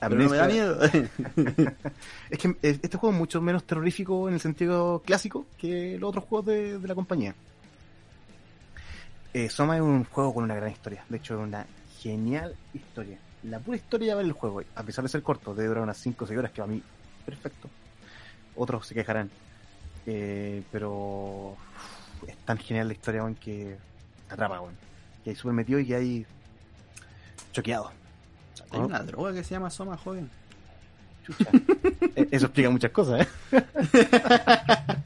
Pero 0.00 0.14
no 0.16 0.30
me 0.30 0.36
da 0.36 0.46
miedo. 0.46 0.78
Es 2.30 2.38
que 2.38 2.48
eh, 2.48 2.78
este 2.82 2.96
juego 2.96 3.12
es 3.12 3.18
mucho 3.18 3.40
menos 3.42 3.64
terrorífico 3.64 4.28
en 4.28 4.34
el 4.34 4.40
sentido 4.40 5.02
clásico 5.04 5.46
que 5.58 5.98
los 5.98 6.08
otros 6.08 6.24
juegos 6.24 6.46
de, 6.46 6.78
de 6.78 6.88
la 6.88 6.94
compañía. 6.94 7.34
Eh, 9.34 9.48
Soma 9.48 9.76
es 9.76 9.82
un 9.82 10.04
juego 10.04 10.34
con 10.34 10.44
una 10.44 10.54
gran 10.54 10.70
historia. 10.70 11.04
De 11.08 11.18
hecho, 11.18 11.34
es 11.34 11.46
una 11.46 11.66
genial 11.98 12.54
historia. 12.72 13.18
La 13.42 13.58
pura 13.58 13.76
historia 13.76 14.16
de 14.16 14.22
el 14.22 14.32
juego, 14.32 14.62
a 14.74 14.82
pesar 14.82 15.02
de 15.02 15.08
ser 15.08 15.22
corto, 15.22 15.54
debe 15.54 15.68
durar 15.68 15.84
unas 15.84 15.98
5 15.98 16.24
o 16.24 16.26
6 16.26 16.38
horas, 16.38 16.52
que 16.52 16.62
a 16.62 16.66
mí, 16.66 16.82
perfecto. 17.24 17.68
Otros 18.56 18.86
se 18.86 18.94
quejarán. 18.94 19.30
Eh, 20.06 20.62
pero 20.72 21.56
es 22.26 22.36
tan 22.38 22.58
genial 22.58 22.88
la 22.88 22.94
historia, 22.94 23.22
weón, 23.22 23.34
que 23.34 23.76
te 24.28 24.34
atrapa, 24.34 24.60
weón. 24.60 24.74
Que 25.24 25.30
hay 25.30 25.36
súper 25.36 25.54
metido 25.54 25.78
y 25.78 25.86
que 25.86 25.94
hay 25.94 26.26
choqueado. 27.52 27.90
Hay 28.70 28.80
una 28.80 29.00
droga 29.00 29.32
que 29.32 29.42
se 29.44 29.50
llama 29.54 29.70
Soma 29.70 29.96
joven. 29.96 30.30
Chucha. 31.26 31.50
Eh, 32.16 32.26
Eso 32.30 32.46
explica 32.46 32.70
muchas 32.70 32.90
cosas, 32.90 33.26
¿eh? 33.52 33.62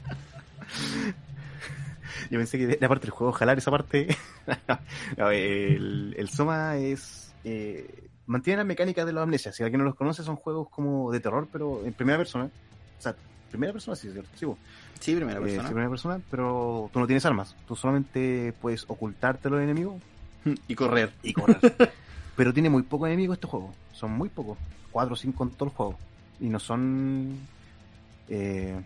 Yo 2.31 2.39
pensé 2.39 2.57
que 2.57 2.73
era 2.73 2.87
parte 2.89 3.03
del 3.03 3.11
juego, 3.11 3.31
jalar 3.33 3.57
esa 3.57 3.71
parte. 3.71 4.15
No, 5.17 5.29
el, 5.31 6.15
el 6.17 6.29
Soma 6.29 6.77
es. 6.77 7.33
Eh, 7.43 8.07
mantiene 8.27 8.57
las 8.57 8.65
mecánicas 8.65 9.05
de 9.05 9.13
los 9.13 9.23
amnesias. 9.23 9.55
Si 9.55 9.63
alguien 9.63 9.79
no 9.79 9.85
los 9.85 9.95
conoce, 9.95 10.23
son 10.23 10.35
juegos 10.35 10.69
como 10.69 11.11
de 11.11 11.19
terror, 11.19 11.47
pero 11.51 11.83
en 11.85 11.93
primera 11.93 12.17
persona. 12.17 12.45
O 12.45 13.01
sea, 13.01 13.15
primera 13.51 13.71
persona, 13.73 13.95
sí, 13.95 14.09
cierto. 14.11 14.29
Sí. 14.35 14.45
Sí, 14.99 15.15
primera 15.15 15.39
Eh, 15.39 15.41
persona. 15.43 15.63
sí, 15.63 15.67
primera 15.69 15.89
persona, 15.89 16.21
pero 16.31 16.89
tú 16.93 16.99
no 16.99 17.05
tienes 17.07 17.25
armas. 17.25 17.55
Tú 17.67 17.75
solamente 17.75 18.53
puedes 18.61 18.85
ocultarte 18.87 19.47
a 19.47 19.51
los 19.51 19.61
enemigos 19.61 20.01
Y 20.67 20.75
correr. 20.75 21.11
y 21.21 21.33
correr. 21.33 21.59
Pero 22.35 22.53
tiene 22.53 22.69
muy 22.69 22.83
pocos 22.83 23.07
enemigos 23.07 23.35
este 23.37 23.47
juego. 23.47 23.73
Son 23.93 24.11
muy 24.11 24.29
pocos. 24.29 24.57
Cuatro 24.91 25.13
o 25.13 25.17
cinco 25.17 25.43
en 25.43 25.51
todo 25.51 25.69
el 25.69 25.75
juego. 25.75 25.97
Y 26.39 26.49
no 26.49 26.59
son. 26.59 27.37
eh, 28.29 28.79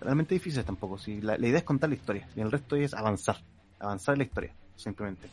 realmente 0.00 0.34
difíciles 0.34 0.64
tampoco. 0.64 0.98
Si 0.98 1.20
la, 1.20 1.36
la 1.36 1.46
idea 1.46 1.58
es 1.58 1.64
contar 1.64 1.88
la 1.90 1.96
historia 1.96 2.28
y 2.36 2.40
el 2.40 2.50
resto 2.50 2.76
es 2.76 2.94
avanzar, 2.94 3.36
avanzar 3.80 4.14
en 4.14 4.18
la 4.20 4.24
historia, 4.24 4.52
simplemente. 4.76 5.28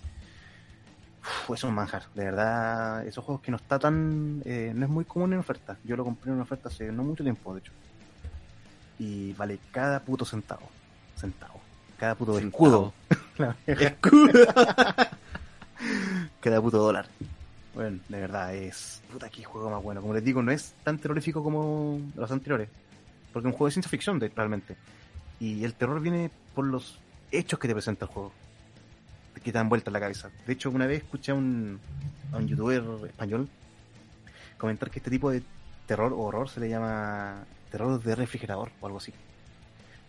Uf, 1.21 1.55
es 1.55 1.63
un 1.63 1.73
manjar, 1.73 2.03
de 2.13 2.25
verdad, 2.25 3.05
esos 3.07 3.23
juegos 3.23 3.41
que 3.41 3.49
no 3.51 3.57
está 3.57 3.79
tan, 3.79 4.41
eh, 4.45 4.71
no 4.75 4.85
es 4.85 4.91
muy 4.91 5.05
común 5.05 5.33
en 5.33 5.39
oferta. 5.39 5.77
Yo 5.83 5.95
lo 5.95 6.03
compré 6.03 6.29
en 6.29 6.35
una 6.35 6.43
oferta 6.43 6.69
hace 6.69 6.91
no 6.91 7.03
mucho 7.03 7.23
tiempo, 7.23 7.53
de 7.53 7.59
hecho. 7.61 7.71
Y 8.99 9.33
vale 9.33 9.59
cada 9.71 9.99
puto 10.01 10.23
centavo, 10.25 10.69
centavo, 11.15 11.59
cada 11.97 12.15
puto 12.15 12.37
Centavo. 12.39 12.93
escudo, 13.37 13.55
Escudo. 13.67 14.31
cada 16.45 16.61
puto 16.61 16.77
dólar. 16.77 17.07
Bueno, 17.73 17.99
de 18.07 18.19
verdad, 18.21 18.55
es 18.55 19.01
puta 19.11 19.29
que 19.29 19.43
juego 19.43 19.69
más 19.69 19.83
bueno. 19.83 20.01
Como 20.01 20.13
les 20.13 20.23
digo, 20.23 20.41
no 20.41 20.51
es 20.51 20.73
tan 20.83 20.97
terrorífico 20.97 21.43
como 21.43 21.99
los 22.15 22.31
anteriores. 22.31 22.69
Porque 23.33 23.47
es 23.49 23.51
un 23.53 23.57
juego 23.57 23.65
de 23.67 23.71
ciencia 23.73 23.89
ficción, 23.89 24.17
de- 24.19 24.29
realmente. 24.29 24.77
Y 25.41 25.63
el 25.65 25.73
terror 25.73 25.99
viene 25.99 26.31
por 26.53 26.65
los 26.65 26.97
hechos 27.31 27.59
que 27.59 27.67
te 27.67 27.73
presenta 27.73 28.05
el 28.05 28.11
juego. 28.11 28.31
Que 29.35 29.51
te 29.51 29.57
dan 29.57 29.67
vuelta 29.67 29.89
en 29.89 29.93
la 29.93 29.99
cabeza. 29.99 30.29
De 30.47 30.53
hecho, 30.53 30.69
una 30.71 30.87
vez 30.87 31.03
escuché 31.03 31.33
a 31.33 31.35
un, 31.35 31.79
a 32.31 32.37
un 32.37 32.47
youtuber 32.47 32.81
español 33.07 33.49
comentar 34.57 34.89
que 34.89 34.99
este 34.99 35.11
tipo 35.11 35.29
de 35.29 35.43
terror 35.85 36.13
o 36.13 36.19
horror 36.21 36.47
se 36.49 36.61
le 36.61 36.69
llama 36.69 37.43
terror 37.69 38.01
de 38.01 38.15
refrigerador 38.15 38.71
o 38.79 38.85
algo 38.85 38.99
así. 38.99 39.13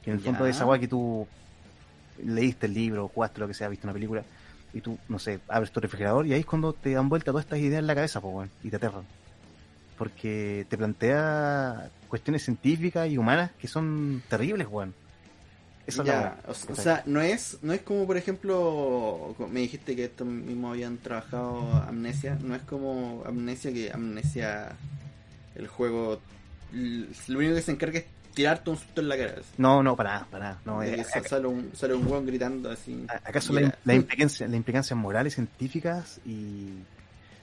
Que 0.04 0.10
en 0.12 0.18
el 0.18 0.22
fondo 0.22 0.44
Ya. 0.44 0.50
es 0.50 0.60
agua 0.60 0.78
que 0.78 0.86
tú 0.86 1.26
leíste 2.24 2.66
el 2.66 2.74
libro, 2.74 3.08
jugaste 3.08 3.40
lo 3.40 3.48
que 3.48 3.54
sea, 3.54 3.68
viste 3.68 3.86
una 3.86 3.92
película 3.92 4.22
y 4.72 4.80
tú, 4.80 4.98
no 5.08 5.18
sé, 5.18 5.40
abres 5.48 5.70
tu 5.70 5.80
refrigerador 5.80 6.26
y 6.26 6.32
ahí 6.32 6.40
es 6.40 6.46
cuando 6.46 6.72
te 6.72 6.92
dan 6.92 7.08
vuelta 7.08 7.30
todas 7.32 7.44
estas 7.44 7.58
ideas 7.60 7.80
en 7.80 7.86
la 7.86 7.94
cabeza, 7.94 8.20
pues, 8.20 8.34
weón, 8.34 8.50
y 8.62 8.70
te 8.70 8.76
aterran. 8.76 9.04
Porque 9.96 10.66
te 10.68 10.76
plantea 10.76 11.90
cuestiones 12.08 12.44
científicas 12.44 13.08
y 13.08 13.16
humanas 13.16 13.50
que 13.58 13.68
son 13.68 14.22
terribles, 14.28 14.68
weón. 14.70 14.94
Ya, 16.04 16.36
o, 16.46 16.50
o 16.50 16.54
¿cachai? 16.54 16.84
sea, 16.84 17.02
no 17.06 17.20
es, 17.20 17.58
no 17.62 17.72
es 17.72 17.80
como, 17.82 18.06
por 18.06 18.16
ejemplo, 18.16 19.36
me 19.50 19.60
dijiste 19.60 19.94
que 19.94 20.06
estos 20.06 20.26
mismos 20.26 20.72
habían 20.72 20.98
trabajado 20.98 21.72
Amnesia, 21.86 22.36
no 22.42 22.56
es 22.56 22.62
como 22.62 23.22
Amnesia 23.24 23.72
que 23.72 23.92
Amnesia, 23.92 24.76
el 25.54 25.68
juego, 25.68 26.20
lo 26.72 27.38
único 27.38 27.54
que 27.54 27.62
se 27.62 27.70
encarga 27.70 28.00
es 28.00 28.04
tirarte 28.36 28.68
un 28.68 28.76
susto 28.76 29.00
en 29.00 29.08
la 29.08 29.16
cara. 29.16 29.34
no, 29.56 29.82
no, 29.82 29.96
para 29.96 30.12
nada, 30.12 30.26
para 30.30 30.44
nada. 30.44 30.58
No, 30.66 30.82
eh, 30.82 31.02
sale 31.26 31.46
un, 31.46 31.70
sale 31.74 31.94
un 31.94 32.06
weón 32.06 32.26
gritando 32.26 32.70
así. 32.70 33.06
¿Acaso 33.24 33.54
Ya. 33.54 33.62
la, 33.62 33.78
la 33.84 33.94
implicancia, 33.94 34.46
las 34.46 34.56
implicancias 34.56 34.96
morales, 34.98 35.34
científicas 35.34 36.20
y 36.26 36.68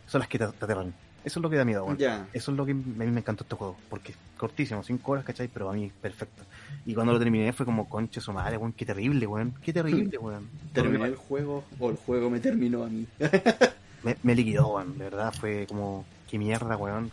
son 0.06 0.20
las 0.20 0.28
que 0.28 0.38
te, 0.38 0.46
te 0.48 0.66
aterran? 0.66 0.94
Eso 1.26 1.40
es 1.40 1.44
lo 1.44 1.50
que 1.50 1.56
da 1.56 1.66
miedo, 1.66 1.86
weón. 1.86 1.98
Ya, 1.98 2.28
Eso 2.34 2.52
es 2.52 2.58
lo 2.58 2.66
que 2.66 2.74
a 2.74 2.76
mí 2.76 2.84
me 2.96 3.20
encantó 3.22 3.44
este 3.44 3.56
juego, 3.56 3.76
porque 3.90 4.12
es 4.12 4.18
cortísimo, 4.38 4.84
5 4.84 5.12
horas, 5.12 5.26
¿cachai? 5.26 5.48
Pero 5.48 5.70
a 5.70 5.74
mí 5.74 5.90
perfecto. 6.02 6.44
Y 6.86 6.94
cuando 6.94 7.14
lo 7.14 7.20
terminé 7.20 7.52
fue 7.54 7.66
como, 7.66 7.90
conche 7.90 8.22
su 8.22 8.32
madre, 8.32 8.58
weón, 8.58 8.74
qué 8.74 8.86
terrible, 8.86 9.26
weón, 9.26 9.56
qué 9.64 9.74
terrible, 9.74 10.18
weón. 10.20 10.48
terminé 10.74 11.06
el 11.06 11.16
juego 11.16 11.64
o 11.80 11.90
el 11.90 11.96
juego 11.96 12.30
me 12.30 12.40
terminó 12.40 12.84
a 12.84 12.88
mí. 12.88 13.08
Me, 14.04 14.18
me 14.22 14.36
liquidó, 14.36 14.68
weón, 14.68 14.98
de 14.98 15.06
verdad 15.06 15.34
fue 15.34 15.66
como, 15.66 16.06
qué 16.30 16.38
mierda, 16.38 16.76
weón. 16.78 17.10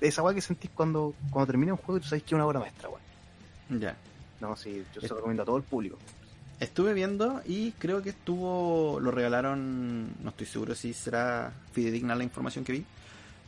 Esa 0.00 0.22
weá 0.22 0.34
que 0.34 0.40
sentís 0.40 0.70
cuando, 0.74 1.14
cuando 1.30 1.46
termina 1.46 1.72
un 1.72 1.78
juego 1.78 1.98
y 1.98 2.00
tú 2.02 2.08
sabes 2.08 2.22
que 2.22 2.28
es 2.28 2.32
una 2.34 2.46
obra 2.46 2.60
maestra, 2.60 2.88
weón. 2.88 3.80
ya. 3.80 3.96
No, 4.40 4.56
sí, 4.56 4.84
yo 4.94 5.00
se 5.00 5.08
lo 5.08 5.16
recomiendo 5.16 5.42
a 5.42 5.46
todo 5.46 5.56
el 5.56 5.62
público. 5.62 5.96
Estuve 6.60 6.92
viendo 6.92 7.40
y 7.46 7.72
creo 7.72 8.02
que 8.02 8.10
estuvo, 8.10 8.98
lo 9.00 9.10
regalaron, 9.10 10.08
no 10.22 10.30
estoy 10.30 10.46
seguro 10.46 10.74
si 10.74 10.92
será 10.92 11.52
fidedigna 11.72 12.14
la 12.14 12.24
información 12.24 12.64
que 12.64 12.72
vi. 12.72 12.84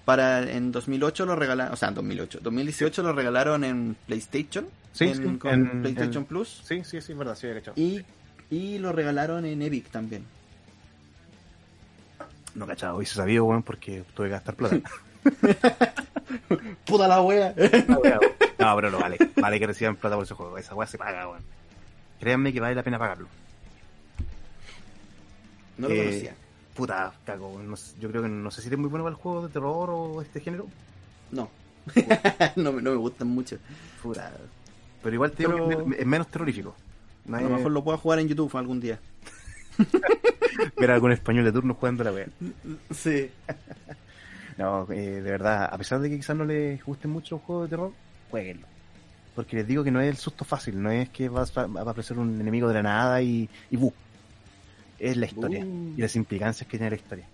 Para 0.04 0.50
en 0.50 0.72
2008 0.72 1.26
lo 1.26 1.36
regalaron, 1.36 1.74
o 1.74 1.76
sea, 1.76 1.88
en 1.88 1.94
2008, 1.96 2.38
2018 2.42 3.02
lo 3.02 3.12
regalaron 3.12 3.64
en 3.64 3.96
PlayStation, 4.06 4.66
Sí, 4.92 5.04
en- 5.04 5.14
sí, 5.32 5.38
con 5.38 5.52
en- 5.52 5.82
PlayStation 5.82 6.22
en- 6.22 6.26
Plus 6.26 6.62
Sí, 6.64 6.82
sí, 6.84 7.00
sí, 7.02 7.12
es 7.12 7.18
verdad, 7.18 7.34
sí, 7.36 7.48
cachado. 7.52 7.74
y 7.76 8.04
y 8.48 8.78
lo 8.78 8.92
regalaron 8.92 9.44
en 9.44 9.60
Epic 9.62 9.90
también. 9.90 10.24
No, 12.54 12.66
cachado, 12.66 12.96
hubiese 12.96 13.14
sabido, 13.16 13.44
weón, 13.44 13.62
porque 13.64 14.04
tuve 14.14 14.28
que 14.28 14.32
gastar 14.32 14.54
plata. 14.54 14.78
Puta 16.86 17.08
la 17.08 17.20
wea. 17.22 17.54
No, 18.58 18.76
pero 18.76 18.90
no 18.90 18.98
vale. 18.98 19.18
Vale 19.36 19.58
que 19.60 19.66
reciban 19.66 19.96
plata 19.96 20.16
por 20.16 20.24
ese 20.24 20.34
juego. 20.34 20.58
Esa 20.58 20.74
weá 20.74 20.86
se 20.86 20.98
paga, 20.98 21.28
weón. 21.28 21.42
Créanme 22.20 22.52
que 22.52 22.60
vale 22.60 22.74
la 22.74 22.82
pena 22.82 22.98
pagarlo. 22.98 23.28
No 25.78 25.88
lo 25.88 25.94
Eh, 25.94 26.04
conocía. 26.04 26.34
Puta, 26.74 27.12
cago. 27.24 27.60
No 27.62 27.74
yo 28.00 28.08
creo 28.10 28.22
que 28.22 28.28
no 28.28 28.50
sé 28.50 28.60
si 28.62 28.68
eres 28.68 28.78
muy 28.78 28.88
bueno 28.88 29.04
para 29.04 29.14
el 29.16 29.20
juego 29.20 29.46
de 29.46 29.52
terror 29.52 29.90
o 29.90 30.22
este 30.22 30.40
género. 30.40 30.66
No. 31.30 31.48
no, 32.56 32.72
me- 32.72 32.82
no 32.82 32.90
me 32.90 32.96
gustan 32.96 33.28
mucho. 33.28 33.58
Puta. 34.02 34.32
Pero 35.02 35.14
igual 35.14 35.30
te 35.32 35.44
digo 35.46 35.68
Pero- 35.68 35.84
que 35.86 36.00
es 36.00 36.06
menos 36.06 36.26
terrorífico. 36.28 36.74
No 37.26 37.36
A 37.36 37.40
lo 37.40 37.50
mejor 37.50 37.72
lo 37.72 37.82
puedo 37.84 37.98
jugar 37.98 38.18
en 38.20 38.28
YouTube 38.28 38.54
algún 38.56 38.80
día. 38.80 38.98
ver 40.78 40.90
algún 40.90 41.12
español 41.12 41.44
de 41.44 41.52
turno 41.52 41.74
jugando 41.74 42.04
la 42.04 42.12
weá. 42.12 42.26
Sí. 42.92 43.30
No, 44.58 44.90
eh, 44.90 45.20
de 45.20 45.30
verdad, 45.30 45.68
a 45.70 45.76
pesar 45.78 46.00
de 46.00 46.08
que 46.08 46.16
quizás 46.16 46.36
no 46.36 46.44
les 46.44 46.82
gusten 46.84 47.10
mucho 47.10 47.34
los 47.36 47.44
juegos 47.44 47.64
de 47.68 47.76
terror, 47.76 47.92
jueguenlo. 48.30 48.66
Porque 49.34 49.56
les 49.56 49.66
digo 49.66 49.84
que 49.84 49.90
no 49.90 50.00
es 50.00 50.08
el 50.08 50.16
susto 50.16 50.44
fácil, 50.46 50.82
no 50.82 50.90
es 50.90 51.10
que 51.10 51.28
va 51.28 51.42
a, 51.42 51.66
va 51.66 51.80
a 51.80 51.82
aparecer 51.82 52.18
un 52.18 52.40
enemigo 52.40 52.68
de 52.68 52.74
la 52.74 52.82
nada 52.82 53.20
y, 53.22 53.48
y. 53.70 53.78
Es 54.98 55.14
la 55.18 55.26
historia 55.26 55.62
Uh. 55.62 55.92
y 55.94 56.00
las 56.00 56.16
implicancias 56.16 56.66
que 56.66 56.78
tiene 56.78 56.88
la 56.90 56.96
historia. 56.96 57.26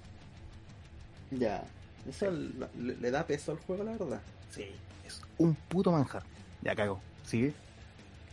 Ya. 1.30 1.62
Eso 2.08 2.28
le, 2.30 2.96
le 2.96 3.10
da 3.12 3.24
peso 3.24 3.52
al 3.52 3.58
juego, 3.58 3.84
la 3.84 3.92
verdad. 3.92 4.20
Sí, 4.50 4.64
es 5.06 5.22
un 5.38 5.54
puto 5.54 5.92
manjar. 5.92 6.24
Ya 6.62 6.74
cago. 6.74 7.00
¿Sigue? 7.24 7.52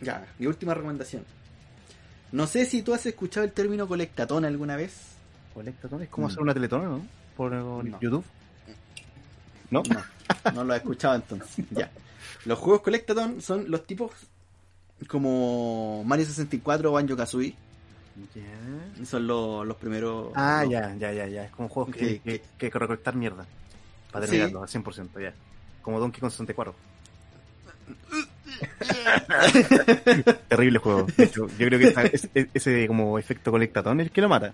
Ya, 0.00 0.26
mi 0.40 0.46
última 0.46 0.74
recomendación. 0.74 1.24
No 2.32 2.46
sé 2.48 2.66
si 2.66 2.82
tú 2.82 2.92
has 2.92 3.06
escuchado 3.06 3.44
el 3.46 3.52
término 3.52 3.86
colectatón 3.86 4.44
alguna 4.44 4.74
vez. 4.74 5.12
Colectatón 5.54 6.02
es 6.02 6.08
como 6.08 6.26
Mm. 6.26 6.30
hacer 6.30 6.42
una 6.42 6.54
teletona, 6.54 6.84
¿no? 6.88 7.02
Por 7.36 7.52
No. 7.52 8.00
YouTube. 8.00 8.24
¿No? 9.70 9.82
No, 9.88 10.52
no 10.52 10.64
lo 10.64 10.74
he 10.74 10.76
escuchado 10.78 11.14
entonces. 11.16 11.64
Ya. 11.70 11.90
Los 12.46 12.58
juegos 12.58 12.80
colectatón 12.82 13.40
son 13.42 13.70
los 13.70 13.86
tipos 13.86 14.12
como 15.08 16.02
Mario 16.04 16.24
64 16.26 16.90
o 16.90 16.92
Banjo 16.94 17.16
Kazooie. 17.16 17.54
Ya. 18.34 19.04
Son 19.06 19.26
los, 19.26 19.66
los 19.66 19.76
primeros. 19.76 20.32
Ah, 20.34 20.60
los- 20.64 20.72
ya, 20.72 20.94
ya, 20.96 21.12
ya, 21.12 21.26
ya. 21.26 21.44
Es 21.44 21.50
como 21.52 21.68
juegos 21.68 21.94
que, 21.94 21.98
Que- 22.00 22.06
que, 22.20 22.20
que- 22.40 22.42
que 22.58 22.66
hay 22.66 22.72
que 22.72 22.78
recolectar 22.78 23.14
mierda. 23.16 23.46
Para 24.10 24.26
Sí. 24.26 24.32
terminarlo 24.32 24.62
al 24.62 24.68
100%, 24.68 25.20
ya. 25.22 25.32
Como 25.82 26.00
Donkey 26.00 26.20
Kong 26.20 26.30
64. 26.30 26.74
Terrible 30.48 30.78
juego. 30.78 31.06
Hecho, 31.16 31.46
yo 31.58 31.66
creo 31.66 31.78
que 31.78 31.88
esa- 31.88 32.02
es- 32.04 32.28
es- 32.34 32.48
ese 32.54 32.86
como 32.86 33.18
efecto 33.18 33.50
colectatón 33.50 34.00
es 34.00 34.06
el 34.06 34.12
que 34.12 34.20
lo 34.20 34.28
mata. 34.28 34.52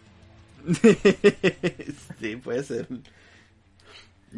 sí, 2.20 2.36
puede 2.36 2.62
ser. 2.64 2.88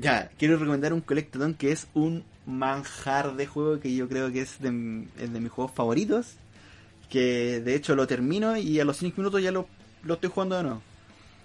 Ya, 0.00 0.30
quiero 0.38 0.58
recomendar 0.58 0.92
un 0.92 1.00
colectatón 1.00 1.54
que 1.54 1.72
es 1.72 1.88
un 1.92 2.24
manjar 2.46 3.34
de 3.34 3.46
juego 3.46 3.80
que 3.80 3.94
yo 3.94 4.08
creo 4.08 4.30
que 4.32 4.42
es 4.42 4.60
de, 4.60 5.06
es 5.18 5.32
de 5.32 5.40
mis 5.40 5.50
juegos 5.50 5.72
favoritos. 5.74 6.36
Que 7.10 7.60
de 7.60 7.74
hecho 7.74 7.96
lo 7.96 8.06
termino 8.06 8.56
y 8.56 8.78
a 8.80 8.84
los 8.84 8.98
5 8.98 9.16
minutos 9.16 9.42
ya 9.42 9.50
lo, 9.50 9.66
lo 10.04 10.14
estoy 10.14 10.30
jugando 10.30 10.56
de 10.56 10.62
nuevo. 10.62 10.82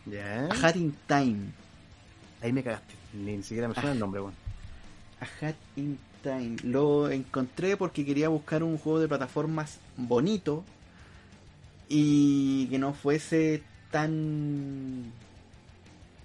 Ya. 0.05 0.47
A 0.51 0.67
Hat 0.67 0.75
in 0.75 0.93
Time. 1.07 1.51
Ahí 2.41 2.51
me 2.51 2.63
cagaste. 2.63 2.93
Ni, 3.13 3.37
ni 3.37 3.43
siquiera 3.43 3.67
me 3.67 3.73
suena 3.73 3.93
el 3.93 3.99
nombre, 3.99 4.21
weón. 4.21 4.33
A 5.19 5.45
Hat 5.45 5.55
in 5.75 5.97
Time. 6.21 6.57
Lo 6.63 7.09
encontré 7.09 7.77
porque 7.77 8.05
quería 8.05 8.29
buscar 8.29 8.61
un 8.63 8.77
juego 8.77 8.99
de 8.99 9.07
plataformas 9.07 9.79
bonito 9.97 10.63
y 11.89 12.67
que 12.67 12.77
no 12.77 12.93
fuese 12.93 13.63
tan 13.89 15.11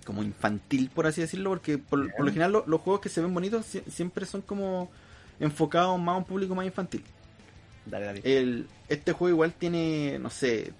como 0.09 0.22
infantil, 0.22 0.90
por 0.92 1.06
así 1.06 1.20
decirlo, 1.20 1.50
porque 1.50 1.76
por, 1.76 1.98
lo 2.00 2.26
general 2.32 2.50
lo- 2.50 2.64
los 2.66 2.80
juegos 2.80 3.02
que 3.02 3.11
se 3.11 3.20
ven 3.20 3.34
bonitos 3.34 3.66
sie- 3.66 3.82
siempre 3.90 4.24
son 4.24 4.40
como 4.40 4.90
enfocados 5.38 6.00
más 6.00 6.14
a 6.14 6.18
un 6.18 6.24
público 6.24 6.54
más 6.54 6.64
infantil. 6.64 7.04
Dale, 7.84 8.06
dale. 8.06 8.20
El, 8.24 8.66
este 8.88 9.12
juego 9.12 9.34
igual 9.34 9.52
tiene, 9.52 10.18
no 10.18 10.30
sé, 10.30 10.72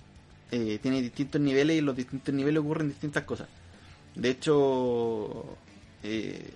eh, 0.51 0.79
tiene 0.81 1.03
distintos 1.03 1.41
niveles 1.43 1.77
y 1.77 1.81
los 1.83 1.95
distintos 1.95 2.35
niveles 2.35 2.61
ocurren 2.61 2.89
distintas 2.89 3.25
cosas. 3.25 3.49
De 4.15 4.31
hecho, 4.31 5.45
eh, 6.03 6.51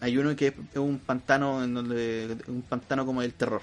hay 0.00 0.18
uno 0.18 0.36
que 0.36 0.48
es 0.48 0.76
un 0.76 0.98
pantano 0.98 1.64
en 1.64 1.72
donde 1.72 2.36
un 2.48 2.60
pantano 2.62 3.06
como 3.06 3.22
el 3.22 3.32
terror, 3.32 3.62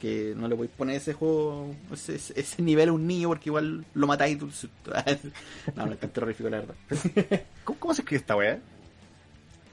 que 0.00 0.34
no 0.36 0.48
le 0.48 0.56
podéis 0.56 0.72
poner 0.76 0.96
ese 0.96 1.12
juego, 1.12 1.74
ese, 1.92 2.62
nivel 2.62 2.88
a 2.88 2.92
un 2.92 3.06
niño 3.06 3.28
porque 3.28 3.50
igual 3.50 3.84
lo 3.94 4.06
matáis. 4.06 4.38
tú- 4.38 4.48
no, 5.76 5.86
no 5.86 5.92
es 5.92 6.00
tan 6.00 6.10
terrorífico 6.10 6.48
la 6.50 6.60
verdad. 6.60 6.74
¿Cómo, 7.64 7.78
cómo 7.78 7.94
se 7.94 8.02
escribe 8.02 8.20
esta 8.20 8.36
weá? 8.36 8.58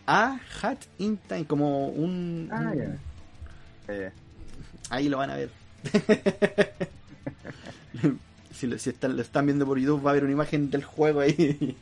A 0.05 0.39
Hat 0.61 0.77
in 0.99 1.17
Time, 1.17 1.45
como 1.45 1.87
un, 1.89 2.49
Ah, 2.51 2.71
un- 2.73 2.99
Ahí 4.89 5.09
lo 5.09 5.17
van 5.17 5.31
a 5.31 5.35
ver. 5.35 5.49
si 8.53 8.67
lo, 8.67 8.77
si 8.79 8.89
están, 8.89 9.15
lo 9.15 9.21
están 9.21 9.45
viendo 9.45 9.65
por 9.65 9.77
YouTube 9.79 10.05
va 10.05 10.09
a 10.09 10.13
haber 10.13 10.23
una 10.23 10.33
imagen 10.33 10.69
del 10.69 10.83
juego 10.83 11.19
ahí. 11.21 11.75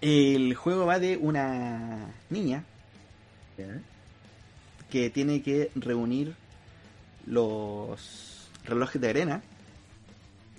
El 0.00 0.54
juego 0.54 0.86
va 0.86 0.98
de 0.98 1.16
una 1.16 2.06
niña 2.30 2.64
ya. 3.58 3.80
Que 4.92 5.08
tiene 5.08 5.40
que 5.40 5.70
reunir 5.74 6.34
los 7.26 8.50
relojes 8.66 9.00
de 9.00 9.08
arena 9.08 9.42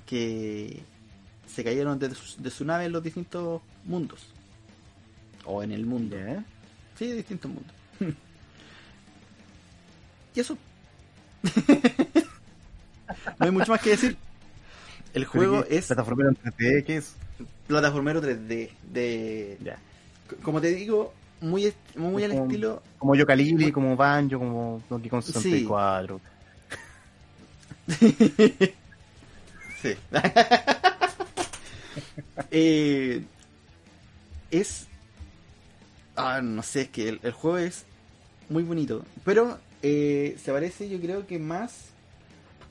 que 0.07 0.81
se 1.45 1.63
cayeron 1.63 1.99
de 1.99 2.15
su, 2.15 2.41
de 2.41 2.49
su 2.49 2.65
nave 2.65 2.85
en 2.85 2.93
los 2.93 3.03
distintos 3.03 3.61
mundos. 3.85 4.25
O 5.45 5.61
en 5.61 5.71
el 5.71 5.85
mundo. 5.85 6.17
Ya. 6.17 6.43
Sí, 6.97 7.11
distintos 7.11 7.51
mundos. 7.51 7.71
y 10.35 10.39
eso. 10.39 10.57
no 13.39 13.45
hay 13.45 13.51
mucho 13.51 13.71
más 13.71 13.81
que 13.81 13.91
decir. 13.91 14.17
El 15.13 15.25
juego 15.25 15.63
es 15.69 15.85
Plataformero 15.85 16.29
en 16.29 16.37
3D, 16.37 16.85
¿qué 16.85 16.97
es? 16.97 17.13
plataformero 17.67 18.19
3D. 18.19 18.71
De, 18.91 19.59
Ya. 19.63 19.77
como 20.41 20.59
te 20.59 20.73
digo, 20.73 21.13
muy, 21.43 21.73
muy 21.95 22.23
al 22.23 22.31
estilo. 22.31 22.81
Como 22.97 23.15
Yo 23.15 23.25
Calibri, 23.25 23.71
como 23.71 23.95
Banjo, 23.95 24.39
como 24.39 24.81
Donkey 24.89 25.09
Kong 25.09 25.21
64. 25.21 26.19
sí. 29.81 29.95
Eh, 32.49 33.23
es. 34.51 34.87
Ah, 36.15 36.41
no 36.41 36.63
sé, 36.63 36.81
es 36.81 36.89
que 36.89 37.09
el, 37.09 37.19
el 37.23 37.31
juego 37.31 37.57
es 37.57 37.85
muy 38.49 38.63
bonito. 38.63 39.05
Pero 39.23 39.59
eh, 39.81 40.37
se 40.43 40.51
parece, 40.51 40.89
yo 40.89 40.99
creo 40.99 41.27
que 41.27 41.39
más 41.39 41.85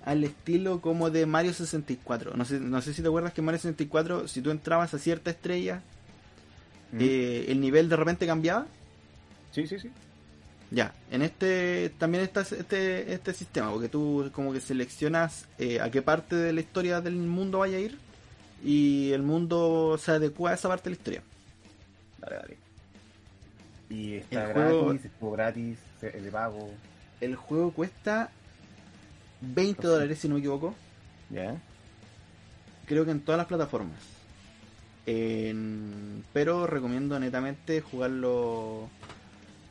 al 0.05 0.25
estilo 0.25 0.81
como 0.81 1.11
de 1.11 1.27
Mario 1.27 1.53
64. 1.53 2.37
No 2.37 2.45
sé, 2.45 2.61
no 2.61 2.81
sé 2.83 2.95
si 2.95 3.03
te 3.03 3.09
acuerdas 3.09 3.33
que 3.33 3.43
Mario 3.43 3.61
64, 3.61 4.29
si 4.29 4.41
tú 4.41 4.51
entrabas 4.51 4.95
a 4.95 4.99
cierta 4.99 5.31
estrella, 5.31 5.83
Mm. 6.93 6.99
eh, 7.01 7.45
el 7.49 7.61
nivel 7.61 7.89
de 7.89 7.97
repente 7.97 8.27
cambiaba. 8.27 8.67
Sí, 9.53 9.67
sí, 9.67 9.79
sí. 9.79 9.91
Ya, 10.71 10.95
en 11.11 11.21
este 11.21 11.91
también 11.99 12.25
está 12.25 12.41
este, 12.43 13.13
este 13.13 13.35
sistema, 13.35 13.71
porque 13.71 13.89
tú 13.91 14.31
como 14.33 14.53
que 14.55 14.61
seleccionas 14.61 15.47
eh, 15.59 15.81
a 15.81 15.91
qué 15.91 16.01
parte 16.01 16.35
de 16.35 16.53
la 16.55 16.61
historia 16.63 17.01
del 17.03 17.15
mundo 17.17 17.59
vaya 17.59 17.77
a 17.77 17.81
ir 17.81 17.99
y 18.65 19.11
el 19.13 19.23
mundo 19.23 19.99
se 19.99 20.13
adecua 20.13 20.53
a 20.53 20.55
esa 20.55 20.69
parte 20.69 20.85
de 20.85 20.91
la 20.91 20.97
historia. 20.99 21.23
Dale, 22.21 22.37
dale. 22.37 22.57
Y 23.91 24.15
está 24.15 24.45
El 24.45 24.49
gratis, 24.55 24.73
juego- 24.73 24.93
estuvo 24.95 25.31
gratis, 25.33 25.79
de 26.01 26.31
pago. 26.31 26.71
El 27.21 27.37
juego 27.37 27.73
cuesta 27.73 28.31
20 29.43 29.87
dólares, 29.87 30.19
si 30.21 30.29
no 30.29 30.35
me 30.35 30.41
equivoco, 30.41 30.75
¿Ya? 31.29 31.55
creo 32.87 33.05
que 33.05 33.11
en 33.11 33.21
todas 33.21 33.37
las 33.39 33.47
plataformas. 33.47 33.99
En- 35.07 36.25
Pero 36.33 36.67
recomiendo 36.67 37.19
netamente 37.19 37.81
jugarlo 37.81 38.89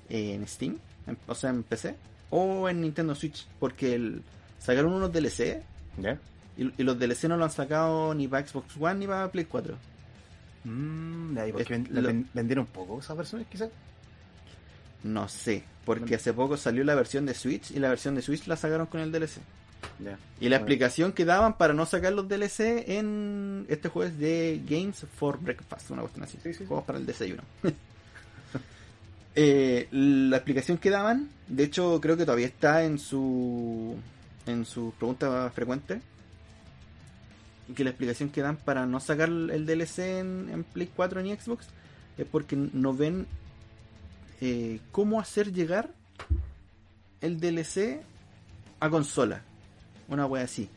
en 0.09 0.45
Steam, 0.47 0.77
en- 1.07 1.17
o 1.27 1.35
sea, 1.35 1.49
en 1.51 1.63
PC, 1.63 1.95
o 2.29 2.67
en 2.69 2.81
Nintendo 2.81 3.15
Switch, 3.15 3.45
porque 3.59 3.95
el... 3.95 4.21
sacaron 4.59 4.93
unos 4.93 5.11
DLC 5.11 5.61
¿Ya? 5.97 6.17
Y, 6.57 6.71
y 6.77 6.83
los 6.83 6.97
DLC 6.99 7.25
no 7.29 7.37
lo 7.37 7.45
han 7.45 7.51
sacado 7.51 8.13
ni 8.13 8.27
para 8.27 8.45
Xbox 8.45 8.75
One 8.79 8.95
ni 8.99 9.07
para 9.07 9.31
Play 9.31 9.45
4. 9.45 9.75
Mm, 10.65 11.37
ahí, 11.37 11.51
porque 11.51 11.63
Es- 11.63 11.69
ven- 11.69 11.87
la 11.91 12.01
lo- 12.01 12.07
ven- 12.07 12.29
vendieron 12.33 12.65
poco 12.65 12.99
esas 12.99 13.15
versiones, 13.17 13.47
quizás. 13.49 13.69
No 15.03 15.27
sé, 15.27 15.63
porque 15.85 16.15
hace 16.15 16.33
poco 16.33 16.57
salió 16.57 16.83
la 16.83 16.93
versión 16.93 17.25
de 17.25 17.33
Switch 17.33 17.71
y 17.71 17.79
la 17.79 17.89
versión 17.89 18.13
de 18.15 18.21
Switch 18.21 18.45
la 18.47 18.55
sacaron 18.55 18.85
con 18.87 18.99
el 19.01 19.11
DLC. 19.11 19.39
Y 19.99 20.03
la 20.03 20.17
Bueno. 20.39 20.55
explicación 20.55 21.11
que 21.13 21.25
daban 21.25 21.57
para 21.57 21.73
no 21.73 21.85
sacar 21.85 22.13
los 22.13 22.27
DLC 22.27 22.83
en 22.87 23.65
este 23.69 23.89
juego 23.89 24.09
es 24.09 24.17
de 24.17 24.61
Games 24.67 25.05
for 25.15 25.39
Breakfast, 25.39 25.91
una 25.91 26.01
cuestión 26.01 26.23
así. 26.23 26.37
Sí, 26.43 26.53
sí, 26.53 26.59
sí. 26.59 26.65
Juegos 26.65 26.85
para 26.85 26.97
el 26.99 27.05
desayuno. 27.05 27.43
Eh, 29.33 29.87
la 29.91 30.35
explicación 30.35 30.77
que 30.77 30.89
daban, 30.89 31.29
de 31.47 31.63
hecho 31.63 32.01
creo 32.01 32.17
que 32.17 32.25
todavía 32.25 32.47
está 32.47 32.83
en 32.83 32.99
su 32.99 33.95
en 34.45 34.65
sus 34.65 34.93
preguntas 34.95 35.53
frecuentes. 35.53 36.01
Que 37.73 37.85
la 37.85 37.91
explicación 37.91 38.29
que 38.29 38.41
dan 38.41 38.57
para 38.57 38.85
no 38.85 38.99
sacar 38.99 39.29
el 39.29 39.65
DLC 39.65 39.99
en, 40.19 40.49
en 40.51 40.63
Play 40.65 40.89
4 40.93 41.21
ni 41.21 41.33
Xbox 41.33 41.65
es 42.17 42.25
porque 42.25 42.57
no 42.57 42.93
ven 42.93 43.25
eh, 44.41 44.81
cómo 44.91 45.21
hacer 45.21 45.53
llegar 45.53 45.91
el 47.21 47.39
DLC 47.39 48.01
a 48.81 48.89
consola. 48.89 49.43
Una 50.11 50.27
wea 50.27 50.43
así. 50.43 50.69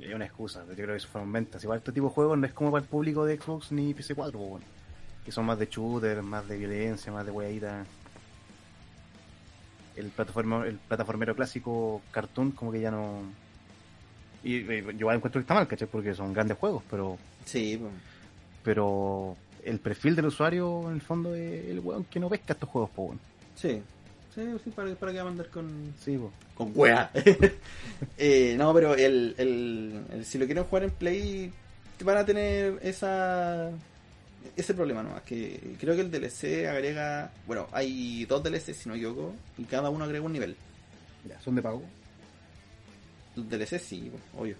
Es 0.00 0.14
una 0.14 0.26
excusa, 0.26 0.64
yo 0.68 0.74
creo 0.74 0.88
que 0.88 0.96
eso 0.96 1.08
fueron 1.08 1.32
ventas. 1.32 1.62
Igual 1.64 1.78
este 1.78 1.92
tipo 1.92 2.08
de 2.08 2.12
juegos 2.14 2.38
no 2.38 2.46
es 2.46 2.52
como 2.52 2.70
para 2.70 2.82
el 2.82 2.88
público 2.88 3.24
de 3.24 3.38
Xbox 3.38 3.72
ni 3.72 3.94
PC4, 3.94 4.14
pues, 4.14 4.32
bueno. 4.32 4.64
que 5.24 5.32
son 5.32 5.46
más 5.46 5.58
de 5.58 5.66
shooter, 5.66 6.22
más 6.22 6.46
de 6.46 6.58
violencia, 6.58 7.10
más 7.12 7.24
de 7.24 7.32
weadita. 7.32 7.84
El 9.96 10.06
plataforma, 10.08 10.66
el 10.66 10.76
plataformero 10.76 11.34
clásico 11.34 12.02
cartoon 12.10 12.52
como 12.52 12.70
que 12.72 12.80
ya 12.80 12.90
no... 12.90 13.20
Y, 14.44 14.56
y 14.56 14.96
yo 14.96 15.12
encuentro 15.12 15.40
que 15.40 15.40
está 15.40 15.54
mal, 15.54 15.68
¿cachai? 15.68 15.88
Porque 15.88 16.14
son 16.14 16.32
grandes 16.32 16.58
juegos, 16.58 16.82
pero 16.90 17.18
Sí, 17.44 17.80
pero 18.64 19.36
el 19.64 19.78
perfil 19.78 20.16
del 20.16 20.26
usuario 20.26 20.82
en 20.88 20.94
el 20.94 21.00
fondo 21.00 21.34
es 21.34 21.66
el 21.66 21.80
weón 21.80 22.04
que 22.04 22.20
no 22.20 22.28
pesca 22.28 22.52
estos 22.54 22.68
juegos, 22.68 22.90
pues, 22.94 23.06
bueno. 23.08 23.20
sí. 23.54 23.82
Sí, 24.34 24.40
sí, 24.64 24.70
para, 24.70 24.94
para 24.94 25.12
que 25.12 25.18
va 25.18 25.22
a 25.22 25.26
mandar 25.26 25.48
con, 25.48 25.92
Sí, 26.02 26.16
pues. 26.16 26.32
con 26.54 26.72
wea. 26.74 27.10
Eh, 28.18 28.54
no, 28.58 28.72
pero 28.74 28.94
el, 28.94 29.34
el, 29.38 30.04
el- 30.10 30.24
si 30.24 30.38
lo 30.38 30.46
quieren 30.46 30.64
jugar 30.64 30.84
en 30.84 30.90
Play, 30.90 31.52
van 32.04 32.16
a 32.16 32.24
tener 32.26 32.78
esa 32.82 33.70
ese 34.56 34.74
problema 34.74 35.02
nomás. 35.02 35.22
Que 35.22 35.76
creo 35.78 35.94
que 35.94 36.00
el 36.00 36.10
DLC 36.10 36.66
agrega. 36.68 37.30
Bueno, 37.46 37.68
hay 37.72 38.24
dos 38.24 38.42
DLC, 38.42 38.74
si 38.74 38.88
no 38.88 38.94
me 38.94 39.00
equivoco, 39.00 39.34
y 39.58 39.64
cada 39.64 39.88
uno 39.90 40.04
agrega 40.04 40.24
un 40.24 40.32
nivel. 40.32 40.56
Ya, 41.28 41.40
son 41.40 41.54
de 41.54 41.62
pago. 41.62 41.82
Los 43.36 43.48
DLC 43.48 43.78
sí, 43.78 44.10
obvio. 44.36 44.56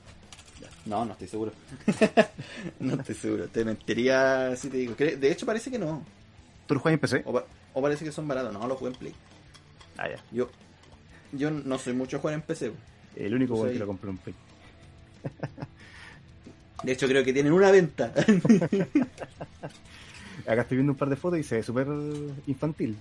No, 0.86 1.04
no 1.04 1.12
estoy 1.12 1.28
seguro. 1.28 1.52
no 2.80 2.94
estoy 2.94 3.14
seguro. 3.14 3.48
Te 3.48 3.64
mentiría 3.64 4.54
si 4.56 4.68
te 4.68 4.76
digo. 4.76 4.94
De 4.94 5.32
hecho, 5.32 5.46
parece 5.46 5.70
que 5.70 5.78
no. 5.78 6.04
¿Tú 6.66 6.74
lo 6.74 6.80
juegas 6.80 6.96
en 6.96 7.00
PC? 7.00 7.22
O, 7.26 7.32
pa- 7.32 7.44
o 7.74 7.82
parece 7.82 8.04
que 8.04 8.12
son 8.12 8.28
baratos. 8.28 8.52
No, 8.52 8.66
los 8.68 8.78
juego 8.78 8.94
en 8.94 8.98
Play. 9.00 9.14
Ah, 9.98 10.08
ya. 10.08 10.16
Yo, 10.32 10.50
yo 11.32 11.50
no 11.50 11.78
soy 11.78 11.92
mucho 11.92 12.18
jugar 12.18 12.34
en 12.34 12.42
PC. 12.42 12.72
El 13.16 13.34
único 13.34 13.64
ahí. 13.64 13.72
que 13.74 13.78
lo 13.78 13.86
compró 13.86 14.10
en 14.10 14.18
Play. 14.18 14.34
De 16.82 16.92
hecho, 16.92 17.06
creo 17.06 17.22
que 17.24 17.32
tienen 17.32 17.52
una 17.52 17.70
venta. 17.70 18.12
Acá 20.46 20.62
estoy 20.62 20.78
viendo 20.78 20.92
un 20.92 20.98
par 20.98 21.08
de 21.08 21.16
fotos 21.16 21.38
y 21.38 21.42
se 21.44 21.56
ve 21.56 21.62
súper 21.62 21.86
infantil, 22.46 22.96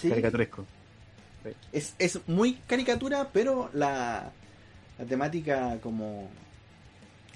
Sí. 0.00 0.08
caricaturesco. 0.08 0.64
Es, 1.72 1.94
es 1.98 2.20
muy 2.28 2.54
caricatura, 2.66 3.28
pero 3.32 3.70
la, 3.74 4.30
la 4.98 5.04
temática 5.04 5.78
como 5.82 6.30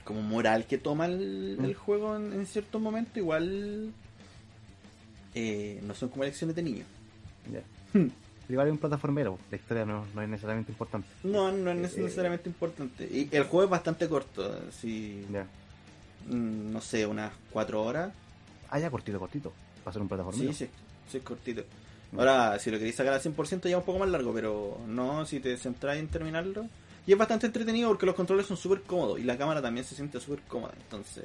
como 0.04 0.20
moral 0.20 0.66
que 0.66 0.78
toma 0.78 1.06
el, 1.06 1.56
Mm. 1.60 1.64
el 1.64 1.74
juego 1.74 2.16
en, 2.16 2.32
en 2.32 2.44
ciertos 2.46 2.80
momentos 2.82 3.16
igual 3.16 3.92
eh, 5.34 5.80
no 5.84 5.94
son 5.94 6.08
como 6.08 6.24
lecciones 6.24 6.56
de 6.56 6.62
niños. 6.62 6.86
Ya. 7.52 7.60
Hmm. 7.92 8.08
Igual 8.48 8.66
es 8.66 8.72
un 8.72 8.78
plataformero, 8.78 9.38
la 9.50 9.56
historia 9.56 9.84
no, 9.84 10.04
no 10.14 10.22
es 10.22 10.28
necesariamente 10.28 10.72
importante. 10.72 11.08
No, 11.22 11.50
no 11.52 11.70
es 11.70 11.96
Eh, 11.96 12.02
necesariamente 12.02 12.48
importante. 12.48 13.04
Y 13.04 13.28
el 13.34 13.44
juego 13.44 13.64
es 13.64 13.70
bastante 13.70 14.08
corto, 14.08 14.58
Ya. 15.32 15.46
mm, 16.28 16.72
no 16.72 16.80
sé, 16.80 17.06
unas 17.06 17.32
cuatro 17.50 17.82
horas. 17.82 18.12
Ah, 18.68 18.78
ya, 18.78 18.90
cortito, 18.90 19.18
cortito. 19.18 19.52
Va 19.86 19.90
a 19.90 19.92
ser 19.92 20.02
un 20.02 20.08
plataformero. 20.08 20.52
Sí, 20.52 20.64
sí, 20.66 20.70
sí, 21.10 21.18
es 21.18 21.22
cortito. 21.22 21.62
Ahora, 22.16 22.58
si 22.58 22.70
lo 22.70 22.76
queréis 22.78 22.96
sacar 22.96 23.14
al 23.14 23.20
100% 23.22 23.62
ya 23.70 23.76
es 23.76 23.76
un 23.80 23.84
poco 23.84 23.98
más 24.00 24.08
largo, 24.08 24.34
pero 24.34 24.78
no, 24.86 25.24
si 25.24 25.40
te 25.40 25.56
centráis 25.56 26.00
en 26.00 26.08
terminarlo. 26.08 26.66
Y 27.06 27.12
es 27.12 27.18
bastante 27.18 27.46
entretenido 27.46 27.88
porque 27.88 28.06
los 28.06 28.14
controles 28.14 28.46
son 28.46 28.56
súper 28.56 28.82
cómodos 28.82 29.18
y 29.18 29.22
la 29.24 29.36
cámara 29.38 29.62
también 29.62 29.84
se 29.86 29.94
siente 29.94 30.20
súper 30.20 30.40
cómoda. 30.42 30.72
Entonces, 30.76 31.24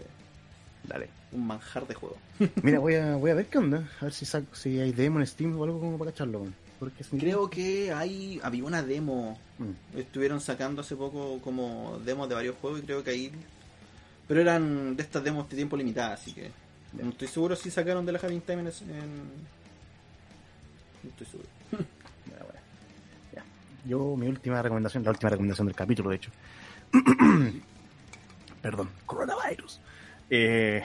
Dale. 0.88 1.10
un 1.34 1.46
manjar 1.48 1.86
de 1.88 1.94
juego. 1.96 2.18
Mira, 2.64 2.80
voy 2.80 2.96
a, 2.96 3.16
voy 3.18 3.32
a 3.32 3.36
ver 3.36 3.48
qué 3.48 3.58
onda. 3.58 3.90
A 4.00 4.06
ver 4.06 4.14
si, 4.14 4.26
saco, 4.26 4.56
si 4.56 4.80
hay 4.80 4.92
demo 4.94 5.20
en 5.20 5.28
Steam 5.28 5.58
o 5.60 5.64
algo 5.64 5.80
como 5.80 5.98
para 5.98 6.12
cacharlo. 6.12 6.48
Porque 6.80 7.04
es 7.04 7.12
un- 7.12 7.20
Creo 7.20 7.50
que 7.50 7.92
hay 7.92 8.40
había 8.44 8.64
una 8.64 8.82
demo. 8.84 9.38
Mm. 9.60 9.98
Estuvieron 10.00 10.40
sacando 10.40 10.82
hace 10.82 10.96
poco 10.96 11.40
como 11.42 12.00
demos 12.06 12.30
de 12.30 12.36
varios 12.36 12.56
juegos 12.62 12.80
y 12.80 12.84
creo 12.84 13.04
que 13.04 13.10
ahí... 13.12 13.32
Pero 14.28 14.42
eran 14.42 14.96
de 14.96 15.04
estas 15.04 15.24
demos 15.24 15.50
de 15.50 15.56
tiempo 15.56 15.76
limitada, 15.78 16.14
así 16.14 16.34
que... 16.34 16.52
No 16.94 17.10
estoy 17.10 17.28
seguro 17.28 17.56
si 17.56 17.70
sacaron 17.72 18.06
de 18.06 18.12
la 18.14 18.20
Having 18.20 18.42
Time 18.42 18.60
en... 18.62 18.68
en- 18.68 19.32
No 21.04 21.10
estoy 21.10 21.28
seguro. 21.28 21.50
Ya, 22.30 22.44
bueno. 22.44 22.60
Ya. 23.34 23.44
Yo, 23.86 24.16
mi 24.18 24.28
última 24.28 24.62
recomendación, 24.62 25.04
la 25.04 25.12
última 25.12 25.30
recomendación 25.30 25.68
del 25.68 25.76
capítulo, 25.76 26.10
de 26.12 26.16
hecho. 26.18 26.32
Perdón, 28.62 28.90
coronavirus. 29.06 29.80
Eh, 30.30 30.84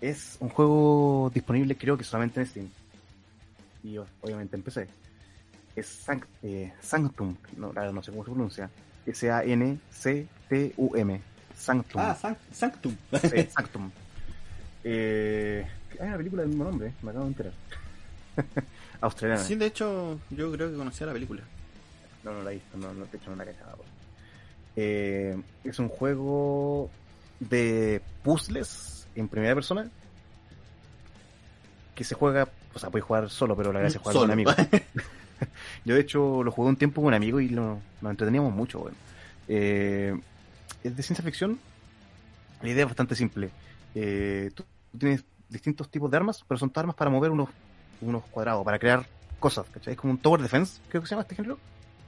es 0.00 0.36
un 0.40 0.48
juego 0.48 1.30
disponible, 1.34 1.76
creo 1.76 1.96
que 1.96 2.04
solamente 2.04 2.40
en 2.40 2.46
Steam. 2.46 2.68
Y 3.82 3.98
obviamente 3.98 4.56
en 4.56 4.62
PC. 4.62 4.86
Es 5.76 6.06
Sanct- 6.06 6.26
eh, 6.42 6.72
Sanctum, 6.80 7.36
no, 7.56 7.72
la 7.72 7.80
verdad 7.82 7.92
no 7.94 8.02
sé 8.02 8.10
cómo 8.12 8.24
se 8.24 8.30
pronuncia. 8.30 8.70
S-A-N-C-T-U-M. 9.94 11.20
Sanctum. 11.56 12.00
Ah, 12.00 12.14
San- 12.14 12.36
Sanctum. 12.52 12.96
Sí, 13.20 13.28
Sanctum. 13.54 13.90
Eh, 14.84 15.66
hay 16.00 16.08
una 16.08 16.16
película 16.16 16.42
del 16.42 16.48
mismo 16.50 16.64
nombre, 16.64 16.92
me 17.02 17.10
acabo 17.10 17.24
de 17.24 17.30
enterar. 17.30 17.52
Australiana. 19.00 19.42
Sí, 19.44 19.54
de 19.54 19.66
hecho, 19.66 20.18
yo 20.30 20.50
creo 20.52 20.70
que 20.70 20.76
conocía 20.76 21.06
la 21.06 21.12
película. 21.12 21.42
No, 22.24 22.32
no 22.32 22.42
la 22.42 22.50
he 22.52 22.54
visto, 22.54 22.76
no, 22.78 22.92
no 22.94 23.04
te 23.06 23.16
he 23.16 23.20
hecho 23.20 23.32
una 23.32 23.44
cagada. 23.44 23.74
weón. 23.74 23.88
Eh, 24.76 25.36
es 25.64 25.78
un 25.78 25.88
juego 25.88 26.90
de 27.40 28.00
puzzles 28.22 29.06
en 29.14 29.28
primera 29.28 29.54
persona 29.54 29.88
que 31.94 32.04
se 32.04 32.14
juega, 32.14 32.48
o 32.74 32.78
sea, 32.78 32.90
puedes 32.90 33.04
jugar 33.04 33.30
solo, 33.30 33.56
pero 33.56 33.72
la 33.72 33.80
gracia 33.80 33.98
es 33.98 34.02
jugar 34.02 34.14
con 34.14 34.22
Solo. 34.22 34.32
amigos. 34.32 34.54
Yo 35.84 35.94
de 35.94 36.00
hecho 36.00 36.42
lo 36.42 36.50
jugué 36.50 36.68
un 36.70 36.76
tiempo 36.76 37.00
con 37.00 37.08
un 37.08 37.14
amigo 37.14 37.40
y 37.40 37.48
lo, 37.48 37.78
nos 38.00 38.10
entreteníamos 38.10 38.52
mucho, 38.52 38.80
weón. 38.80 38.94
Eh, 39.48 40.18
es 40.82 40.96
de 40.96 41.02
ciencia 41.02 41.24
ficción. 41.24 41.58
La 42.62 42.68
idea 42.70 42.82
es 42.82 42.88
bastante 42.88 43.14
simple. 43.14 43.50
Eh, 43.94 44.50
tú, 44.54 44.64
tú 44.92 44.98
tienes 44.98 45.24
distintos 45.48 45.88
tipos 45.90 46.10
de 46.10 46.16
armas, 46.16 46.42
pero 46.48 46.58
son 46.58 46.70
todas 46.70 46.82
armas 46.84 46.96
para 46.96 47.10
mover 47.10 47.30
unos, 47.30 47.48
unos 48.00 48.24
cuadrados, 48.24 48.64
para 48.64 48.78
crear 48.78 49.06
cosas, 49.38 49.66
¿cachai? 49.70 49.92
Es 49.94 49.98
como 50.00 50.12
un 50.12 50.18
tower 50.18 50.40
defense, 50.40 50.80
creo 50.88 51.02
que 51.02 51.06
se 51.08 51.12
llama 51.14 51.22
este 51.22 51.34
género. 51.36 51.58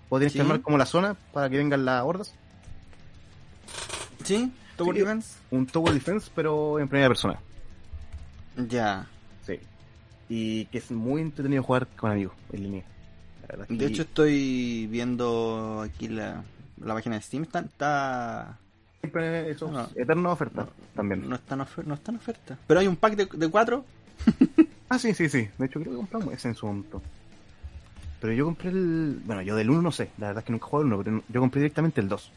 O 0.09 0.19
tienes 0.19 0.33
Sí. 0.33 0.39
que 0.39 0.43
armar 0.43 0.61
como 0.63 0.79
la 0.79 0.87
zona 0.87 1.15
para 1.33 1.49
que 1.51 1.59
vengan 1.59 1.85
las 1.85 2.03
hordas. 2.05 2.33
¿Sí? 4.25 4.53
¿Tower 4.77 4.95
Sí. 4.95 5.01
Defense? 5.03 5.39
Un 5.51 5.67
tower 5.67 5.93
defense, 5.95 6.31
pero 6.35 6.79
en 6.79 6.89
primera 6.89 7.09
persona. 7.09 7.39
Ya. 8.69 9.07
Sí. 9.47 9.59
Y 10.29 10.65
que 10.67 10.79
es 10.79 10.91
muy 10.91 11.21
entretenido 11.23 11.63
jugar 11.63 11.87
con 11.97 12.11
amigos 12.11 12.35
en 12.53 12.63
línea. 12.63 12.85
La 13.57 13.65
De 13.69 13.87
hecho, 13.87 14.03
estoy 14.03 14.87
viendo 14.89 15.81
aquí 15.85 16.09
la, 16.09 16.43
la 16.83 16.95
página 16.95 17.17
de 17.17 17.23
Steam. 17.23 17.45
Está, 17.45 17.61
está- 17.61 18.59
siempre 19.01 19.51
esos 19.51 19.71
No. 19.71 19.89
eternas 19.95 20.33
ofertas 20.33 20.67
no, 20.67 20.73
también. 20.95 21.29
no, 21.29 21.37
está 21.37 21.55
en 21.55 21.61
ofer- 21.61 21.85
no 21.85 21.95
está 21.95 22.11
en 22.11 22.17
oferta. 22.17 22.59
Pero 22.67 22.81
hay 22.81 22.89
un 22.89 22.97
pack 22.97 23.15
de, 23.17 23.27
de 23.33 23.49
cuatro. 23.49 23.85
Ah, 24.89 25.01
sí, 25.01 25.13
sí, 25.15 25.29
sí. 25.29 25.49
De 25.59 25.67
hecho, 25.67 25.81
creo 25.81 25.95
que 25.95 25.97
compramos 25.97 26.33
ese 26.33 26.47
en 26.47 26.55
su 26.55 26.65
momento. 26.65 27.03
Pero 28.21 28.33
yo 28.33 28.45
compré 28.45 28.69
el. 28.71 29.21
Bueno, 29.25 29.43
yo 29.43 29.57
del 29.57 29.69
1 29.69 29.83
no 29.83 29.91
sé. 29.91 30.11
La 30.17 30.29
verdad 30.29 30.43
es 30.43 30.47
que 30.47 30.53
nunca 30.53 30.67
jugué 30.67 30.83
el 30.87 30.93
1, 30.93 31.03
pero 31.03 31.23
yo 31.29 31.41
compré 31.41 31.61
directamente 31.61 32.01
el 32.01 32.09
2. 32.09 32.31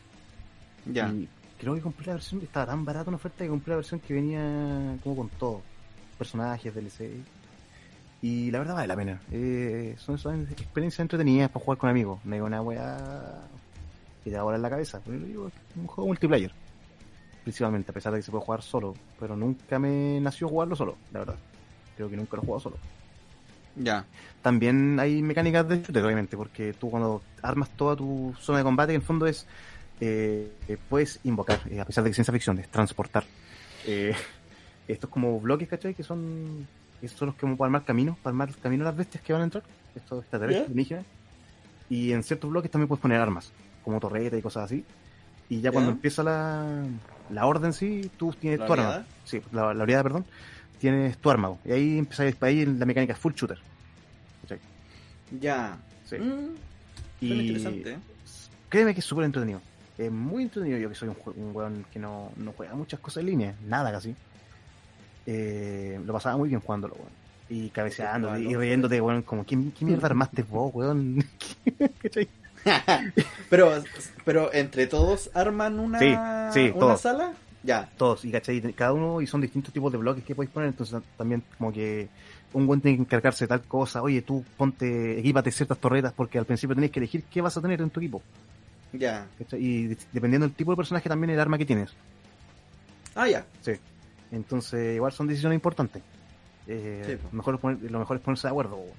Ya. 0.92 1.10
Y 1.10 1.30
creo 1.60 1.76
que 1.76 1.82
compré 1.82 2.08
la 2.08 2.14
versión. 2.14 2.42
Estaba 2.42 2.68
tan 2.68 2.86
barata 2.86 3.10
una 3.10 3.18
oferta 3.18 3.44
que 3.44 3.50
compré 3.50 3.72
la 3.72 3.78
versión 3.78 4.00
que 4.00 4.14
venía 4.14 4.98
como 5.04 5.16
con 5.16 5.30
todo: 5.30 5.62
personajes, 6.18 6.74
DLC. 6.74 7.12
Y 8.22 8.52
la 8.52 8.60
verdad 8.60 8.76
vale 8.76 8.88
la 8.88 8.96
pena. 8.96 9.22
Eh, 9.32 9.96
son, 9.98 10.18
son 10.18 10.48
experiencias 10.52 11.00
entretenidas 11.00 11.50
para 11.52 11.64
jugar 11.64 11.78
con 11.78 11.90
amigos. 11.90 12.20
No 12.26 12.36
hay 12.36 12.42
una 12.42 12.62
weá 12.62 13.42
que 14.24 14.30
te 14.30 14.36
va 14.36 14.42
a 14.42 14.46
volar 14.46 14.60
la 14.60 14.70
cabeza. 14.70 15.00
Pero 15.06 15.20
digo, 15.20 15.48
es 15.48 15.54
un 15.76 15.88
juego 15.88 16.08
multiplayer. 16.08 16.52
Principalmente, 17.44 17.92
a 17.92 17.94
pesar 17.94 18.12
de 18.14 18.20
que 18.20 18.24
se 18.24 18.32
puede 18.32 18.44
jugar 18.44 18.62
solo. 18.62 18.94
Pero 19.20 19.36
nunca 19.38 19.80
me 19.80 20.20
nació 20.20 20.50
jugarlo 20.50 20.76
solo, 20.76 20.98
la 21.14 21.20
verdad. 21.20 21.36
Creo 21.96 22.10
que 22.10 22.18
nunca 22.18 22.36
lo 22.36 22.44
he 22.44 22.46
jugado 22.46 22.60
solo. 22.62 22.78
Ya. 23.76 24.06
También 24.42 25.00
hay 25.00 25.22
mecánicas 25.22 25.68
de 25.68 25.82
shooter, 25.82 26.04
obviamente, 26.04 26.36
porque 26.36 26.74
tú 26.74 26.90
cuando 26.90 27.22
armas 27.42 27.70
toda 27.72 27.96
tu 27.96 28.34
zona 28.40 28.60
de 28.60 28.64
combate, 28.66 28.92
que 28.92 28.96
en 28.96 29.02
el 29.02 29.08
fondo 29.08 29.26
es, 29.28 29.48
eh, 30.02 30.50
puedes 30.90 31.20
invocar, 31.24 31.60
eh, 31.70 31.80
a 31.80 31.86
pesar 31.86 32.04
de 32.04 32.10
que 32.10 32.14
ciencia 32.14 32.34
ficción, 32.34 32.60
es 32.60 32.70
transportar. 32.70 33.24
Eh, 33.86 34.14
estos 34.88 35.10
como 35.10 35.40
bloques, 35.40 35.68
¿cachai? 35.68 35.94
Que 35.94 36.04
son, 36.04 36.68
estos 37.02 37.20
son 37.20 37.28
los 37.28 37.36
que 37.36 37.42
como 37.42 37.58
para 37.58 37.68
armar 37.68 37.84
caminos, 37.86 38.18
para 38.18 38.32
armar 38.32 38.50
caminos 38.62 38.86
a 38.88 38.90
las 38.92 38.98
bestias 38.98 39.24
que 39.24 39.34
van 39.34 39.42
a 39.42 39.46
entrar, 39.46 39.64
estos 39.96 40.20
extraterrestres, 40.22 40.66
Ya. 40.68 40.72
alienígenas. 40.72 41.06
Y 41.90 42.12
en 42.12 42.24
ciertos 42.24 42.50
bloques 42.50 42.70
también 42.72 42.88
puedes 42.88 43.02
poner 43.02 43.20
armas, 43.20 43.52
como 43.84 44.00
torreta 44.00 44.38
y 44.38 44.42
cosas 44.42 44.66
así. 44.66 44.84
Y 45.50 45.62
ya 45.62 45.72
cuando 45.72 45.90
Ya. 45.92 45.96
empieza 45.96 46.22
la, 46.24 46.86
la 47.32 47.46
orden, 47.48 47.74
sí, 47.74 48.12
tú 48.18 48.32
tienes 48.40 48.60
¿La 48.60 48.68
tu 48.68 48.74
arma. 48.74 49.06
Sí, 49.26 49.42
la, 49.52 49.74
la 49.74 49.84
oleada, 49.84 50.04
perdón. 50.04 50.26
Tienes 50.80 51.18
tu 51.18 51.30
arma. 51.32 51.56
Y 51.66 51.72
ahí 51.72 51.98
empieza 51.98 52.24
ahí 52.46 52.66
la 52.66 52.86
mecánica 52.86 53.14
es 53.14 53.20
full 53.20 53.34
shooter. 53.34 53.58
¿cachai? 54.44 54.60
Ya. 55.42 55.78
Sí. 56.06 56.18
Mm, 56.18 56.56
Y 57.22 57.84
créeme 58.70 58.94
que 58.94 59.00
es 59.00 59.06
súper 59.06 59.26
entretenido. 59.26 59.62
Es 60.00 60.12
muy 60.12 60.44
entretenido 60.44 60.80
yo 60.80 60.90
que 60.90 60.96
soy 60.96 61.10
un, 61.10 61.18
un 61.36 61.56
weón 61.56 61.86
que 61.92 62.00
no, 62.00 62.32
no 62.38 62.54
juega 62.54 62.74
muchas 62.74 63.00
cosas 63.02 63.22
en 63.22 63.28
línea, 63.28 63.56
nada 63.68 63.92
casi. 63.92 64.16
Eh, 65.26 66.00
lo 66.06 66.14
pasaba 66.14 66.38
muy 66.38 66.50
bien 66.50 66.62
jugándolo, 66.62 66.96
weón. 66.96 67.20
Y 67.50 67.70
cabeceando 67.70 68.38
y, 68.38 68.52
y 68.52 68.56
riéndote, 68.56 69.02
weón, 69.02 69.24
como, 69.24 69.46
¿qué, 69.46 69.58
qué 69.78 69.84
mierda 69.86 70.08
armaste 70.08 70.44
vos, 70.44 70.74
weón? 70.74 71.24
Pero, 73.50 73.84
pero 74.26 74.54
entre 74.54 74.86
todos 74.88 75.30
arman 75.34 75.80
una, 75.80 76.00
Sí, 76.00 76.14
sí, 76.54 76.70
una 76.72 76.80
todos. 76.80 77.02
sala. 77.02 77.34
Ya. 77.64 77.90
Todos, 77.98 78.24
y 78.26 78.32
cachai, 78.32 78.62
cada 78.74 78.94
uno, 78.94 79.22
y 79.22 79.28
son 79.28 79.42
distintos 79.42 79.74
tipos 79.74 79.92
de 79.92 79.98
bloques 79.98 80.24
que 80.24 80.36
podéis 80.36 80.52
poner, 80.52 80.70
entonces 80.70 81.02
también 81.18 81.44
como 81.58 81.72
que 81.74 82.08
un 82.54 82.68
buen 82.68 82.80
tiene 82.82 82.98
que 82.98 83.04
encargarse 83.04 83.46
de 83.46 83.50
tal 83.50 83.62
cosa, 83.62 84.02
oye, 84.02 84.22
tú 84.22 84.44
ponte, 84.58 85.20
equípate 85.20 85.52
ciertas 85.52 85.78
torretas, 85.78 86.14
porque 86.14 86.38
al 86.38 86.46
principio 86.46 86.76
tenés 86.76 86.92
que 86.92 87.00
elegir 87.00 87.24
qué 87.32 87.42
vas 87.42 87.56
a 87.58 87.62
tener 87.62 87.82
en 87.82 87.90
tu 87.90 88.00
equipo. 88.00 88.22
Ya. 88.94 89.28
Y 89.54 89.88
de- 89.88 89.98
dependiendo 90.12 90.48
del 90.48 90.56
tipo 90.56 90.72
de 90.72 90.78
personaje 90.78 91.08
también 91.10 91.30
el 91.32 91.40
arma 91.40 91.58
que 91.58 91.66
tienes. 91.66 91.92
Ah, 93.16 93.28
ya. 93.28 93.46
Sí. 93.62 93.74
Entonces, 94.32 94.96
igual 94.96 95.12
son 95.12 95.28
decisiones 95.28 95.56
importantes. 95.56 96.02
Eh, 96.68 97.04
Sí, 97.22 97.28
mejor 97.32 97.60
poner- 97.60 97.90
lo 97.92 98.00
mejor 98.00 98.18
es 98.18 98.24
ponerse 98.24 98.48
de 98.48 98.52
acuerdo. 98.52 98.76
weón. 98.78 98.94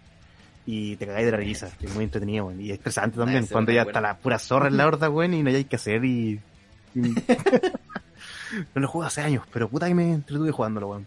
Y 0.66 0.96
te 0.96 1.06
cagáis 1.06 1.26
de 1.26 1.32
la 1.32 1.38
risa. 1.38 1.70
Es 1.80 1.94
muy 1.94 2.04
entretenido, 2.04 2.46
weón. 2.46 2.60
Y 2.60 2.70
es 2.70 2.78
estresante 2.78 3.16
también. 3.18 3.44
Ese 3.44 3.52
cuando 3.52 3.72
ya 3.72 3.82
está 3.82 4.00
la 4.00 4.16
pura 4.18 4.38
zorra 4.38 4.68
en 4.68 4.76
la 4.76 4.86
horda, 4.86 5.08
weón, 5.10 5.34
y 5.34 5.42
no 5.42 5.50
hay 5.50 5.64
que 5.64 5.76
hacer. 5.76 6.04
Y. 6.04 6.40
y- 6.94 7.00
no 8.74 8.80
lo 8.80 8.88
juego 8.88 9.06
hace 9.06 9.20
años, 9.22 9.44
pero 9.52 9.68
puta 9.68 9.86
que 9.88 9.94
me 9.94 10.12
entretuve 10.12 10.50
jugándolo, 10.50 10.88
weón. 10.88 11.06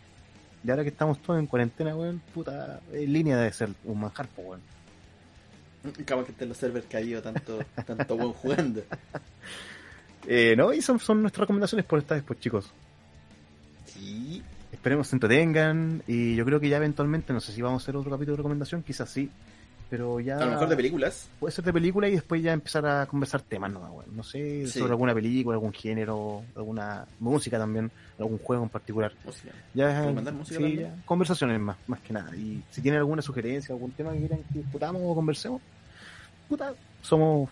Y 0.65 0.69
ahora 0.71 0.83
que 0.83 0.89
estamos 0.89 1.21
todos 1.21 1.39
en 1.39 1.47
cuarentena, 1.47 1.95
weón, 1.95 2.21
puta, 2.33 2.79
en 2.93 3.11
línea 3.13 3.35
debe 3.37 3.51
ser 3.51 3.69
un 3.83 3.99
manjar, 3.99 4.27
weón. 4.37 4.61
Capaz 6.05 6.25
que 6.25 6.31
estén 6.31 6.49
los 6.49 6.57
servers 6.57 6.85
caídos 6.89 7.23
tanto, 7.23 7.59
tanto 7.85 8.17
buen 8.17 8.33
jugando. 8.33 8.83
Eh, 10.25 10.55
no, 10.55 10.71
y 10.71 10.81
son, 10.81 11.01
son 11.01 11.21
nuestras 11.21 11.41
recomendaciones 11.41 11.85
por 11.85 11.99
esta 11.99 12.15
vez, 12.15 12.23
pues, 12.25 12.39
chicos. 12.39 12.71
Sí. 13.85 14.41
Esperemos 14.71 15.09
se 15.09 15.17
entretengan 15.17 16.01
y 16.07 16.35
yo 16.35 16.45
creo 16.45 16.61
que 16.61 16.69
ya 16.69 16.77
eventualmente, 16.77 17.33
no 17.33 17.41
sé 17.41 17.51
si 17.51 17.61
vamos 17.61 17.81
a 17.81 17.83
hacer 17.83 17.97
otro 17.97 18.09
capítulo 18.09 18.33
de 18.33 18.37
recomendación, 18.37 18.83
quizás 18.83 19.09
sí, 19.09 19.29
pero 19.89 20.19
ya 20.19 20.37
A 20.37 20.45
lo 20.45 20.51
mejor 20.51 20.69
de 20.69 20.75
películas. 20.75 21.27
puede 21.39 21.51
ser 21.53 21.63
de 21.65 21.73
película 21.73 22.07
y 22.07 22.11
después 22.13 22.41
ya 22.41 22.53
empezar 22.53 22.85
a 22.85 23.05
conversar 23.05 23.41
temas, 23.41 23.71
no, 23.71 23.79
Bueno, 23.79 24.11
no 24.15 24.23
sé, 24.23 24.65
Sí. 24.67 24.79
sobre 24.79 24.91
alguna 24.91 25.13
película, 25.13 25.55
algún 25.55 25.73
género, 25.73 26.43
alguna 26.55 27.05
música 27.19 27.57
también, 27.57 27.91
algún 28.19 28.37
juego 28.39 28.63
en 28.63 28.69
particular. 28.69 29.11
Música. 29.25 29.51
Ya 29.73 29.99
¿Recomendar 30.01 30.33
música 30.33 30.59
sí, 30.59 30.75
ya, 30.77 30.95
conversaciones 31.05 31.59
más, 31.59 31.77
más 31.87 31.99
que 32.01 32.13
nada. 32.13 32.35
Y 32.35 32.63
si 32.71 32.81
tienen 32.81 32.99
alguna 32.99 33.21
sugerencia, 33.21 33.73
algún 33.73 33.91
tema 33.91 34.11
que 34.13 34.19
quieran 34.19 34.39
que 34.51 34.59
discutamos 34.59 35.01
o 35.05 35.15
conversemos, 35.15 35.61
puta, 36.49 36.73
somos 37.01 37.49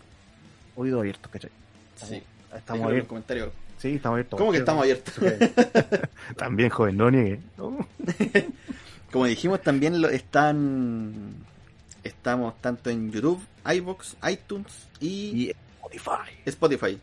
oídos 0.76 1.00
abiertos, 1.00 1.32
¿cachai? 1.32 1.52
Sí. 1.96 2.24
Estamos 2.56 2.68
en 2.70 2.80
los 2.82 2.88
abiertos. 2.88 3.08
comentarios. 3.10 3.50
Sí, 3.78 3.96
estamos 3.96 4.16
abiertos. 4.16 4.38
¿Cómo 4.40 4.52
que 4.52 4.58
estamos 4.60 4.82
abiertos? 4.84 5.14
También, 6.38 6.70
joven, 6.70 6.98
no 6.98 7.10
niegue. 7.10 7.40
Como 9.12 9.26
dijimos, 9.26 9.62
también 9.62 10.02
lo 10.02 10.10
están. 10.10 11.34
Estamos 12.04 12.60
tanto 12.62 12.90
en 12.90 13.12
YouTube, 13.12 13.42
iBox, 13.66 14.18
iTunes 14.30 14.88
y, 15.00 15.08
Y 15.08 15.50
Spotify. 15.50 16.32
Spotify. 16.46 17.00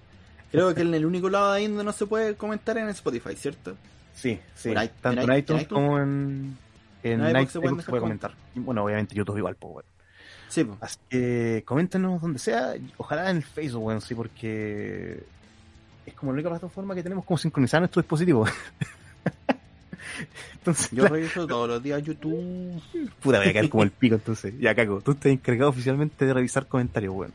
Creo 0.50 0.74
que 0.74 0.80
en 0.80 0.94
el 0.94 1.04
único 1.04 1.28
lado 1.28 1.52
ahí 1.52 1.66
donde 1.66 1.84
no 1.84 1.92
se 1.92 2.06
puede 2.06 2.34
comentar 2.34 2.76
es 2.78 2.84
en 2.84 2.88
Spotify, 2.90 3.36
¿cierto? 3.36 3.76
Sí, 4.14 4.40
sí. 4.54 4.72
Tanto 5.00 5.20
en 5.20 5.38
iTunes 5.38 5.68
como 5.68 5.98
en, 5.98 6.56
en, 7.02 7.24
En 7.24 7.36
iVoox 7.36 7.52
se 7.52 7.60
puede 7.60 8.00
comentar. 8.00 8.32
Bueno, 8.54 8.84
obviamente 8.84 9.14
YouTube 9.14 9.38
igual, 9.38 9.54
pues, 9.56 9.72
bueno. 9.74 9.88
Sí, 10.48 10.64
po. 10.64 10.78
Así 10.80 10.98
que 11.08 11.62
coméntenos 11.66 12.20
donde 12.20 12.38
sea, 12.38 12.74
ojalá 12.96 13.30
en 13.30 13.36
el 13.38 13.42
Facebook, 13.42 13.82
bueno, 13.82 14.00
sí, 14.00 14.14
porque 14.14 15.22
es 16.06 16.14
como 16.14 16.32
la 16.32 16.36
única 16.36 16.48
plataforma 16.48 16.94
que 16.94 17.02
tenemos 17.02 17.24
como 17.24 17.36
sincronizar 17.36 17.80
nuestro 17.80 18.00
dispositivo. 18.02 18.46
entonces, 20.54 20.90
yo 20.90 21.06
reviso 21.06 21.46
todos 21.46 21.68
los 21.68 21.82
días 21.82 22.02
YouTube. 22.02 22.80
puta, 23.20 23.38
voy 23.38 23.48
a 23.48 23.52
caer 23.52 23.68
como 23.68 23.82
el 23.82 23.90
pico, 23.90 24.14
entonces. 24.16 24.54
Ya, 24.58 24.74
Caco, 24.74 25.00
tú 25.00 25.12
estás 25.12 25.32
encargado 25.32 25.70
oficialmente 25.70 26.24
de 26.26 26.34
revisar 26.34 26.66
comentarios, 26.66 27.14
bueno. 27.14 27.34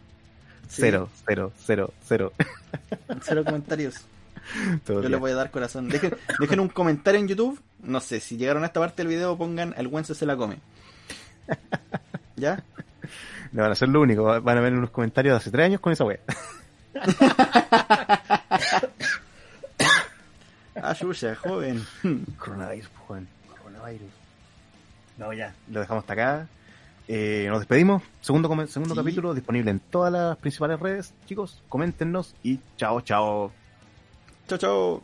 Sí. 0.67 0.81
Cero, 0.81 1.09
cero, 1.27 1.51
cero, 1.65 1.93
cero. 2.05 2.33
Cero 3.21 3.43
comentarios. 3.45 3.95
Todo 4.85 4.97
Yo 4.97 5.01
bien. 5.01 5.11
les 5.11 5.19
voy 5.19 5.31
a 5.31 5.35
dar 5.35 5.51
corazón. 5.51 5.89
Dejen, 5.89 6.15
dejen 6.39 6.59
un 6.59 6.69
comentario 6.69 7.19
en 7.19 7.27
YouTube. 7.27 7.61
No 7.81 7.99
sé, 7.99 8.19
si 8.19 8.37
llegaron 8.37 8.63
a 8.63 8.67
esta 8.67 8.79
parte 8.79 9.03
del 9.03 9.07
video, 9.07 9.37
pongan 9.37 9.73
el 9.77 9.87
Wences 9.87 10.17
se 10.17 10.25
la 10.25 10.35
come. 10.35 10.57
¿Ya? 12.35 12.63
No 13.51 13.61
van 13.61 13.71
a 13.71 13.75
ser 13.75 13.89
lo 13.89 14.01
único, 14.01 14.23
van 14.41 14.57
a 14.57 14.61
ver 14.61 14.73
unos 14.73 14.89
comentarios 14.89 15.33
de 15.33 15.37
hace 15.37 15.51
tres 15.51 15.65
años 15.65 15.79
con 15.79 15.93
esa 15.93 16.05
wea. 16.05 16.19
Yuya, 20.99 21.35
joven. 21.35 21.85
Coronavirus, 22.37 22.89
pues, 22.89 23.07
joven. 23.07 23.27
Coronavirus. 23.61 24.11
No, 25.17 25.31
ya, 25.33 25.53
lo 25.69 25.79
dejamos 25.79 26.03
hasta 26.03 26.13
acá. 26.13 26.47
Eh, 27.07 27.45
nos 27.49 27.59
despedimos. 27.59 28.01
Segundo, 28.21 28.49
segundo 28.67 28.95
Sí. 28.95 28.99
capítulo 29.01 29.33
disponible 29.33 29.71
en 29.71 29.79
todas 29.79 30.11
las 30.11 30.37
principales 30.37 30.79
redes. 30.79 31.13
Chicos, 31.25 31.61
coméntenos 31.69 32.35
y 32.43 32.59
chao, 32.77 33.01
chao. 33.01 33.51
Chao, 34.47 34.57
chao. 34.57 35.03